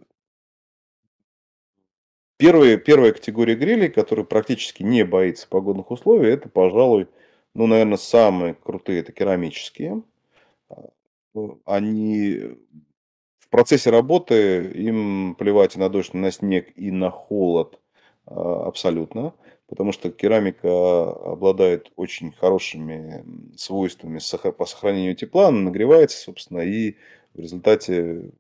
первая, 2.36 2.76
первая 2.76 3.12
категория 3.12 3.56
грилей, 3.56 3.88
которая 3.88 4.24
практически 4.24 4.82
не 4.82 5.04
боится 5.04 5.48
погодных 5.48 5.90
условий, 5.90 6.28
это, 6.28 6.48
пожалуй, 6.48 7.08
ну, 7.54 7.66
наверное, 7.66 7.96
самые 7.96 8.54
крутые, 8.54 9.00
это 9.00 9.12
керамические 9.12 10.02
они 11.64 12.56
в 13.38 13.48
процессе 13.48 13.90
работы 13.90 14.64
им 14.72 15.34
плевать 15.36 15.76
на 15.76 15.88
дождь, 15.88 16.14
на 16.14 16.30
снег, 16.30 16.72
и 16.76 16.90
на 16.90 17.10
холод 17.10 17.80
а, 18.26 18.66
абсолютно, 18.66 19.34
потому 19.68 19.92
что 19.92 20.10
керамика 20.10 21.10
обладает 21.32 21.92
очень 21.96 22.32
хорошими 22.32 23.24
свойствами 23.56 24.20
по 24.50 24.66
сохранению 24.66 25.14
тепла, 25.14 25.48
она 25.48 25.60
нагревается, 25.60 26.18
собственно, 26.18 26.60
и 26.60 26.96
в 27.34 27.40
результате 27.40 28.32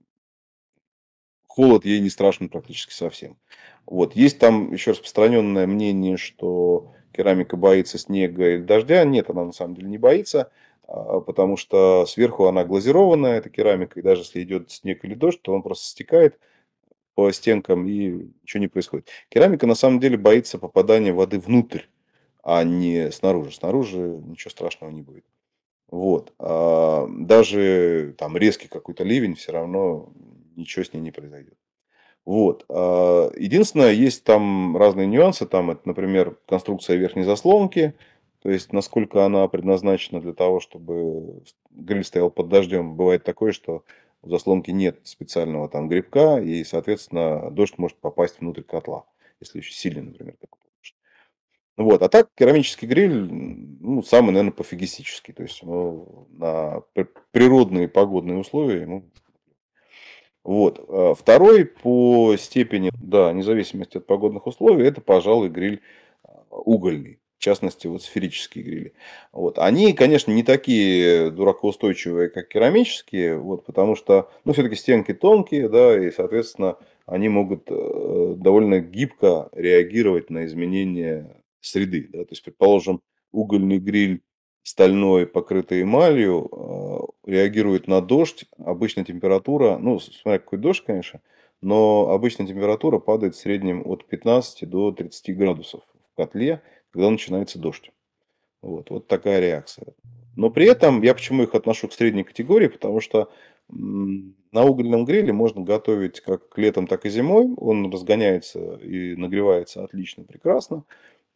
холод 1.46 1.84
ей 1.84 2.00
не 2.00 2.10
страшен 2.10 2.48
практически 2.48 2.92
совсем. 2.92 3.38
Вот. 3.86 4.14
Есть 4.14 4.38
там 4.38 4.72
еще 4.72 4.90
распространенное 4.90 5.66
мнение, 5.66 6.16
что 6.16 6.92
керамика 7.12 7.56
боится 7.56 7.98
снега 7.98 8.54
или 8.54 8.62
дождя. 8.62 9.04
Нет, 9.04 9.30
она 9.30 9.44
на 9.44 9.52
самом 9.52 9.74
деле 9.74 9.88
не 9.88 9.98
боится. 9.98 10.50
А, 10.86 11.20
потому 11.20 11.56
что 11.56 12.06
сверху 12.06 12.46
она 12.46 12.64
глазированная, 12.64 13.38
эта 13.38 13.50
керамика, 13.50 13.98
и 13.98 14.02
даже 14.02 14.22
если 14.22 14.42
идет 14.42 14.70
снег 14.70 15.04
или 15.04 15.14
дождь, 15.14 15.42
то 15.42 15.52
он 15.52 15.62
просто 15.62 15.86
стекает 15.86 16.38
по 17.14 17.30
стенкам 17.32 17.86
и 17.86 18.28
ничего 18.42 18.60
не 18.60 18.68
происходит. 18.68 19.08
Керамика 19.28 19.66
на 19.66 19.74
самом 19.74 20.00
деле 20.00 20.16
боится 20.16 20.58
попадания 20.58 21.12
воды 21.12 21.38
внутрь, 21.38 21.82
а 22.42 22.62
не 22.62 23.10
снаружи. 23.10 23.52
Снаружи 23.52 23.98
ничего 23.98 24.50
страшного 24.50 24.90
не 24.90 25.02
будет. 25.02 25.24
Вот. 25.88 26.32
А 26.38 27.06
даже 27.08 28.14
там 28.18 28.36
резкий 28.36 28.68
какой-то 28.68 29.02
ливень, 29.02 29.34
все 29.34 29.52
равно 29.52 30.12
ничего 30.56 30.84
с 30.84 30.92
ней 30.92 31.00
не 31.00 31.10
произойдет. 31.10 31.56
Вот. 32.24 32.64
А 32.68 33.30
единственное, 33.36 33.92
есть 33.92 34.24
там 34.24 34.76
разные 34.76 35.06
нюансы. 35.06 35.46
Там, 35.46 35.70
это, 35.70 35.80
например, 35.84 36.36
конструкция 36.46 36.96
верхней 36.96 37.24
заслонки– 37.24 37.94
то 38.46 38.52
есть, 38.52 38.72
насколько 38.72 39.24
она 39.24 39.48
предназначена 39.48 40.20
для 40.20 40.32
того, 40.32 40.60
чтобы 40.60 41.42
гриль 41.72 42.04
стоял 42.04 42.30
под 42.30 42.48
дождем. 42.48 42.94
Бывает 42.94 43.24
такое, 43.24 43.50
что 43.50 43.82
в 44.22 44.30
заслонке 44.30 44.70
нет 44.70 45.00
специального 45.02 45.68
там 45.68 45.88
грибка, 45.88 46.40
и, 46.40 46.62
соответственно, 46.62 47.50
дождь 47.50 47.76
может 47.76 47.98
попасть 47.98 48.38
внутрь 48.38 48.62
котла, 48.62 49.04
если 49.40 49.58
еще 49.58 49.72
сильный, 49.72 50.02
например, 50.02 50.36
такой. 50.40 50.60
Вот. 51.76 52.02
А 52.02 52.08
так 52.08 52.28
керамический 52.36 52.86
гриль, 52.86 53.24
ну, 53.24 54.04
самый, 54.04 54.30
наверное, 54.30 54.52
пофигистический. 54.52 55.34
То 55.34 55.42
есть, 55.42 55.64
ну, 55.64 56.28
на 56.30 56.84
природные 57.32 57.88
погодные 57.88 58.38
условия 58.38 58.82
ему 58.82 59.10
вот. 60.44 60.86
А 60.88 61.14
второй 61.14 61.64
по 61.64 62.36
степени, 62.36 62.92
да, 62.94 63.32
независимости 63.32 63.96
от 63.96 64.06
погодных 64.06 64.46
условий, 64.46 64.86
это, 64.86 65.00
пожалуй, 65.00 65.48
гриль 65.48 65.82
а, 66.22 66.44
угольный 66.50 67.18
частности, 67.46 67.86
вот 67.86 68.02
сферические 68.02 68.64
грили. 68.64 68.92
Вот. 69.32 69.58
Они, 69.58 69.92
конечно, 69.92 70.32
не 70.32 70.42
такие 70.42 71.30
дуракоустойчивые, 71.30 72.28
как 72.28 72.48
керамические, 72.48 73.38
вот, 73.38 73.64
потому 73.64 73.96
что, 73.96 74.28
ну, 74.44 74.52
все-таки 74.52 74.74
стенки 74.74 75.14
тонкие, 75.14 75.68
да, 75.68 75.98
и, 75.98 76.10
соответственно, 76.10 76.76
они 77.06 77.28
могут 77.28 77.70
э, 77.70 78.34
довольно 78.36 78.80
гибко 78.80 79.48
реагировать 79.52 80.28
на 80.28 80.44
изменения 80.46 81.40
среды. 81.60 82.08
Да? 82.12 82.24
То 82.24 82.32
есть, 82.32 82.42
предположим, 82.42 83.00
угольный 83.30 83.78
гриль 83.78 84.22
стальной, 84.64 85.26
покрытый 85.26 85.82
эмалью, 85.82 86.50
э, 86.50 87.30
реагирует 87.30 87.86
на 87.86 88.00
дождь. 88.00 88.46
Обычная 88.58 89.04
температура, 89.04 89.78
ну, 89.78 90.00
смотря 90.00 90.40
какой 90.40 90.58
дождь, 90.58 90.82
конечно, 90.84 91.20
но 91.60 92.10
обычная 92.10 92.46
температура 92.46 92.98
падает 92.98 93.36
в 93.36 93.38
среднем 93.38 93.82
от 93.86 94.04
15 94.06 94.68
до 94.68 94.90
30 94.90 95.36
градусов 95.36 95.82
в 96.12 96.16
котле 96.16 96.62
когда 96.96 97.10
начинается 97.10 97.58
дождь. 97.58 97.92
Вот, 98.62 98.88
вот 98.88 99.06
такая 99.06 99.38
реакция. 99.40 99.94
Но 100.34 100.50
при 100.50 100.66
этом 100.66 101.02
я 101.02 101.14
почему 101.14 101.42
их 101.42 101.54
отношу 101.54 101.88
к 101.88 101.92
средней 101.92 102.24
категории, 102.24 102.68
потому 102.68 103.00
что 103.00 103.30
на 103.68 104.64
угольном 104.64 105.04
гриле 105.04 105.32
можно 105.32 105.62
готовить 105.62 106.20
как 106.20 106.56
летом, 106.56 106.86
так 106.86 107.04
и 107.04 107.10
зимой. 107.10 107.52
Он 107.58 107.90
разгоняется 107.92 108.76
и 108.76 109.14
нагревается 109.14 109.84
отлично, 109.84 110.24
прекрасно. 110.24 110.84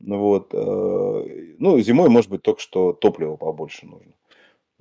Вот. 0.01 0.55
Э, 0.55 1.55
ну, 1.59 1.79
зимой, 1.81 2.09
может 2.09 2.31
быть, 2.31 2.43
только 2.43 2.61
что 2.61 2.95
топлива 2.95 3.37
побольше 3.37 3.87
нужно. 3.87 4.13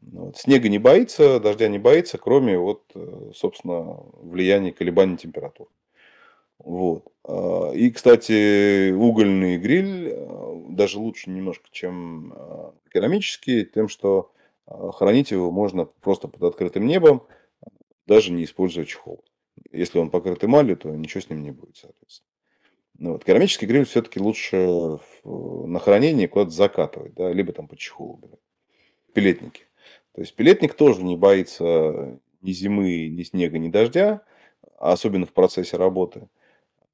Вот. 0.01 0.37
Снега 0.37 0.69
не 0.69 0.79
боится, 0.79 1.41
дождя 1.41 1.67
не 1.67 1.79
боится, 1.79 2.17
кроме, 2.17 2.57
вот, 2.57 2.83
э, 2.95 3.31
собственно, 3.35 3.99
влияния 4.13 4.71
колебаний 4.71 5.17
температур. 5.17 5.67
Вот. 6.57 7.03
А, 7.29 7.71
и, 7.73 7.91
кстати, 7.91 8.91
угольный 8.91 9.57
гриль 9.57 10.13
а, 10.13 10.65
даже 10.69 10.97
лучше 10.97 11.29
немножко, 11.29 11.67
чем 11.71 12.33
а, 12.35 12.73
керамический, 12.91 13.65
тем, 13.65 13.87
что 13.87 14.31
хранить 14.65 15.31
его 15.31 15.51
можно 15.51 15.85
просто 15.85 16.27
под 16.27 16.43
открытым 16.43 16.85
небом, 16.85 17.25
даже 18.05 18.31
не 18.31 18.43
используя 18.43 18.85
чехол. 18.85 19.23
Если 19.71 19.99
он 19.99 20.09
покрыт 20.09 20.43
эмалью, 20.43 20.77
то 20.77 20.89
ничего 20.89 21.21
с 21.21 21.29
ним 21.29 21.43
не 21.43 21.51
будет, 21.51 21.77
соответственно. 21.77 22.29
Ну, 22.97 23.11
вот. 23.13 23.25
Керамический 23.25 23.67
гриль 23.67 23.85
все-таки 23.85 24.19
лучше 24.19 24.99
на 25.23 25.79
хранение 25.79 26.27
куда-то 26.27 26.51
закатывать, 26.51 27.13
да, 27.13 27.31
либо 27.31 27.51
там 27.51 27.67
под 27.67 27.79
чехол 27.79 28.13
убирать. 28.13 28.39
Пилетники. 29.13 29.63
То 30.13 30.21
есть 30.21 30.35
пилетник 30.35 30.73
тоже 30.75 31.03
не 31.03 31.15
боится 31.17 32.19
ни 32.41 32.51
зимы, 32.51 33.07
ни 33.09 33.23
снега, 33.23 33.57
ни 33.57 33.69
дождя, 33.69 34.21
особенно 34.77 35.25
в 35.25 35.33
процессе 35.33 35.77
работы 35.77 36.27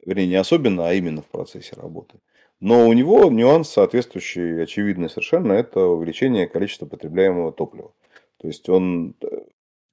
вернее, 0.03 0.27
не 0.27 0.35
особенно, 0.35 0.87
а 0.87 0.93
именно 0.93 1.21
в 1.21 1.27
процессе 1.27 1.75
работы. 1.75 2.19
Но 2.59 2.87
у 2.87 2.93
него 2.93 3.29
нюанс 3.29 3.69
соответствующий, 3.69 4.63
очевидный 4.63 5.09
совершенно, 5.09 5.53
это 5.53 5.81
увеличение 5.81 6.47
количества 6.47 6.85
потребляемого 6.85 7.51
топлива. 7.51 7.93
То 8.37 8.47
есть 8.47 8.69
он 8.69 9.15
э, 9.21 9.25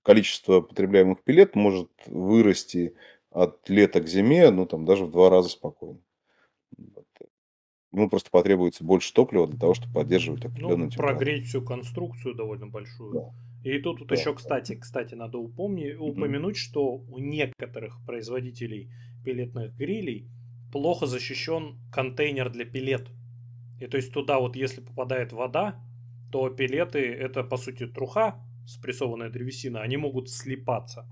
количество 0.02 0.60
потребляемых 0.60 1.22
пилет 1.22 1.56
может 1.56 1.90
вырасти 2.06 2.94
от 3.30 3.68
лета 3.68 4.00
к 4.00 4.08
зиме, 4.08 4.50
ну 4.50 4.66
там 4.66 4.84
даже 4.84 5.04
в 5.06 5.10
два 5.10 5.30
раза 5.30 5.48
спокойно. 5.48 6.00
Ему 7.92 8.08
просто 8.08 8.30
потребуется 8.30 8.84
больше 8.84 9.12
топлива 9.12 9.46
для 9.46 9.58
того, 9.58 9.74
чтобы 9.74 9.92
поддерживать 9.92 10.44
определенную 10.46 10.78
ну, 10.86 10.90
температуру. 10.90 11.18
Прогреть 11.18 11.46
всю 11.46 11.62
конструкцию 11.62 12.34
довольно 12.34 12.66
большую. 12.66 13.12
Да. 13.12 13.70
И 13.70 13.78
тут, 13.80 13.98
тут 13.98 14.08
да. 14.08 14.14
еще, 14.14 14.34
кстати, 14.34 14.76
кстати, 14.76 15.14
надо 15.14 15.38
упомни, 15.38 15.92
упомянуть, 15.92 16.56
mm-hmm. 16.56 16.58
что 16.58 16.94
у 16.94 17.18
некоторых 17.18 17.98
производителей 18.06 18.90
пилетных 19.22 19.76
грилей 19.76 20.28
плохо 20.72 21.06
защищен 21.06 21.78
контейнер 21.92 22.50
для 22.50 22.64
пилет. 22.64 23.08
И 23.80 23.86
то 23.86 23.96
есть 23.96 24.12
туда 24.12 24.38
вот 24.38 24.56
если 24.56 24.80
попадает 24.80 25.32
вода, 25.32 25.80
то 26.30 26.48
пилеты 26.48 27.00
это 27.00 27.44
по 27.44 27.56
сути 27.56 27.86
труха, 27.86 28.40
спрессованная 28.66 29.28
древесина, 29.28 29.82
они 29.82 29.96
могут 29.96 30.30
слипаться. 30.30 31.06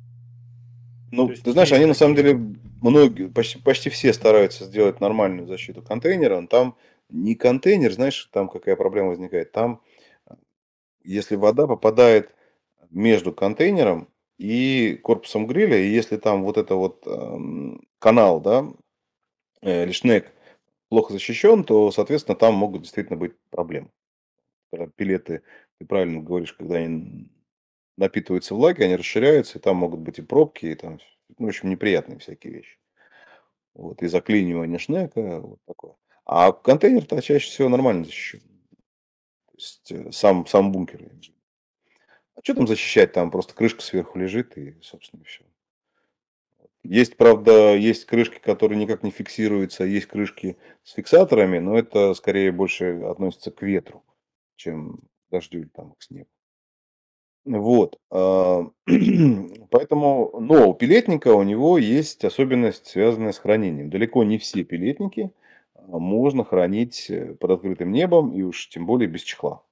Ну, 1.13 1.29
есть, 1.29 1.43
ты 1.43 1.53
знаешь, 1.53 1.73
они 1.73 1.87
на 1.87 1.95
самом 1.95 2.15
деле 2.15 2.35
многие, 2.81 3.29
почти, 3.29 3.59
почти 3.59 3.91
все 3.91 4.13
стараются 4.13 4.65
сделать 4.65 5.01
нормальную 5.01 5.47
защиту 5.47 5.83
контейнера. 5.83 6.41
Но 6.41 6.47
там 6.47 6.77
не 7.09 7.35
контейнер, 7.35 7.93
знаешь, 7.93 8.29
там 8.33 8.49
какая 8.49 8.77
проблема 8.77 9.09
возникает. 9.09 9.53
Там, 9.53 9.83
если 11.03 11.35
вода 11.35 11.67
попадает 11.67 12.35
между 12.91 13.33
контейнером 13.33 14.09
и 14.41 14.97
корпусом 15.03 15.47
гриля, 15.47 15.77
и 15.77 15.91
если 15.91 16.17
там 16.17 16.45
вот 16.45 16.57
это 16.57 16.75
вот 16.75 17.07
э, 17.07 17.39
канал, 17.99 18.41
да, 18.41 18.65
э, 19.61 19.85
или 19.85 19.93
шнек 19.93 20.33
плохо 20.89 21.13
защищен, 21.13 21.63
то, 21.63 21.91
соответственно, 21.91 22.37
там 22.37 22.55
могут 22.55 22.83
действительно 22.83 23.19
быть 23.19 23.35
проблемы. 23.51 23.91
Пилеты, 24.97 25.43
ты 25.79 25.85
правильно 25.85 26.23
говоришь, 26.23 26.55
когда 26.55 26.77
они 26.77 27.31
напитываются 27.99 28.55
влагой, 28.55 28.87
они 28.87 28.97
расширяются, 28.97 29.59
и 29.59 29.61
там 29.61 29.77
могут 29.77 30.01
быть 30.01 30.19
и 30.19 30.23
пробки, 30.23 30.67
и 30.67 30.75
там, 30.75 31.01
ну, 31.37 31.47
в 31.47 31.49
общем, 31.51 31.69
неприятные 31.69 32.19
всякие 32.19 32.55
вещи. 32.55 32.79
Вот, 33.75 34.03
и 34.03 34.07
заклинивание 34.07 34.79
шнека, 34.79 35.41
вот 35.41 35.59
такое. 35.67 35.97
А 36.25 36.53
контейнер-то 36.53 37.21
чаще 37.21 37.47
всего 37.47 37.69
нормально 37.69 38.05
защищен. 38.05 38.41
То 38.41 39.55
есть 39.55 39.93
э, 39.93 40.13
сам, 40.13 40.47
сам 40.47 40.73
бункер. 40.73 41.11
А 42.41 42.43
что 42.43 42.55
там 42.55 42.67
защищать? 42.67 43.13
Там 43.13 43.31
просто 43.31 43.55
крышка 43.55 43.83
сверху 43.83 44.19
лежит 44.19 44.57
и, 44.57 44.75
собственно, 44.81 45.23
все. 45.25 45.45
Есть, 46.83 47.19
правда, 47.19 47.77
есть 47.77 48.07
крышки, 48.07 48.39
которые 48.39 48.79
никак 48.79 49.03
не 49.03 49.11
фиксируются, 49.11 49.85
есть 49.85 50.07
крышки 50.07 50.57
с 50.83 50.93
фиксаторами, 50.93 51.59
но 51.59 51.79
это 51.79 52.15
скорее 52.15 52.51
больше 52.51 53.03
относится 53.03 53.51
к 53.51 53.61
ветру, 53.61 54.03
чем 54.57 54.97
к 54.97 55.31
дождю 55.31 55.59
или 55.61 55.69
там 55.69 55.93
к 55.99 56.03
снегу. 56.03 56.31
Вот. 57.45 57.99
А, 58.11 58.71
поэтому, 59.71 60.41
но 60.41 60.71
у 60.71 60.75
пилетника 60.75 61.35
у 61.35 61.43
него 61.43 61.77
есть 61.77 62.25
особенность, 62.25 62.87
связанная 62.87 63.33
с 63.33 63.39
хранением. 63.39 63.91
Далеко 63.91 64.25
не 64.25 64.39
все 64.39 64.65
пилетники 64.65 65.31
а, 65.75 65.99
можно 65.99 66.45
хранить 66.45 67.11
э, 67.11 67.35
под 67.35 67.51
открытым 67.51 67.93
небом 67.93 68.33
и 68.33 68.41
уж 68.41 68.71
тем 68.71 68.87
более 68.87 69.09
без 69.09 69.21
чехла 69.23 69.63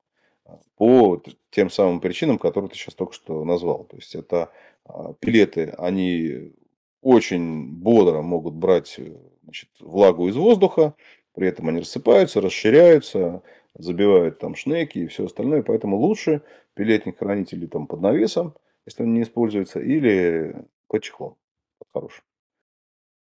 по 0.76 1.22
тем 1.50 1.70
самым 1.70 2.00
причинам, 2.00 2.38
которые 2.38 2.70
ты 2.70 2.76
сейчас 2.76 2.94
только 2.94 3.12
что 3.12 3.44
назвал. 3.44 3.84
То 3.84 3.96
есть 3.96 4.14
это 4.14 4.50
а, 4.84 5.12
пилеты, 5.14 5.74
они 5.78 6.52
очень 7.00 7.66
бодро 7.72 8.22
могут 8.22 8.54
брать 8.54 8.94
э, 8.98 9.16
значит, 9.42 9.70
влагу 9.80 10.28
из 10.28 10.36
воздуха, 10.36 10.94
при 11.34 11.48
этом 11.48 11.68
они 11.68 11.80
рассыпаются, 11.80 12.40
расширяются, 12.40 13.42
забивают 13.74 14.38
там 14.38 14.54
шнеки 14.54 14.98
и 14.98 15.06
все 15.06 15.26
остальное. 15.26 15.62
Поэтому 15.62 15.96
лучше 15.96 16.42
пилетник 16.74 17.18
хранить 17.18 17.52
или 17.52 17.66
там 17.66 17.86
под 17.86 18.00
навесом, 18.00 18.54
если 18.86 19.02
он 19.02 19.14
не 19.14 19.22
используется, 19.22 19.80
или 19.80 20.64
под 20.88 21.02
чехлом. 21.02 21.36
Хороший. 21.92 22.22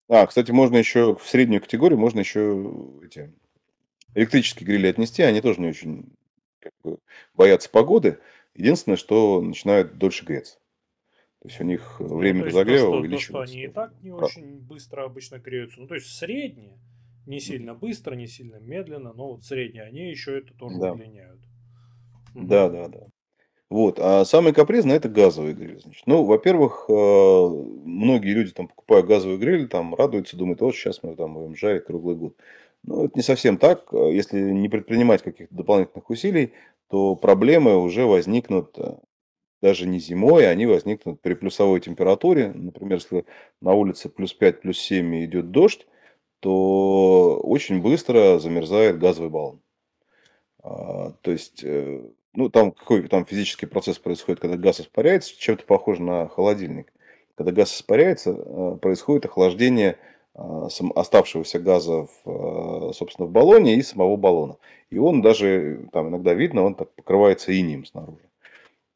А, 0.09 0.27
кстати, 0.27 0.51
можно 0.53 0.77
еще 0.77 1.17
в 1.17 1.29
среднюю 1.29 1.61
категорию, 1.61 1.99
можно 1.99 2.21
еще 2.21 2.73
эти 3.05 3.33
электрические 4.15 4.67
грили 4.67 4.87
отнести, 4.87 5.23
они 5.23 5.41
тоже 5.41 5.61
не 5.61 5.69
очень 5.69 6.17
как 6.61 6.73
бы 6.83 6.99
боятся 7.35 7.71
погоды. 7.71 8.19
Единственное, 8.55 8.97
что 8.97 9.41
начинают 9.41 9.99
дольше 9.99 10.25
греться. 10.25 10.59
То 11.41 11.49
есть 11.49 11.61
у 11.61 11.65
них 11.65 11.97
ну, 12.01 12.17
время 12.17 12.45
разогрева 12.45 12.91
то, 12.91 12.99
увеличивается. 12.99 13.33
То, 13.33 13.47
что 13.47 13.53
они 13.53 13.65
и 13.65 13.69
так 13.69 13.93
не 14.03 14.11
Правда. 14.11 14.27
очень 14.27 14.59
быстро 14.59 15.05
обычно 15.05 15.39
греются. 15.39 15.81
Ну, 15.81 15.87
то 15.87 15.95
есть 15.95 16.09
средние, 16.09 16.79
не 17.27 17.39
сильно 17.39 17.75
быстро, 17.75 18.15
не 18.15 18.27
сильно 18.27 18.57
медленно, 18.57 19.13
но 19.13 19.33
вот 19.33 19.45
средние, 19.45 19.85
они 19.85 20.11
еще 20.11 20.39
это 20.39 20.53
тоже 20.55 20.79
да. 20.79 20.93
удлиняют. 20.93 21.41
Да, 22.35 22.69
да, 22.69 22.89
да. 22.89 23.07
Вот. 23.71 23.99
А 24.01 24.25
самый 24.25 24.53
капризный 24.53 24.97
это 24.97 25.09
газовый 25.09 25.53
гриль. 25.53 25.81
Значит. 25.81 26.07
Ну, 26.07 26.25
во-первых, 26.25 26.87
э, 26.89 26.93
многие 26.93 28.33
люди 28.33 28.53
там 28.53 28.69
покупая 28.69 29.03
газовый 29.03 29.37
гриль, 29.37 29.69
там 29.69 29.95
радуются, 29.95 30.37
думают, 30.37 30.61
вот 30.61 30.75
сейчас 30.75 31.03
мы 31.03 31.15
там 31.17 31.35
будем 31.35 31.55
жарить 31.55 31.85
круглый 31.85 32.17
год. 32.17 32.37
Ну, 32.89 33.05
это 33.05 33.13
не 33.17 33.23
совсем 33.23 33.59
так. 33.59 33.89
Если 33.93 34.41
не 34.41 34.69
предпринимать 34.71 35.23
каких-то 35.23 35.55
дополнительных 35.55 36.09
усилий, 36.09 36.55
то 36.89 37.17
проблемы 37.17 37.77
уже 37.77 38.07
возникнут 38.07 38.79
э, 38.79 38.97
даже 39.61 39.87
не 39.87 39.99
зимой, 39.99 40.51
они 40.51 40.65
возникнут 40.65 41.21
при 41.21 41.35
плюсовой 41.35 41.81
температуре. 41.81 42.51
Например, 42.55 42.95
если 42.95 43.27
на 43.61 43.75
улице 43.75 44.09
плюс 44.09 44.33
5, 44.33 44.63
плюс 44.63 44.79
7 44.79 45.25
идет 45.27 45.51
дождь, 45.51 45.87
то 46.41 47.39
очень 47.43 47.83
быстро 47.83 48.39
замерзает 48.39 48.99
газовый 48.99 49.29
баллон. 49.29 49.61
А, 50.63 51.13
то 51.21 51.31
есть, 51.31 51.63
э, 51.63 52.03
ну, 52.33 52.49
там 52.49 52.73
какой 52.73 53.07
там 53.09 53.27
физический 53.27 53.67
процесс 53.67 53.99
происходит, 53.99 54.41
когда 54.41 54.57
газ 54.57 54.81
испаряется, 54.81 55.39
чем-то 55.39 55.65
похоже 55.65 56.03
на 56.03 56.27
холодильник. 56.29 56.91
Когда 57.35 57.53
газ 57.53 57.75
испаряется, 57.75 58.31
э, 58.31 58.79
происходит 58.81 59.27
охлаждение 59.27 59.99
оставшегося 60.95 61.59
газа, 61.59 62.07
в, 62.07 62.11
а, 62.27 62.93
собственно, 62.93 63.27
в 63.27 63.31
баллоне 63.31 63.75
и 63.75 63.83
самого 63.83 64.17
баллона. 64.17 64.57
И 64.91 64.99
он 64.99 65.21
даже, 65.21 65.89
там 65.93 66.09
иногда 66.09 66.35
видно, 66.35 66.65
он 66.65 66.75
так 66.75 66.91
покрывается 66.95 67.59
инием 67.59 67.85
снаружи. 67.85 68.29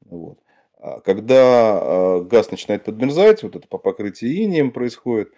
Вот. 0.05 0.38
А 0.78 1.01
когда 1.01 2.20
газ 2.20 2.51
начинает 2.51 2.84
подмерзать, 2.84 3.43
вот 3.43 3.57
это 3.57 3.68
по 3.68 3.78
покрытию 3.78 4.34
инием 4.34 4.70
происходит, 4.70 5.32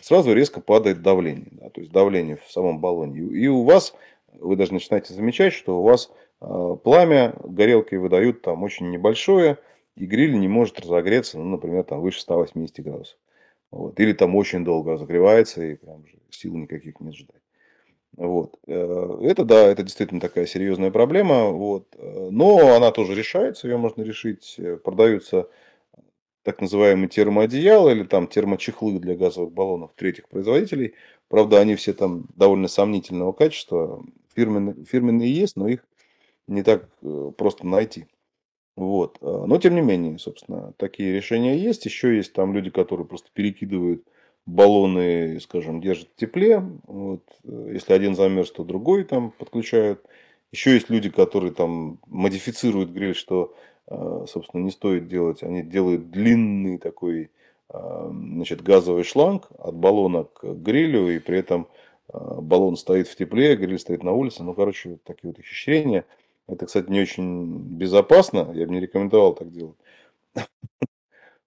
сразу 0.00 0.32
резко 0.34 0.60
падает 0.60 1.02
давление. 1.02 1.48
Да, 1.52 1.70
то 1.70 1.80
есть 1.80 1.92
давление 1.92 2.36
в 2.36 2.50
самом 2.50 2.80
баллоне. 2.80 3.20
И 3.20 3.48
у 3.48 3.64
вас, 3.64 3.94
вы 4.32 4.56
даже 4.56 4.72
начинаете 4.72 5.14
замечать, 5.14 5.52
что 5.52 5.78
у 5.78 5.82
вас 5.82 6.10
пламя 6.40 7.34
горелкой 7.44 7.98
выдают 7.98 8.42
там 8.42 8.62
очень 8.64 8.90
небольшое, 8.90 9.58
и 9.94 10.06
гриль 10.06 10.38
не 10.38 10.48
может 10.48 10.80
разогреться, 10.80 11.38
ну, 11.38 11.44
например, 11.44 11.84
там 11.84 12.00
выше 12.00 12.20
180 12.20 12.80
градусов. 12.80 13.18
Вот. 13.72 13.98
Или 13.98 14.12
там 14.12 14.36
очень 14.36 14.64
долго 14.64 14.92
разогревается, 14.92 15.64
и 15.64 15.74
прям 15.74 16.04
сил 16.30 16.54
никаких 16.56 17.00
не 17.00 17.12
ждать. 17.12 17.40
Вот. 18.16 18.58
Э, 18.66 19.18
это, 19.22 19.44
да, 19.44 19.66
это 19.66 19.82
действительно 19.82 20.20
такая 20.20 20.46
серьезная 20.46 20.90
проблема. 20.90 21.48
Вот. 21.48 21.88
Э, 21.96 22.28
но 22.30 22.76
она 22.76 22.92
тоже 22.92 23.14
решается, 23.14 23.66
ее 23.66 23.78
можно 23.78 24.02
решить. 24.02 24.56
Э, 24.58 24.76
продаются 24.76 25.48
так 26.42 26.60
называемые 26.60 27.08
термоодеяла 27.08 27.90
или 27.90 28.02
там 28.02 28.26
термочехлы 28.26 28.98
для 28.98 29.16
газовых 29.16 29.52
баллонов 29.52 29.92
третьих 29.96 30.28
производителей. 30.28 30.94
Правда, 31.28 31.60
они 31.60 31.74
все 31.74 31.94
там 31.94 32.26
довольно 32.36 32.68
сомнительного 32.68 33.32
качества. 33.32 34.04
Фирменные, 34.34 34.84
фирменные 34.84 35.32
есть, 35.32 35.56
но 35.56 35.68
их 35.68 35.84
не 36.46 36.62
так 36.62 36.88
просто 37.36 37.66
найти. 37.66 38.06
Вот. 38.76 39.18
А, 39.20 39.46
но 39.46 39.58
тем 39.58 39.74
не 39.74 39.80
менее, 39.82 40.18
собственно, 40.18 40.72
такие 40.76 41.12
решения 41.12 41.56
есть. 41.58 41.84
Еще 41.84 42.16
есть 42.16 42.32
там 42.32 42.54
люди, 42.54 42.70
которые 42.70 43.06
просто 43.06 43.28
перекидывают 43.32 44.04
баллоны, 44.46 45.38
скажем, 45.40 45.80
держат 45.80 46.08
в 46.08 46.16
тепле. 46.16 46.62
Вот. 46.86 47.22
Если 47.44 47.92
один 47.92 48.14
замерз, 48.14 48.50
то 48.52 48.64
другой 48.64 49.04
там 49.04 49.30
подключают. 49.32 50.04
Еще 50.50 50.74
есть 50.74 50.90
люди, 50.90 51.10
которые 51.10 51.52
там 51.52 51.98
модифицируют 52.06 52.90
гриль, 52.90 53.14
что, 53.14 53.54
а, 53.86 54.24
собственно, 54.26 54.62
не 54.62 54.70
стоит 54.70 55.08
делать. 55.08 55.42
Они 55.42 55.62
делают 55.62 56.10
длинный 56.10 56.78
такой 56.78 57.30
а, 57.68 58.10
значит, 58.10 58.62
газовый 58.62 59.04
шланг 59.04 59.48
от 59.58 59.74
баллона 59.74 60.24
к 60.24 60.44
грилю, 60.44 61.08
и 61.08 61.18
при 61.18 61.38
этом 61.38 61.68
баллон 62.12 62.76
стоит 62.76 63.08
в 63.08 63.16
тепле, 63.16 63.56
гриль 63.56 63.78
стоит 63.78 64.02
на 64.02 64.12
улице. 64.12 64.42
Ну, 64.42 64.54
короче, 64.54 64.98
такие 65.04 65.30
вот 65.30 65.38
ощущения. 65.38 66.04
Это, 66.48 66.66
кстати, 66.66 66.90
не 66.90 67.00
очень 67.00 67.58
безопасно, 67.76 68.50
я 68.52 68.66
бы 68.66 68.72
не 68.72 68.80
рекомендовал 68.80 69.34
так 69.34 69.50
делать. 69.50 69.76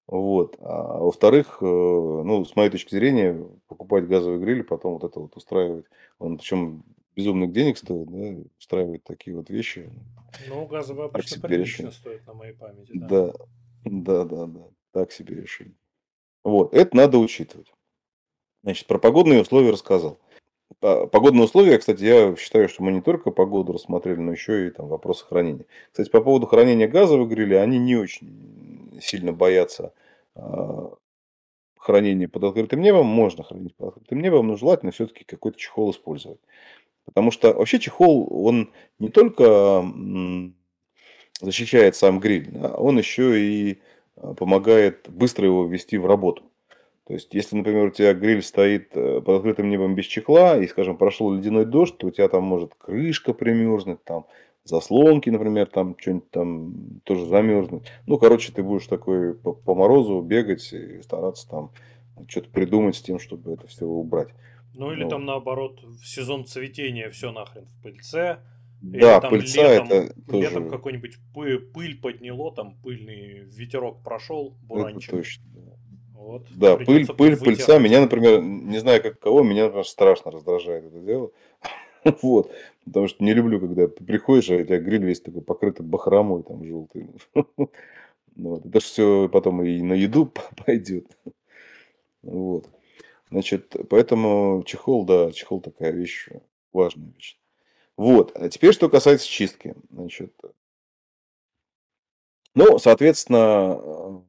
Вот. 0.08 0.58
А 0.60 1.00
во-вторых, 1.00 1.58
э, 1.62 1.66
ну, 1.66 2.46
с 2.46 2.56
моей 2.56 2.70
точки 2.70 2.94
зрения, 2.94 3.44
покупать 3.68 4.08
газовый 4.08 4.40
гриль, 4.40 4.64
потом 4.64 4.94
вот 4.94 5.04
это 5.04 5.20
вот 5.20 5.36
устраивать. 5.36 5.86
Он 6.20 6.38
причем 6.38 6.84
безумных 7.16 7.52
денег 7.52 7.78
стоит, 7.78 8.08
да, 8.10 8.44
устраивать 8.60 9.04
такие 9.04 9.36
вот 9.36 9.50
вещи. 9.50 9.90
Ну, 10.48 10.68
газовый 10.68 11.06
обычно 11.08 11.42
прилично 11.42 11.92
стоит, 11.92 12.26
на 12.28 12.34
моей 12.34 12.54
памяти. 12.54 12.92
Да. 12.94 13.08
да, 13.08 13.34
да, 13.86 14.26
да, 14.26 14.46
да. 14.46 14.62
Так 14.92 15.12
себе 15.12 15.36
решение. 15.42 15.76
Вот, 16.44 16.74
это 16.74 16.96
надо 16.96 17.18
учитывать. 17.18 17.74
Значит, 18.62 18.88
про 18.88 19.00
погодные 19.00 19.42
условия 19.42 19.72
рассказал. 19.72 20.20
Погодные 21.12 21.46
условия, 21.46 21.80
кстати, 21.80 22.04
я 22.04 22.36
считаю, 22.36 22.70
что 22.70 22.84
мы 22.84 22.92
не 22.92 23.02
только 23.02 23.32
погоду 23.32 23.74
рассмотрели, 23.74 24.20
но 24.20 24.32
еще 24.32 24.68
и 24.68 24.70
там 24.70 24.88
вопросы 24.88 25.26
хранения. 25.26 25.66
Кстати, 25.92 26.10
по 26.10 26.22
поводу 26.22 26.46
хранения 26.46 26.88
газовых 26.88 27.28
грилей, 27.28 27.60
они 27.62 27.80
не 27.80 27.96
очень 27.96 29.00
сильно 29.02 29.34
боятся 29.34 29.94
а, 30.36 30.94
хранения 31.76 32.28
под 32.28 32.44
открытым 32.44 32.82
небом. 32.82 33.08
Можно 33.08 33.44
хранить 33.44 33.76
под 33.76 33.90
открытым 33.90 34.22
небом, 34.22 34.48
но 34.48 34.58
желательно 34.58 34.92
все-таки 34.92 35.24
какой-то 35.24 35.58
чехол 35.58 35.90
использовать. 35.90 36.40
Потому 37.06 37.32
что 37.32 37.54
вообще 37.54 37.80
чехол, 37.80 38.28
он 38.46 38.72
не 39.00 39.10
только 39.10 39.84
защищает 41.42 41.96
сам 41.96 42.20
гриль, 42.20 42.52
а 42.62 42.78
он 42.78 43.00
еще 43.00 43.40
и 43.40 43.82
а, 44.18 44.36
помогает 44.36 45.10
быстро 45.10 45.46
его 45.46 45.66
ввести 45.66 45.98
в 45.98 46.06
работу. 46.06 46.44
То 47.08 47.14
есть, 47.14 47.34
если, 47.34 47.56
например, 47.56 47.88
у 47.88 47.92
тебя 47.92 48.14
гриль 48.14 48.42
стоит 48.42 48.90
э, 48.96 49.22
под 49.22 49.38
открытым 49.38 49.70
небом 49.70 49.94
без 49.94 50.06
чехла, 50.06 50.58
и, 50.58 50.68
скажем, 50.68 50.98
прошел 50.98 51.32
ледяной 51.32 51.66
дождь, 51.66 51.98
то 51.98 52.08
у 52.08 52.12
тебя 52.12 52.28
там 52.30 52.44
может 52.44 52.74
крышка 52.76 53.34
примерзнуть, 53.34 54.04
там 54.04 54.26
заслонки, 54.64 55.30
например, 55.30 55.68
там 55.68 55.96
что-нибудь 56.00 56.32
там 56.32 57.02
тоже 57.04 57.28
замерзнуть. 57.28 57.84
Ну, 58.08 58.18
короче, 58.18 58.52
ты 58.52 58.64
будешь 58.64 58.88
такой 58.88 59.36
по, 59.36 59.54
по 59.54 59.76
морозу 59.76 60.20
бегать 60.22 60.74
и 60.74 61.02
стараться 61.04 61.48
там 61.48 61.72
что-то 62.28 62.50
придумать 62.50 62.96
с 62.96 63.02
тем, 63.02 63.20
чтобы 63.20 63.54
это 63.54 63.68
все 63.68 63.86
убрать. 63.86 64.30
Ну 64.74 64.92
или 64.92 65.04
ну, 65.04 65.10
там 65.10 65.26
наоборот, 65.26 65.82
в 65.84 66.06
сезон 66.06 66.46
цветения 66.46 67.10
все 67.12 67.32
нахрен 67.32 67.66
в 67.66 67.84
пыльце. 67.84 68.40
Да, 68.82 69.18
или, 69.18 69.30
пыльца 69.30 69.62
летом, 69.62 69.88
это 69.88 70.22
тоже... 70.30 70.50
Летом 70.50 70.70
какой-нибудь 70.70 71.18
пыль, 71.34 71.60
пыль 71.60 72.00
подняло, 72.00 72.52
там 72.52 72.76
пыльный 72.82 73.46
ветерок 73.46 74.04
прошел, 74.04 74.58
буранчик. 74.64 75.10
Это 75.10 75.18
точно. 75.18 75.44
Вот, 76.26 76.48
да, 76.56 76.76
пыль, 76.76 77.06
пыль, 77.06 77.38
пыльца. 77.38 77.78
Меня, 77.78 78.02
например, 78.02 78.42
не 78.42 78.80
знаю 78.80 79.00
как 79.00 79.20
кого, 79.20 79.44
меня 79.44 79.66
например, 79.66 79.86
страшно 79.86 80.32
раздражает 80.32 80.86
это 80.86 81.00
дело. 81.00 81.32
Вот. 82.22 82.52
Потому 82.84 83.08
что 83.08 83.24
не 83.24 83.34
люблю, 83.34 83.60
когда 83.60 83.88
ты 83.88 84.04
приходишь, 84.04 84.50
а 84.50 84.56
у 84.56 84.64
тебя 84.64 84.80
гриль 84.80 85.06
весь 85.06 85.22
такой 85.22 85.42
покрытый 85.42 85.84
бахромой 85.84 86.42
там 86.42 86.66
желтый. 86.66 87.10
Вот. 88.36 88.66
Это 88.66 88.80
же 88.80 88.86
все 88.86 89.30
потом 89.30 89.64
и 89.64 89.82
на 89.82 89.94
еду 89.94 90.26
пойдет. 90.66 91.06
Вот. 92.24 92.68
Значит, 93.30 93.76
поэтому 93.90 94.64
чехол, 94.66 95.06
да, 95.06 95.32
чехол 95.32 95.62
такая 95.62 95.92
вещь, 95.92 96.30
важная 96.74 97.12
вещь. 97.16 97.40
Вот. 97.98 98.32
А 98.36 98.50
теперь, 98.50 98.74
что 98.74 98.90
касается 98.90 99.28
чистки. 99.28 99.76
Значит, 99.92 100.34
ну, 102.56 102.80
соответственно, 102.80 104.24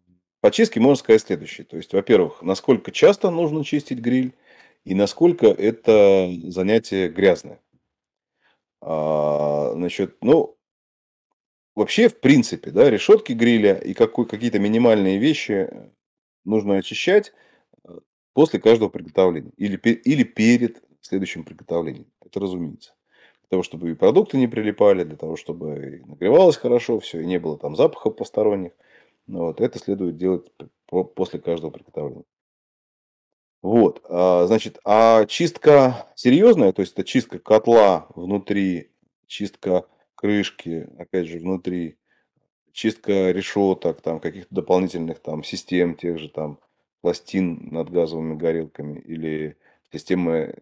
по 0.46 0.52
чистке 0.52 0.78
можно 0.78 0.94
сказать 0.94 1.22
следующее. 1.22 1.64
То 1.64 1.76
есть, 1.76 1.92
во-первых, 1.92 2.40
насколько 2.40 2.92
часто 2.92 3.30
нужно 3.30 3.64
чистить 3.64 3.98
гриль 3.98 4.32
и 4.84 4.94
насколько 4.94 5.48
это 5.48 6.32
занятие 6.44 7.08
грязное. 7.08 7.58
А, 8.80 9.72
значит, 9.74 10.18
ну, 10.20 10.56
вообще, 11.74 12.08
в 12.08 12.20
принципе, 12.20 12.70
да, 12.70 12.88
решетки 12.88 13.32
гриля 13.32 13.74
и 13.74 13.92
какой, 13.92 14.24
какие-то 14.24 14.60
минимальные 14.60 15.18
вещи 15.18 15.68
нужно 16.44 16.76
очищать 16.76 17.32
э, 17.82 17.98
после 18.32 18.60
каждого 18.60 18.88
приготовления 18.88 19.50
или, 19.56 19.74
или 19.74 20.22
перед 20.22 20.80
следующим 21.00 21.42
приготовлением. 21.42 22.06
Это 22.24 22.38
разумеется. 22.38 22.94
Для 23.40 23.48
того, 23.48 23.64
чтобы 23.64 23.90
и 23.90 23.94
продукты 23.94 24.36
не 24.36 24.46
прилипали, 24.46 25.02
для 25.02 25.16
того, 25.16 25.34
чтобы 25.34 26.02
и 26.04 26.08
нагревалось 26.08 26.56
хорошо 26.56 27.00
все, 27.00 27.18
и 27.18 27.26
не 27.26 27.40
было 27.40 27.58
там 27.58 27.74
запахов 27.74 28.14
посторонних. 28.14 28.70
Вот, 29.26 29.60
это 29.60 29.78
следует 29.78 30.16
делать 30.16 30.50
после 30.86 31.40
каждого 31.40 31.70
приготовления. 31.70 32.24
Вот, 33.62 34.04
а, 34.08 34.46
значит, 34.46 34.78
а 34.84 35.24
чистка 35.26 36.06
серьезная, 36.14 36.72
то 36.72 36.82
есть 36.82 36.92
это 36.92 37.04
чистка 37.04 37.38
котла 37.38 38.06
внутри, 38.14 38.92
чистка 39.26 39.86
крышки, 40.14 40.88
опять 40.98 41.26
же, 41.26 41.38
внутри, 41.40 41.98
чистка 42.72 43.30
решеток, 43.32 44.02
там, 44.02 44.20
каких-то 44.20 44.54
дополнительных 44.54 45.20
там 45.20 45.42
систем, 45.42 45.96
тех 45.96 46.18
же 46.18 46.28
там 46.28 46.60
пластин 47.00 47.68
над 47.72 47.90
газовыми 47.90 48.36
горелками 48.36 49.00
или 49.00 49.56
системы 49.92 50.56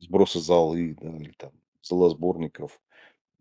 сброса 0.00 0.40
золы, 0.40 0.96
да, 1.00 1.16
или 1.16 1.32
там 1.38 1.52
золосборников, 1.82 2.80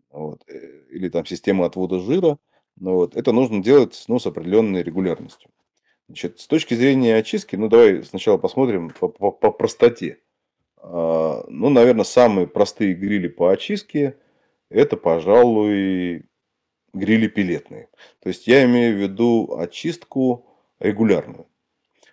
вот, 0.10 0.44
э, 0.48 0.84
или 0.92 1.10
там 1.10 1.26
система 1.26 1.66
отвода 1.66 2.00
жира, 2.00 2.38
ну, 2.80 2.94
вот, 2.94 3.16
это 3.16 3.32
нужно 3.32 3.62
делать 3.64 4.04
ну, 4.08 4.20
с 4.20 4.26
определенной 4.28 4.84
регулярностью. 4.84 5.50
Значит, 6.08 6.40
с 6.40 6.48
точки 6.48 6.74
зрения 6.74 7.16
очистки, 7.16 7.56
ну 7.56 7.68
давай 7.68 8.04
сначала 8.04 8.38
посмотрим 8.38 8.92
по, 8.92 9.10
по, 9.10 9.32
по 9.32 9.52
простоте. 9.52 10.20
А, 10.78 11.44
ну, 11.50 11.70
наверное, 11.70 12.06
самые 12.06 12.48
простые 12.48 12.94
грили 12.94 13.28
по 13.28 13.52
очистке 13.52 14.16
это, 14.70 14.98
пожалуй, 14.98 16.26
грили 16.94 17.28
пилетные. 17.28 17.90
То 18.22 18.30
есть 18.30 18.48
я 18.48 18.66
имею 18.66 18.96
в 18.96 19.00
виду 19.00 19.58
очистку 19.58 20.46
регулярную. 20.80 21.48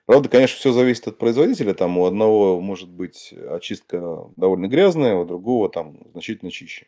Правда, 0.06 0.28
конечно, 0.28 0.58
все 0.58 0.72
зависит 0.72 1.08
от 1.08 1.18
производителя. 1.18 1.72
Там 1.72 1.96
у 1.98 2.04
одного 2.04 2.60
может 2.60 2.90
быть 2.90 3.32
очистка 3.32 4.28
довольно 4.36 4.68
грязная, 4.68 5.14
у 5.14 5.24
другого 5.24 5.68
там 5.70 5.98
значительно 6.12 6.50
чище. 6.50 6.86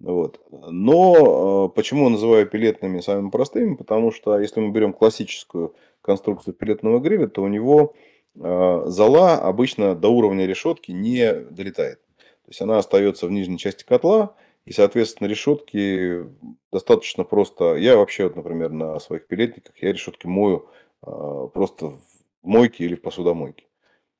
Вот. 0.00 0.40
Но 0.50 1.66
э, 1.66 1.74
почему 1.74 2.08
называю 2.08 2.46
пилетными 2.46 3.00
самыми 3.00 3.30
простыми? 3.30 3.74
Потому 3.74 4.12
что 4.12 4.38
если 4.38 4.60
мы 4.60 4.70
берем 4.70 4.92
классическую 4.92 5.74
конструкцию 6.02 6.54
пилетного 6.54 7.00
гриля, 7.00 7.26
то 7.26 7.42
у 7.42 7.48
него 7.48 7.94
э, 8.36 8.82
зола 8.86 9.34
обычно 9.34 9.94
до 9.94 10.08
уровня 10.08 10.46
решетки 10.46 10.92
не 10.92 11.32
долетает. 11.34 12.00
То 12.44 12.50
есть 12.50 12.60
она 12.60 12.78
остается 12.78 13.26
в 13.26 13.30
нижней 13.32 13.58
части 13.58 13.84
котла, 13.84 14.34
и, 14.64 14.72
соответственно, 14.72 15.28
решетки 15.28 16.26
достаточно 16.70 17.24
просто. 17.24 17.74
Я 17.76 17.96
вообще, 17.96 18.24
вот, 18.24 18.36
например, 18.36 18.70
на 18.70 18.98
своих 19.00 19.26
пилетниках 19.26 19.74
я 19.82 19.92
решетки 19.92 20.26
мою 20.26 20.68
э, 21.02 21.48
просто 21.52 21.86
в 21.86 22.00
мойке 22.42 22.84
или 22.84 22.94
в 22.94 23.02
посудомойке. 23.02 23.64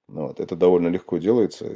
Вот. 0.09 0.41
Это 0.41 0.57
довольно 0.57 0.89
легко 0.89 1.19
делается. 1.19 1.71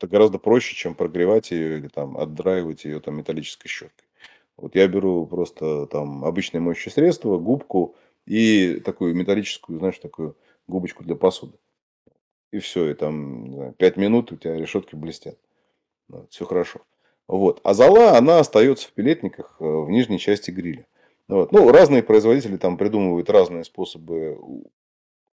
Это 0.00 0.08
гораздо 0.08 0.38
проще, 0.38 0.74
чем 0.74 0.94
прогревать 0.94 1.50
ее 1.50 1.76
или 1.76 1.88
там 1.88 2.16
отдраивать 2.16 2.86
ее 2.86 3.00
там 3.00 3.18
металлической 3.18 3.68
щеткой. 3.68 4.08
Вот 4.56 4.74
я 4.74 4.88
беру 4.88 5.26
просто 5.26 5.86
там 5.88 6.24
обычное 6.24 6.62
моющее 6.62 6.90
средство, 6.90 7.36
губку 7.36 7.96
и 8.24 8.80
такую 8.82 9.14
металлическую, 9.14 9.78
знаешь, 9.78 9.98
такую 9.98 10.38
губочку 10.66 11.04
для 11.04 11.16
посуды. 11.16 11.58
И 12.50 12.60
все, 12.60 12.90
и 12.90 12.94
там 12.94 13.74
5 13.74 13.96
минут 13.98 14.32
у 14.32 14.36
тебя 14.36 14.56
решетки 14.56 14.94
блестят. 14.94 15.38
Вот, 16.08 16.32
все 16.32 16.46
хорошо. 16.46 16.80
Вот. 17.28 17.60
А 17.62 17.74
зола, 17.74 18.16
она 18.16 18.38
остается 18.38 18.88
в 18.88 18.92
пилетниках 18.92 19.56
э, 19.60 19.64
в 19.64 19.90
нижней 19.90 20.18
части 20.18 20.50
гриля. 20.50 20.86
Вот. 21.28 21.52
Ну, 21.52 21.70
разные 21.70 22.02
производители 22.02 22.56
там 22.56 22.78
придумывают 22.78 23.28
разные 23.28 23.64
способы 23.64 24.38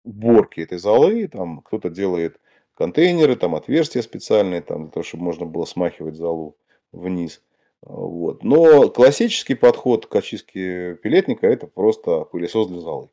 уборки 0.04 0.60
этой 0.60 0.76
золы. 0.76 1.26
Там 1.28 1.62
кто-то 1.62 1.88
делает 1.88 2.38
контейнеры, 2.80 3.36
там 3.36 3.54
отверстия 3.54 4.00
специальные, 4.00 4.62
там, 4.62 4.84
для 4.84 4.90
того, 4.90 5.04
чтобы 5.04 5.22
можно 5.22 5.44
было 5.44 5.66
смахивать 5.66 6.16
залу 6.16 6.56
вниз. 6.92 7.42
Вот. 7.82 8.42
Но 8.42 8.88
классический 8.88 9.54
подход 9.54 10.06
к 10.06 10.16
очистке 10.16 10.94
пилетника 10.94 11.46
это 11.46 11.66
просто 11.66 12.22
пылесос 12.24 12.68
для 12.68 12.80
залы. 12.80 13.10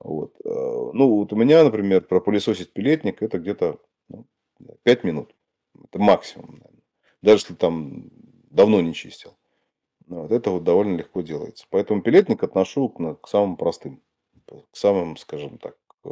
Вот. 0.00 0.34
Э, 0.44 0.50
ну, 0.92 1.16
вот 1.16 1.32
у 1.32 1.36
меня, 1.36 1.64
например, 1.64 2.02
пропылесосить 2.02 2.74
пилетник 2.74 3.22
это 3.22 3.38
где-то 3.38 3.78
ну, 4.10 4.26
5 4.82 5.04
минут. 5.04 5.34
Это 5.82 5.98
максимум. 5.98 6.60
Даже 7.22 7.38
если 7.38 7.54
там 7.54 8.10
давно 8.50 8.82
не 8.82 8.92
чистил. 8.92 9.34
Вот. 10.08 10.30
Это 10.30 10.50
вот 10.50 10.64
довольно 10.64 10.98
легко 10.98 11.22
делается. 11.22 11.64
Поэтому 11.70 12.02
пилетник 12.02 12.42
отношу 12.42 12.90
к, 12.90 13.14
к 13.14 13.28
самым 13.28 13.56
простым, 13.56 14.02
к 14.46 14.76
самым, 14.76 15.16
скажем 15.16 15.56
так, 15.56 15.78
э, 16.04 16.10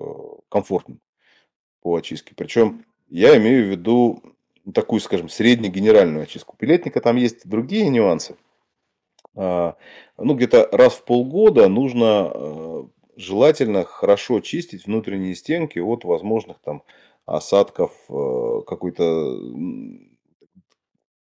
комфортным 0.49 1.03
по 1.83 1.97
очистке. 1.97 2.35
Причем 2.35 2.87
я 3.15 3.37
имею 3.37 3.67
в 3.67 3.71
виду 3.71 4.23
такую, 4.75 5.01
скажем, 5.01 5.29
среднегенеральную 5.29 6.25
очистку 6.25 6.57
пилетника. 6.57 7.01
Там 7.01 7.15
есть 7.15 7.49
другие 7.49 7.89
нюансы. 7.89 8.37
А, 9.37 9.77
ну, 10.19 10.35
где-то 10.35 10.69
раз 10.73 10.95
в 10.95 11.05
полгода 11.05 11.69
нужно 11.69 12.33
а, 12.33 12.89
желательно 13.15 13.85
хорошо 13.85 14.41
чистить 14.41 14.87
внутренние 14.87 15.37
стенки 15.37 15.79
от 15.79 16.03
возможных 16.05 16.59
там 16.59 16.83
осадков 17.25 17.93
э, 18.11 18.61
какой-то, 18.67 19.39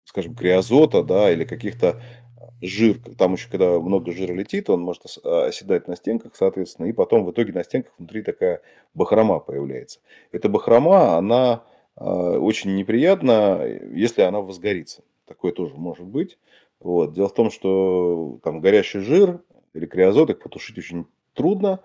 скажем, 0.04 0.36
криозота, 0.36 1.02
да, 1.02 1.32
или 1.32 1.44
каких-то 1.44 2.00
жир, 2.62 2.98
там 3.18 3.34
еще 3.34 3.48
когда 3.50 3.78
много 3.80 4.12
жира 4.12 4.32
летит, 4.32 4.70
он 4.70 4.82
может 4.82 5.04
оседать 5.24 5.88
на 5.88 5.96
стенках, 5.96 6.36
соответственно, 6.36 6.86
и 6.86 6.92
потом 6.92 7.24
в 7.24 7.32
итоге 7.32 7.52
на 7.52 7.64
стенках 7.64 7.92
внутри 7.98 8.22
такая 8.22 8.60
бахрома 8.94 9.40
появляется. 9.40 10.00
Эта 10.32 10.48
бахрома, 10.48 11.16
она 11.16 11.62
э, 11.64 11.69
очень 11.96 12.76
неприятна, 12.76 13.62
если 13.92 14.22
она 14.22 14.40
возгорится. 14.40 15.02
Такое 15.26 15.52
тоже 15.52 15.74
может 15.74 16.06
быть. 16.06 16.38
Вот. 16.80 17.12
Дело 17.12 17.28
в 17.28 17.34
том, 17.34 17.50
что 17.50 18.40
там 18.42 18.60
горящий 18.60 19.00
жир 19.00 19.42
или 19.74 19.86
криозот 19.86 20.30
их 20.30 20.40
потушить 20.40 20.78
очень 20.78 21.06
трудно. 21.34 21.80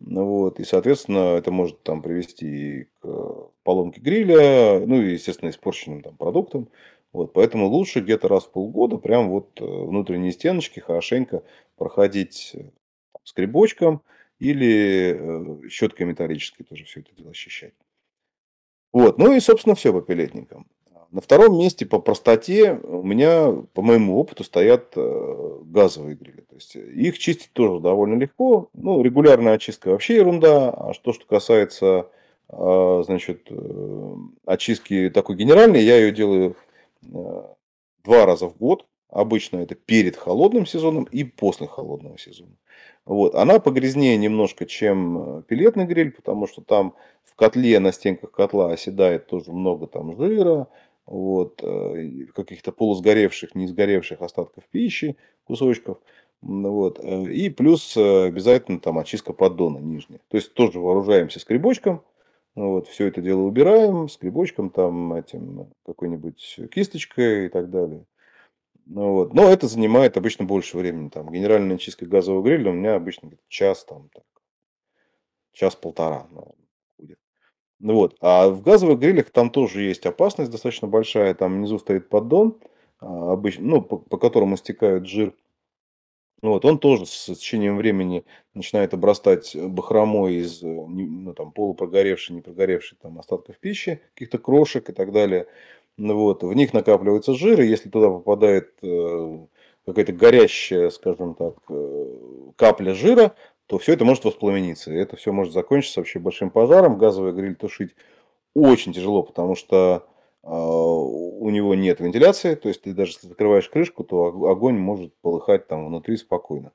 Ну 0.00 0.24
вот, 0.26 0.60
и, 0.60 0.64
соответственно, 0.64 1.36
это 1.36 1.50
может 1.50 1.82
там 1.82 2.02
привести 2.02 2.88
к 3.00 3.50
поломке 3.64 4.00
гриля, 4.00 4.80
ну 4.86 5.02
и, 5.02 5.14
естественно, 5.14 5.50
испорченным 5.50 6.02
там 6.02 6.16
продуктам. 6.16 6.68
Вот, 7.12 7.32
поэтому 7.32 7.66
лучше 7.66 8.00
где-то 8.00 8.28
раз 8.28 8.44
в 8.44 8.52
полгода 8.52 8.96
прям 8.96 9.30
вот 9.30 9.60
э, 9.60 9.64
внутренние 9.64 10.30
стеночки 10.30 10.78
хорошенько 10.78 11.42
проходить 11.76 12.52
э, 12.54 12.70
скребочком 13.24 14.02
или 14.38 15.16
э, 15.18 15.68
щеткой 15.68 16.06
металлической 16.06 16.64
тоже 16.64 16.84
все 16.84 17.00
это 17.00 17.10
дело 17.16 17.30
очищать. 17.30 17.72
Вот, 18.98 19.16
ну 19.16 19.32
и, 19.32 19.38
собственно, 19.38 19.76
все 19.76 19.92
по 19.92 20.00
пилетникам. 20.00 20.66
На 21.12 21.20
втором 21.20 21.56
месте 21.56 21.86
по 21.86 22.00
простоте 22.00 22.80
у 22.82 23.04
меня, 23.04 23.52
по 23.72 23.80
моему 23.80 24.18
опыту, 24.18 24.42
стоят 24.42 24.92
э, 24.96 25.58
газовые 25.66 26.16
грили. 26.16 26.40
То 26.40 26.56
есть 26.56 26.74
их 26.74 27.16
чистить 27.20 27.52
тоже 27.52 27.80
довольно 27.80 28.18
легко. 28.18 28.70
Ну, 28.74 29.00
регулярная 29.00 29.54
очистка 29.54 29.90
вообще 29.90 30.16
ерунда. 30.16 30.70
А 30.70 30.94
что, 30.94 31.12
что 31.12 31.26
касается 31.26 32.08
а, 32.48 33.02
значит, 33.06 33.46
э, 33.50 34.14
очистки 34.46 35.10
такой 35.10 35.36
генеральной, 35.36 35.84
я 35.84 35.96
ее 35.96 36.10
делаю 36.10 36.56
э, 37.04 37.42
два 38.02 38.26
раза 38.26 38.48
в 38.48 38.56
год. 38.56 38.84
Обычно 39.10 39.58
это 39.58 39.74
перед 39.74 40.16
холодным 40.16 40.66
сезоном 40.66 41.04
и 41.04 41.24
после 41.24 41.66
холодного 41.66 42.18
сезона. 42.18 42.52
Вот. 43.06 43.34
Она 43.34 43.58
погрязнее 43.58 44.16
немножко, 44.18 44.66
чем 44.66 45.42
пилетный 45.48 45.86
гриль, 45.86 46.12
потому 46.12 46.46
что 46.46 46.62
там 46.62 46.94
в 47.24 47.34
котле, 47.34 47.78
на 47.80 47.92
стенках 47.92 48.32
котла 48.32 48.70
оседает 48.72 49.26
тоже 49.26 49.52
много 49.52 49.86
там 49.86 50.16
жира, 50.16 50.68
вот, 51.06 51.60
э, 51.62 52.26
каких-то 52.34 52.70
полусгоревших, 52.70 53.54
не 53.54 53.66
сгоревших 53.66 54.20
остатков 54.20 54.64
пищи, 54.70 55.16
кусочков. 55.44 55.98
Вот. 56.42 57.00
Э, 57.02 57.24
и 57.24 57.48
плюс 57.48 57.96
э, 57.96 58.26
обязательно 58.26 58.78
там 58.78 58.98
очистка 58.98 59.32
поддона 59.32 59.78
нижняя. 59.78 60.20
То 60.28 60.36
есть 60.36 60.52
тоже 60.52 60.78
вооружаемся 60.80 61.40
скребочком, 61.40 62.02
вот, 62.54 62.88
все 62.88 63.06
это 63.06 63.22
дело 63.22 63.42
убираем, 63.42 64.08
скребочком, 64.08 64.70
там, 64.70 65.14
этим, 65.14 65.68
какой-нибудь 65.86 66.60
кисточкой 66.72 67.46
и 67.46 67.48
так 67.48 67.70
далее. 67.70 68.04
Ну, 68.88 69.12
вот. 69.12 69.34
Но 69.34 69.50
это 69.50 69.68
занимает 69.68 70.16
обычно 70.16 70.46
больше 70.46 70.78
времени. 70.78 71.10
Там, 71.10 71.30
генеральная 71.30 71.76
чистка 71.76 72.06
газового 72.06 72.42
гриля 72.42 72.70
у 72.70 72.74
меня 72.74 72.94
обычно 72.94 73.30
час, 73.48 73.84
там, 73.84 74.08
так, 74.14 74.24
час-полтора. 75.52 76.26
Ну 77.80 77.94
вот. 77.94 78.16
А 78.20 78.48
в 78.48 78.62
газовых 78.62 78.98
грилях 78.98 79.30
там 79.30 79.50
тоже 79.50 79.82
есть 79.82 80.06
опасность 80.06 80.50
достаточно 80.50 80.88
большая. 80.88 81.34
Там 81.34 81.56
внизу 81.56 81.78
стоит 81.78 82.08
поддон, 82.08 82.58
а, 82.98 83.32
обычно, 83.32 83.64
ну, 83.64 83.82
по, 83.82 83.98
по 83.98 84.16
которому 84.16 84.56
стекает 84.56 85.06
жир. 85.06 85.34
Вот, 86.40 86.64
он 86.64 86.78
тоже 86.78 87.04
с 87.04 87.24
течением 87.26 87.76
времени 87.76 88.24
начинает 88.54 88.94
обрастать 88.94 89.56
бахромой 89.56 90.36
из 90.36 90.62
ну, 90.62 91.34
там, 91.34 91.50
полупрогоревшей, 91.50 92.36
не 92.36 92.42
прогоревшей 92.42 92.96
там, 93.02 93.18
остатков 93.18 93.58
пищи, 93.58 94.00
каких-то 94.14 94.38
крошек 94.38 94.88
и 94.88 94.92
так 94.92 95.10
далее. 95.10 95.48
Вот, 95.98 96.44
в 96.44 96.52
них 96.52 96.72
накапливается 96.72 97.34
жир, 97.34 97.60
и 97.60 97.66
если 97.66 97.88
туда 97.88 98.08
попадает 98.08 98.72
э, 98.82 99.38
какая-то 99.84 100.12
горящая, 100.12 100.90
скажем 100.90 101.34
так, 101.34 101.56
э, 101.68 102.06
капля 102.56 102.94
жира, 102.94 103.34
то 103.66 103.78
все 103.78 103.94
это 103.94 104.04
может 104.04 104.24
воспламениться. 104.24 104.92
И 104.92 104.96
это 104.96 105.16
все 105.16 105.32
может 105.32 105.52
закончиться 105.52 105.98
вообще 105.98 106.20
большим 106.20 106.50
пожаром. 106.50 106.98
Газовый 106.98 107.32
гриль 107.32 107.56
тушить 107.56 107.96
очень 108.54 108.92
тяжело, 108.92 109.24
потому 109.24 109.56
что 109.56 110.06
э, 110.44 110.48
у 110.48 111.50
него 111.50 111.74
нет 111.74 111.98
вентиляции. 111.98 112.54
То 112.54 112.68
есть 112.68 112.82
ты 112.82 112.94
даже 112.94 113.12
если 113.12 113.26
закрываешь 113.26 113.68
крышку, 113.68 114.04
то 114.04 114.26
огонь 114.48 114.78
может 114.78 115.12
полыхать 115.20 115.66
там 115.66 115.84
внутри 115.86 116.16
спокойно. 116.16 116.70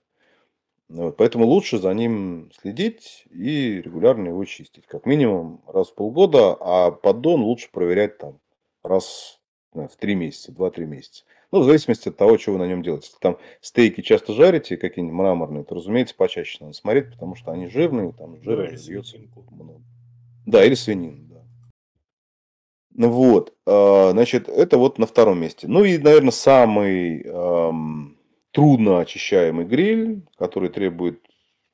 Вот, 0.90 1.16
поэтому 1.16 1.46
лучше 1.46 1.80
за 1.80 1.94
ним 1.94 2.52
следить 2.60 3.26
и 3.32 3.82
регулярно 3.82 4.28
его 4.28 4.44
чистить. 4.44 4.86
Как 4.86 5.06
минимум 5.06 5.62
раз 5.66 5.90
в 5.90 5.96
полгода, 5.96 6.58
а 6.60 6.92
поддон 6.92 7.42
лучше 7.42 7.70
проверять 7.72 8.18
там 8.18 8.40
раз 8.84 9.40
в 9.74 9.96
три 9.98 10.16
месяца, 10.16 10.52
два-три 10.52 10.86
месяца. 10.86 11.24
Ну, 11.52 11.62
в 11.62 11.66
зависимости 11.66 12.10
от 12.10 12.18
того, 12.18 12.38
что 12.38 12.52
вы 12.52 12.58
на 12.60 12.68
нем 12.68 12.84
делаете. 12.84 13.08
Если 13.08 13.20
там 13.20 13.38
стейки 13.62 14.02
часто 14.02 14.34
жарите, 14.34 14.78
какие-нибудь 14.78 15.16
мраморные, 15.16 15.64
то, 15.64 15.76
разумеется, 15.76 16.16
почаще 16.16 16.58
надо 16.62 16.74
смотреть, 16.74 17.12
потому 17.12 17.36
что 17.36 17.52
они 17.52 17.68
жирные, 17.68 18.12
там 18.14 18.42
жира 18.42 18.68
да, 18.68 18.72
льется 18.72 19.18
много. 19.52 19.82
Да, 20.46 20.66
или 20.66 20.74
свинину, 20.74 21.26
да. 21.30 21.42
Ну 22.96 23.10
вот, 23.10 23.54
а, 23.66 24.12
значит, 24.12 24.50
это 24.50 24.78
вот 24.78 25.00
на 25.00 25.08
втором 25.08 25.40
месте. 25.40 25.68
Ну 25.68 25.84
и, 25.84 25.98
наверное, 25.98 26.32
самый 26.32 27.22
эм, 27.24 28.18
трудно 28.52 29.00
очищаемый 29.00 29.66
гриль, 29.66 30.24
который 30.38 30.70
требует 30.70 31.22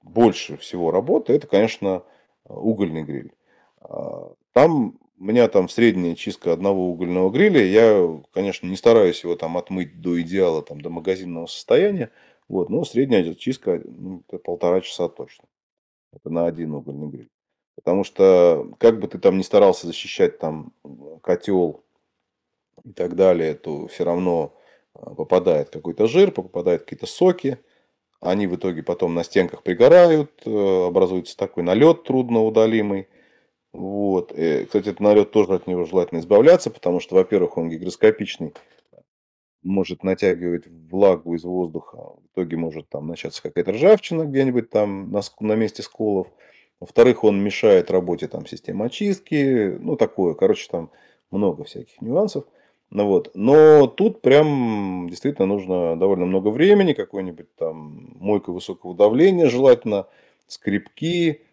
больше 0.02 0.58
всего 0.58 0.92
работы, 0.92 1.34
это, 1.34 1.48
конечно, 1.48 2.04
угольный 2.46 3.04
гриль. 3.04 3.34
А, 3.82 4.34
там 4.54 5.00
у 5.20 5.24
меня 5.24 5.48
там 5.50 5.68
средняя 5.68 6.16
чистка 6.16 6.54
одного 6.54 6.90
угольного 6.90 7.30
гриля. 7.30 7.64
Я, 7.66 8.22
конечно, 8.34 8.68
не 8.68 8.78
стараюсь 8.78 9.24
его 9.24 9.36
там 9.36 9.58
отмыть 9.58 10.00
до 10.00 10.22
идеала, 10.22 10.62
там, 10.62 10.80
до 10.80 10.90
магазинного 10.90 11.46
состояния. 11.46 12.10
Вот, 12.48 12.70
но 12.70 12.86
средняя 12.86 13.34
чистка 13.36 13.82
ну, 13.84 14.24
полтора 14.44 14.82
часа 14.82 15.10
точно. 15.10 15.46
Это 16.14 16.30
на 16.30 16.48
один 16.48 16.74
угольный 16.74 17.10
гриль. 17.10 17.30
Потому 17.76 18.04
что, 18.04 18.74
как 18.80 19.00
бы 19.00 19.08
ты 19.08 19.20
там 19.20 19.38
ни 19.38 19.42
старался 19.42 19.88
защищать 19.88 20.40
там 20.40 20.74
котел 21.22 21.84
и 22.84 22.94
так 22.94 23.16
далее, 23.16 23.56
то 23.56 23.88
все 23.88 24.06
равно 24.06 24.54
а, 24.94 25.14
попадает 25.14 25.70
какой-то 25.70 26.08
жир, 26.08 26.32
попадают 26.32 26.84
какие-то 26.84 27.06
соки. 27.08 27.60
Они 28.22 28.48
в 28.48 28.56
итоге 28.56 28.84
потом 28.84 29.14
на 29.14 29.24
стенках 29.24 29.64
пригорают, 29.64 30.32
э, 30.46 30.88
образуется 30.88 31.38
такой 31.38 31.64
налет 31.64 32.04
трудноудалимый. 32.04 33.08
Вот. 33.80 34.34
И, 34.36 34.66
кстати, 34.66 34.90
этот 34.90 35.00
налет 35.00 35.32
тоже 35.32 35.54
от 35.54 35.66
него 35.66 35.86
желательно 35.86 36.20
избавляться, 36.20 36.70
потому 36.70 37.00
что, 37.00 37.16
во-первых, 37.16 37.58
он 37.58 37.70
гигроскопичный, 37.70 38.54
может 39.64 40.04
натягивать 40.04 40.66
влагу 40.68 41.34
из 41.34 41.46
воздуха, 41.46 41.98
в 41.98 42.20
итоге 42.34 42.58
может 42.58 42.90
там 42.90 43.08
начаться 43.08 43.42
какая-то 43.42 43.72
ржавчина 43.72 44.24
где-нибудь 44.26 44.70
там 44.70 45.12
на, 45.12 45.22
на 45.40 45.54
месте 45.54 45.82
сколов. 45.82 46.28
Во-вторых, 46.82 47.24
он 47.24 47.42
мешает 47.42 47.90
работе 47.90 48.28
там 48.28 48.46
системы 48.46 48.86
очистки, 48.86 49.78
ну 49.80 49.96
такое, 49.96 50.34
короче, 50.34 50.68
там 50.70 50.92
много 51.32 51.64
всяких 51.64 52.02
нюансов. 52.02 52.44
Ну 52.90 53.06
вот. 53.06 53.32
Но 53.34 53.88
тут 53.88 54.22
прям 54.22 55.08
действительно 55.10 55.48
нужно 55.48 55.98
довольно 55.98 56.26
много 56.26 56.50
времени, 56.50 56.92
какой-нибудь 56.92 57.56
там 57.56 58.14
мойка 58.16 58.52
высокого 58.52 58.94
давления 58.94 59.48
желательно, 59.48 60.08
скрипки, 60.48 61.44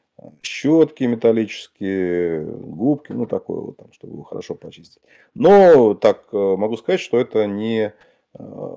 щетки 0.42 1.04
металлические, 1.04 2.44
губки, 2.44 3.12
ну 3.12 3.26
такое 3.26 3.60
вот 3.60 3.76
там, 3.76 3.92
чтобы 3.92 4.14
его 4.14 4.22
хорошо 4.22 4.54
почистить. 4.54 5.02
Но 5.34 5.94
так 5.94 6.28
э, 6.32 6.36
могу 6.36 6.76
сказать, 6.76 7.00
что 7.00 7.18
это 7.18 7.46
не 7.46 7.92
э, 8.34 8.76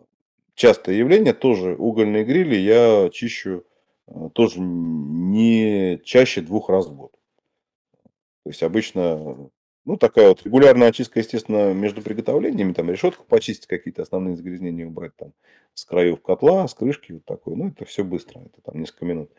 частое 0.56 0.96
явление. 0.96 1.34
Тоже 1.34 1.76
угольные 1.76 2.26
грили 2.26 2.56
я 2.56 3.10
чищу 3.12 3.64
э, 4.08 4.30
тоже 4.34 4.60
не 4.60 6.00
чаще 6.04 6.42
двух 6.42 6.70
раз 6.70 6.88
в 6.88 6.96
год. 6.96 7.12
То 8.44 8.50
есть 8.50 8.64
обычно, 8.64 9.50
ну 9.86 9.98
такая 9.98 10.30
вот 10.30 10.44
регулярная 10.44 10.90
очистка, 10.90 11.20
естественно, 11.20 11.74
между 11.74 12.02
приготовлениями, 12.02 12.74
там 12.74 12.90
решетку 12.90 13.26
почистить, 13.26 13.68
какие-то 13.68 14.02
основные 14.02 14.36
загрязнения 14.36 14.86
убрать 14.86 15.16
там 15.16 15.34
с 15.74 15.86
краев 15.86 16.22
котла, 16.22 16.68
с 16.68 16.74
крышки, 16.74 17.14
вот 17.14 17.26
такой. 17.26 17.56
Ну 17.56 17.70
это 17.70 17.86
все 17.86 18.04
быстро, 18.04 18.40
это 18.40 18.62
там 18.62 18.80
несколько 18.80 19.06
минут. 19.06 19.32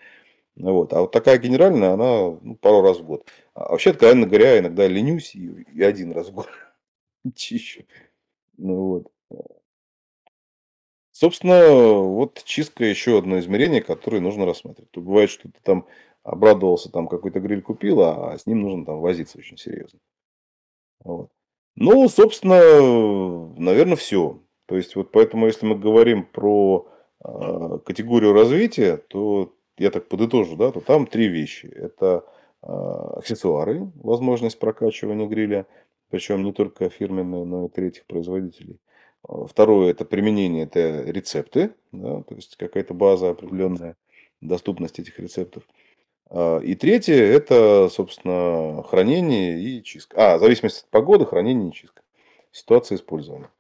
Вот. 0.62 0.92
А 0.92 1.00
вот 1.00 1.12
такая 1.12 1.38
генеральная, 1.38 1.92
она 1.92 2.38
ну, 2.40 2.56
пару 2.56 2.82
раз 2.82 2.98
в 2.98 3.04
год. 3.04 3.26
А 3.54 3.70
вообще, 3.70 3.90
откровенно 3.90 4.26
говоря, 4.26 4.58
иногда 4.58 4.86
ленюсь 4.86 5.34
и, 5.34 5.46
и 5.46 5.82
один 5.82 6.12
раз 6.12 6.28
в 6.28 6.34
год 6.34 6.48
чищу. 7.34 7.84
Ну, 8.56 8.74
вот. 8.74 9.12
Собственно, 11.12 11.68
вот 11.98 12.42
чистка 12.44 12.84
еще 12.84 13.18
одно 13.18 13.38
измерение, 13.40 13.82
которое 13.82 14.20
нужно 14.20 14.46
рассматривать. 14.46 14.90
То 14.90 15.00
бывает, 15.00 15.28
что 15.28 15.48
ты 15.48 15.58
там 15.62 15.86
обрадовался, 16.22 16.90
там 16.90 17.08
какой-то 17.08 17.40
гриль 17.40 17.62
купил, 17.62 18.00
а 18.02 18.36
с 18.38 18.46
ним 18.46 18.62
нужно 18.62 18.86
там 18.86 19.00
возиться 19.00 19.38
очень 19.38 19.58
серьезно. 19.58 19.98
Вот. 21.00 21.30
Ну, 21.76 22.08
собственно, 22.08 23.54
наверное, 23.58 23.96
все. 23.96 24.42
То 24.66 24.76
есть, 24.76 24.96
вот 24.96 25.12
поэтому, 25.12 25.46
если 25.46 25.66
мы 25.66 25.78
говорим 25.78 26.24
про 26.24 26.88
э, 27.24 27.78
категорию 27.84 28.32
развития, 28.32 28.96
то 28.96 29.54
я 29.78 29.90
так 29.90 30.08
подытожу, 30.08 30.56
да, 30.56 30.72
то 30.72 30.80
там 30.80 31.06
три 31.06 31.28
вещи. 31.28 31.66
Это 31.66 32.24
а, 32.62 33.18
аксессуары, 33.18 33.90
возможность 33.94 34.58
прокачивания 34.58 35.26
гриля, 35.26 35.66
причем 36.10 36.44
не 36.44 36.52
только 36.52 36.90
фирменные, 36.90 37.44
но 37.44 37.66
и 37.66 37.68
третьих 37.68 38.04
производителей. 38.06 38.78
А, 39.22 39.46
второе 39.46 39.90
это 39.90 40.04
применение, 40.04 40.64
это 40.64 41.02
рецепты, 41.10 41.74
да, 41.92 42.22
то 42.22 42.34
есть 42.34 42.56
какая-то 42.56 42.94
база 42.94 43.30
определенная, 43.30 43.96
доступность 44.40 44.98
этих 44.98 45.18
рецептов. 45.18 45.62
А, 46.28 46.58
и 46.58 46.74
третье 46.74 47.14
это, 47.14 47.88
собственно, 47.90 48.82
хранение 48.82 49.60
и 49.60 49.82
чистка. 49.82 50.34
А, 50.34 50.36
в 50.36 50.40
зависимости 50.40 50.80
от 50.80 50.90
погоды, 50.90 51.26
хранение 51.26 51.70
и 51.70 51.72
чистка. 51.72 52.02
Ситуация 52.52 52.96
использования. 52.96 53.50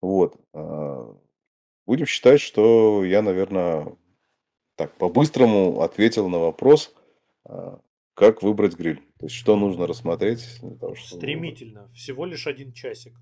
Вот. 0.00 0.36
Будем 1.86 2.06
считать, 2.06 2.40
что 2.40 3.04
я, 3.04 3.20
наверное, 3.20 3.96
так 4.82 4.96
по-быстрому 4.96 5.82
ответил 5.82 6.28
на 6.28 6.38
вопрос, 6.38 6.92
как 8.14 8.42
выбрать 8.42 8.76
гриль? 8.76 9.00
То 9.18 9.26
есть, 9.26 9.36
что 9.36 9.56
нужно 9.56 9.86
рассмотреть? 9.86 10.58
Для 10.60 10.76
того, 10.76 10.96
чтобы... 10.96 11.20
Стремительно. 11.20 11.88
Всего 11.94 12.26
лишь 12.26 12.48
один 12.48 12.72
часик. 12.72 13.14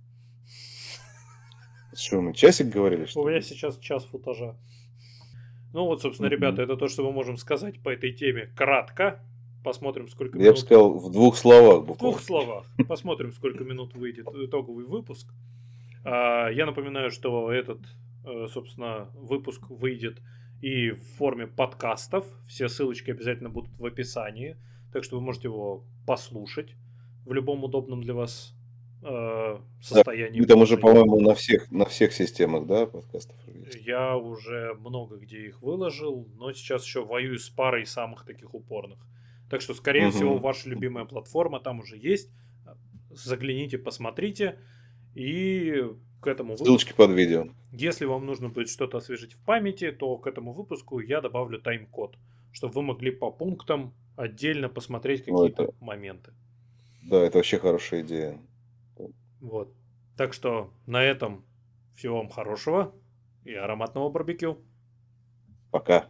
Что, 1.94 2.22
мы 2.22 2.32
часик 2.32 2.68
говорили? 2.68 3.04
Что 3.04 3.20
У 3.20 3.28
меня 3.28 3.42
сейчас 3.42 3.78
час 3.78 4.06
футажа. 4.06 4.56
Ну 5.74 5.84
вот, 5.84 6.00
собственно, 6.00 6.28
mm-hmm. 6.28 6.30
ребята, 6.30 6.62
это 6.62 6.76
то, 6.76 6.88
что 6.88 7.04
мы 7.04 7.12
можем 7.12 7.36
сказать 7.36 7.82
по 7.82 7.90
этой 7.90 8.12
теме 8.12 8.46
кратко. 8.56 9.22
Посмотрим, 9.62 10.08
сколько 10.08 10.38
Я 10.38 10.44
минут... 10.44 10.56
бы 10.56 10.61
сказал 10.61 10.98
в 10.98 11.12
двух 11.12 11.36
словах. 11.36 11.84
Буквально. 11.84 11.94
В 11.94 11.98
двух 11.98 12.20
словах. 12.20 12.66
Посмотрим, 12.88 13.32
сколько 13.32 13.64
минут 13.64 13.94
выйдет 13.94 14.26
итоговый 14.28 14.86
выпуск. 14.86 15.28
А, 16.04 16.48
я 16.48 16.64
напоминаю, 16.64 17.11
что 17.11 17.52
этот, 17.52 17.80
э, 18.24 18.46
собственно, 18.48 19.11
выпуск 19.14 19.68
выйдет 19.68 20.22
и 20.61 20.90
в 20.90 21.02
форме 21.16 21.46
подкастов. 21.46 22.26
Все 22.46 22.68
ссылочки 22.68 23.11
обязательно 23.11 23.50
будут 23.50 23.72
в 23.78 23.84
описании. 23.84 24.56
Так 24.92 25.04
что 25.04 25.16
вы 25.16 25.22
можете 25.22 25.48
его 25.48 25.84
послушать 26.06 26.74
в 27.24 27.32
любом 27.32 27.64
удобном 27.64 28.02
для 28.02 28.14
вас 28.14 28.54
э, 29.02 29.58
состоянии. 29.80 30.40
Да, 30.40 30.46
там 30.48 30.62
уже, 30.62 30.76
по-моему, 30.76 31.20
на 31.20 31.34
всех, 31.34 31.70
на 31.70 31.84
всех 31.84 32.12
системах, 32.12 32.66
да, 32.66 32.86
подкастов? 32.86 33.36
Я 33.84 34.16
уже 34.16 34.74
много 34.74 35.16
где 35.16 35.46
их 35.46 35.62
выложил, 35.62 36.28
но 36.36 36.52
сейчас 36.52 36.84
еще 36.84 37.04
воюю 37.04 37.38
с 37.38 37.48
парой 37.48 37.86
самых 37.86 38.24
таких 38.24 38.54
упорных. 38.54 38.98
Так 39.48 39.61
что, 39.61 39.74
скорее 39.74 40.08
угу. 40.08 40.16
всего, 40.16 40.38
ваша 40.38 40.68
любимая 40.68 41.04
платформа 41.04 41.61
там 41.61 41.80
уже 41.80 41.96
есть. 41.96 42.30
Загляните, 43.11 43.78
посмотрите. 43.78 44.58
И 45.14 45.84
к 46.20 46.26
этому 46.26 46.50
выпуску... 46.50 46.64
Ссылочки 46.66 46.92
под 46.92 47.10
видео. 47.10 47.48
Если 47.72 48.04
вам 48.04 48.26
нужно 48.26 48.48
будет 48.48 48.68
что-то 48.68 48.98
освежить 48.98 49.34
в 49.34 49.44
памяти, 49.44 49.90
то 49.90 50.16
к 50.18 50.26
этому 50.26 50.52
выпуску 50.52 51.00
я 51.00 51.20
добавлю 51.20 51.60
тайм-код, 51.60 52.16
чтобы 52.52 52.74
вы 52.74 52.82
могли 52.82 53.10
по 53.10 53.30
пунктам 53.30 53.94
отдельно 54.16 54.68
посмотреть 54.68 55.26
ну, 55.26 55.38
какие-то 55.38 55.64
это... 55.64 55.74
моменты. 55.80 56.32
Да, 57.02 57.18
это 57.18 57.38
вообще 57.38 57.58
хорошая 57.58 58.02
идея. 58.02 58.38
Вот. 59.40 59.72
Так 60.16 60.34
что 60.34 60.70
на 60.86 61.02
этом 61.02 61.44
всего 61.96 62.18
вам 62.18 62.28
хорошего 62.28 62.94
и 63.44 63.54
ароматного 63.54 64.10
барбекю. 64.10 64.58
Пока. 65.70 66.08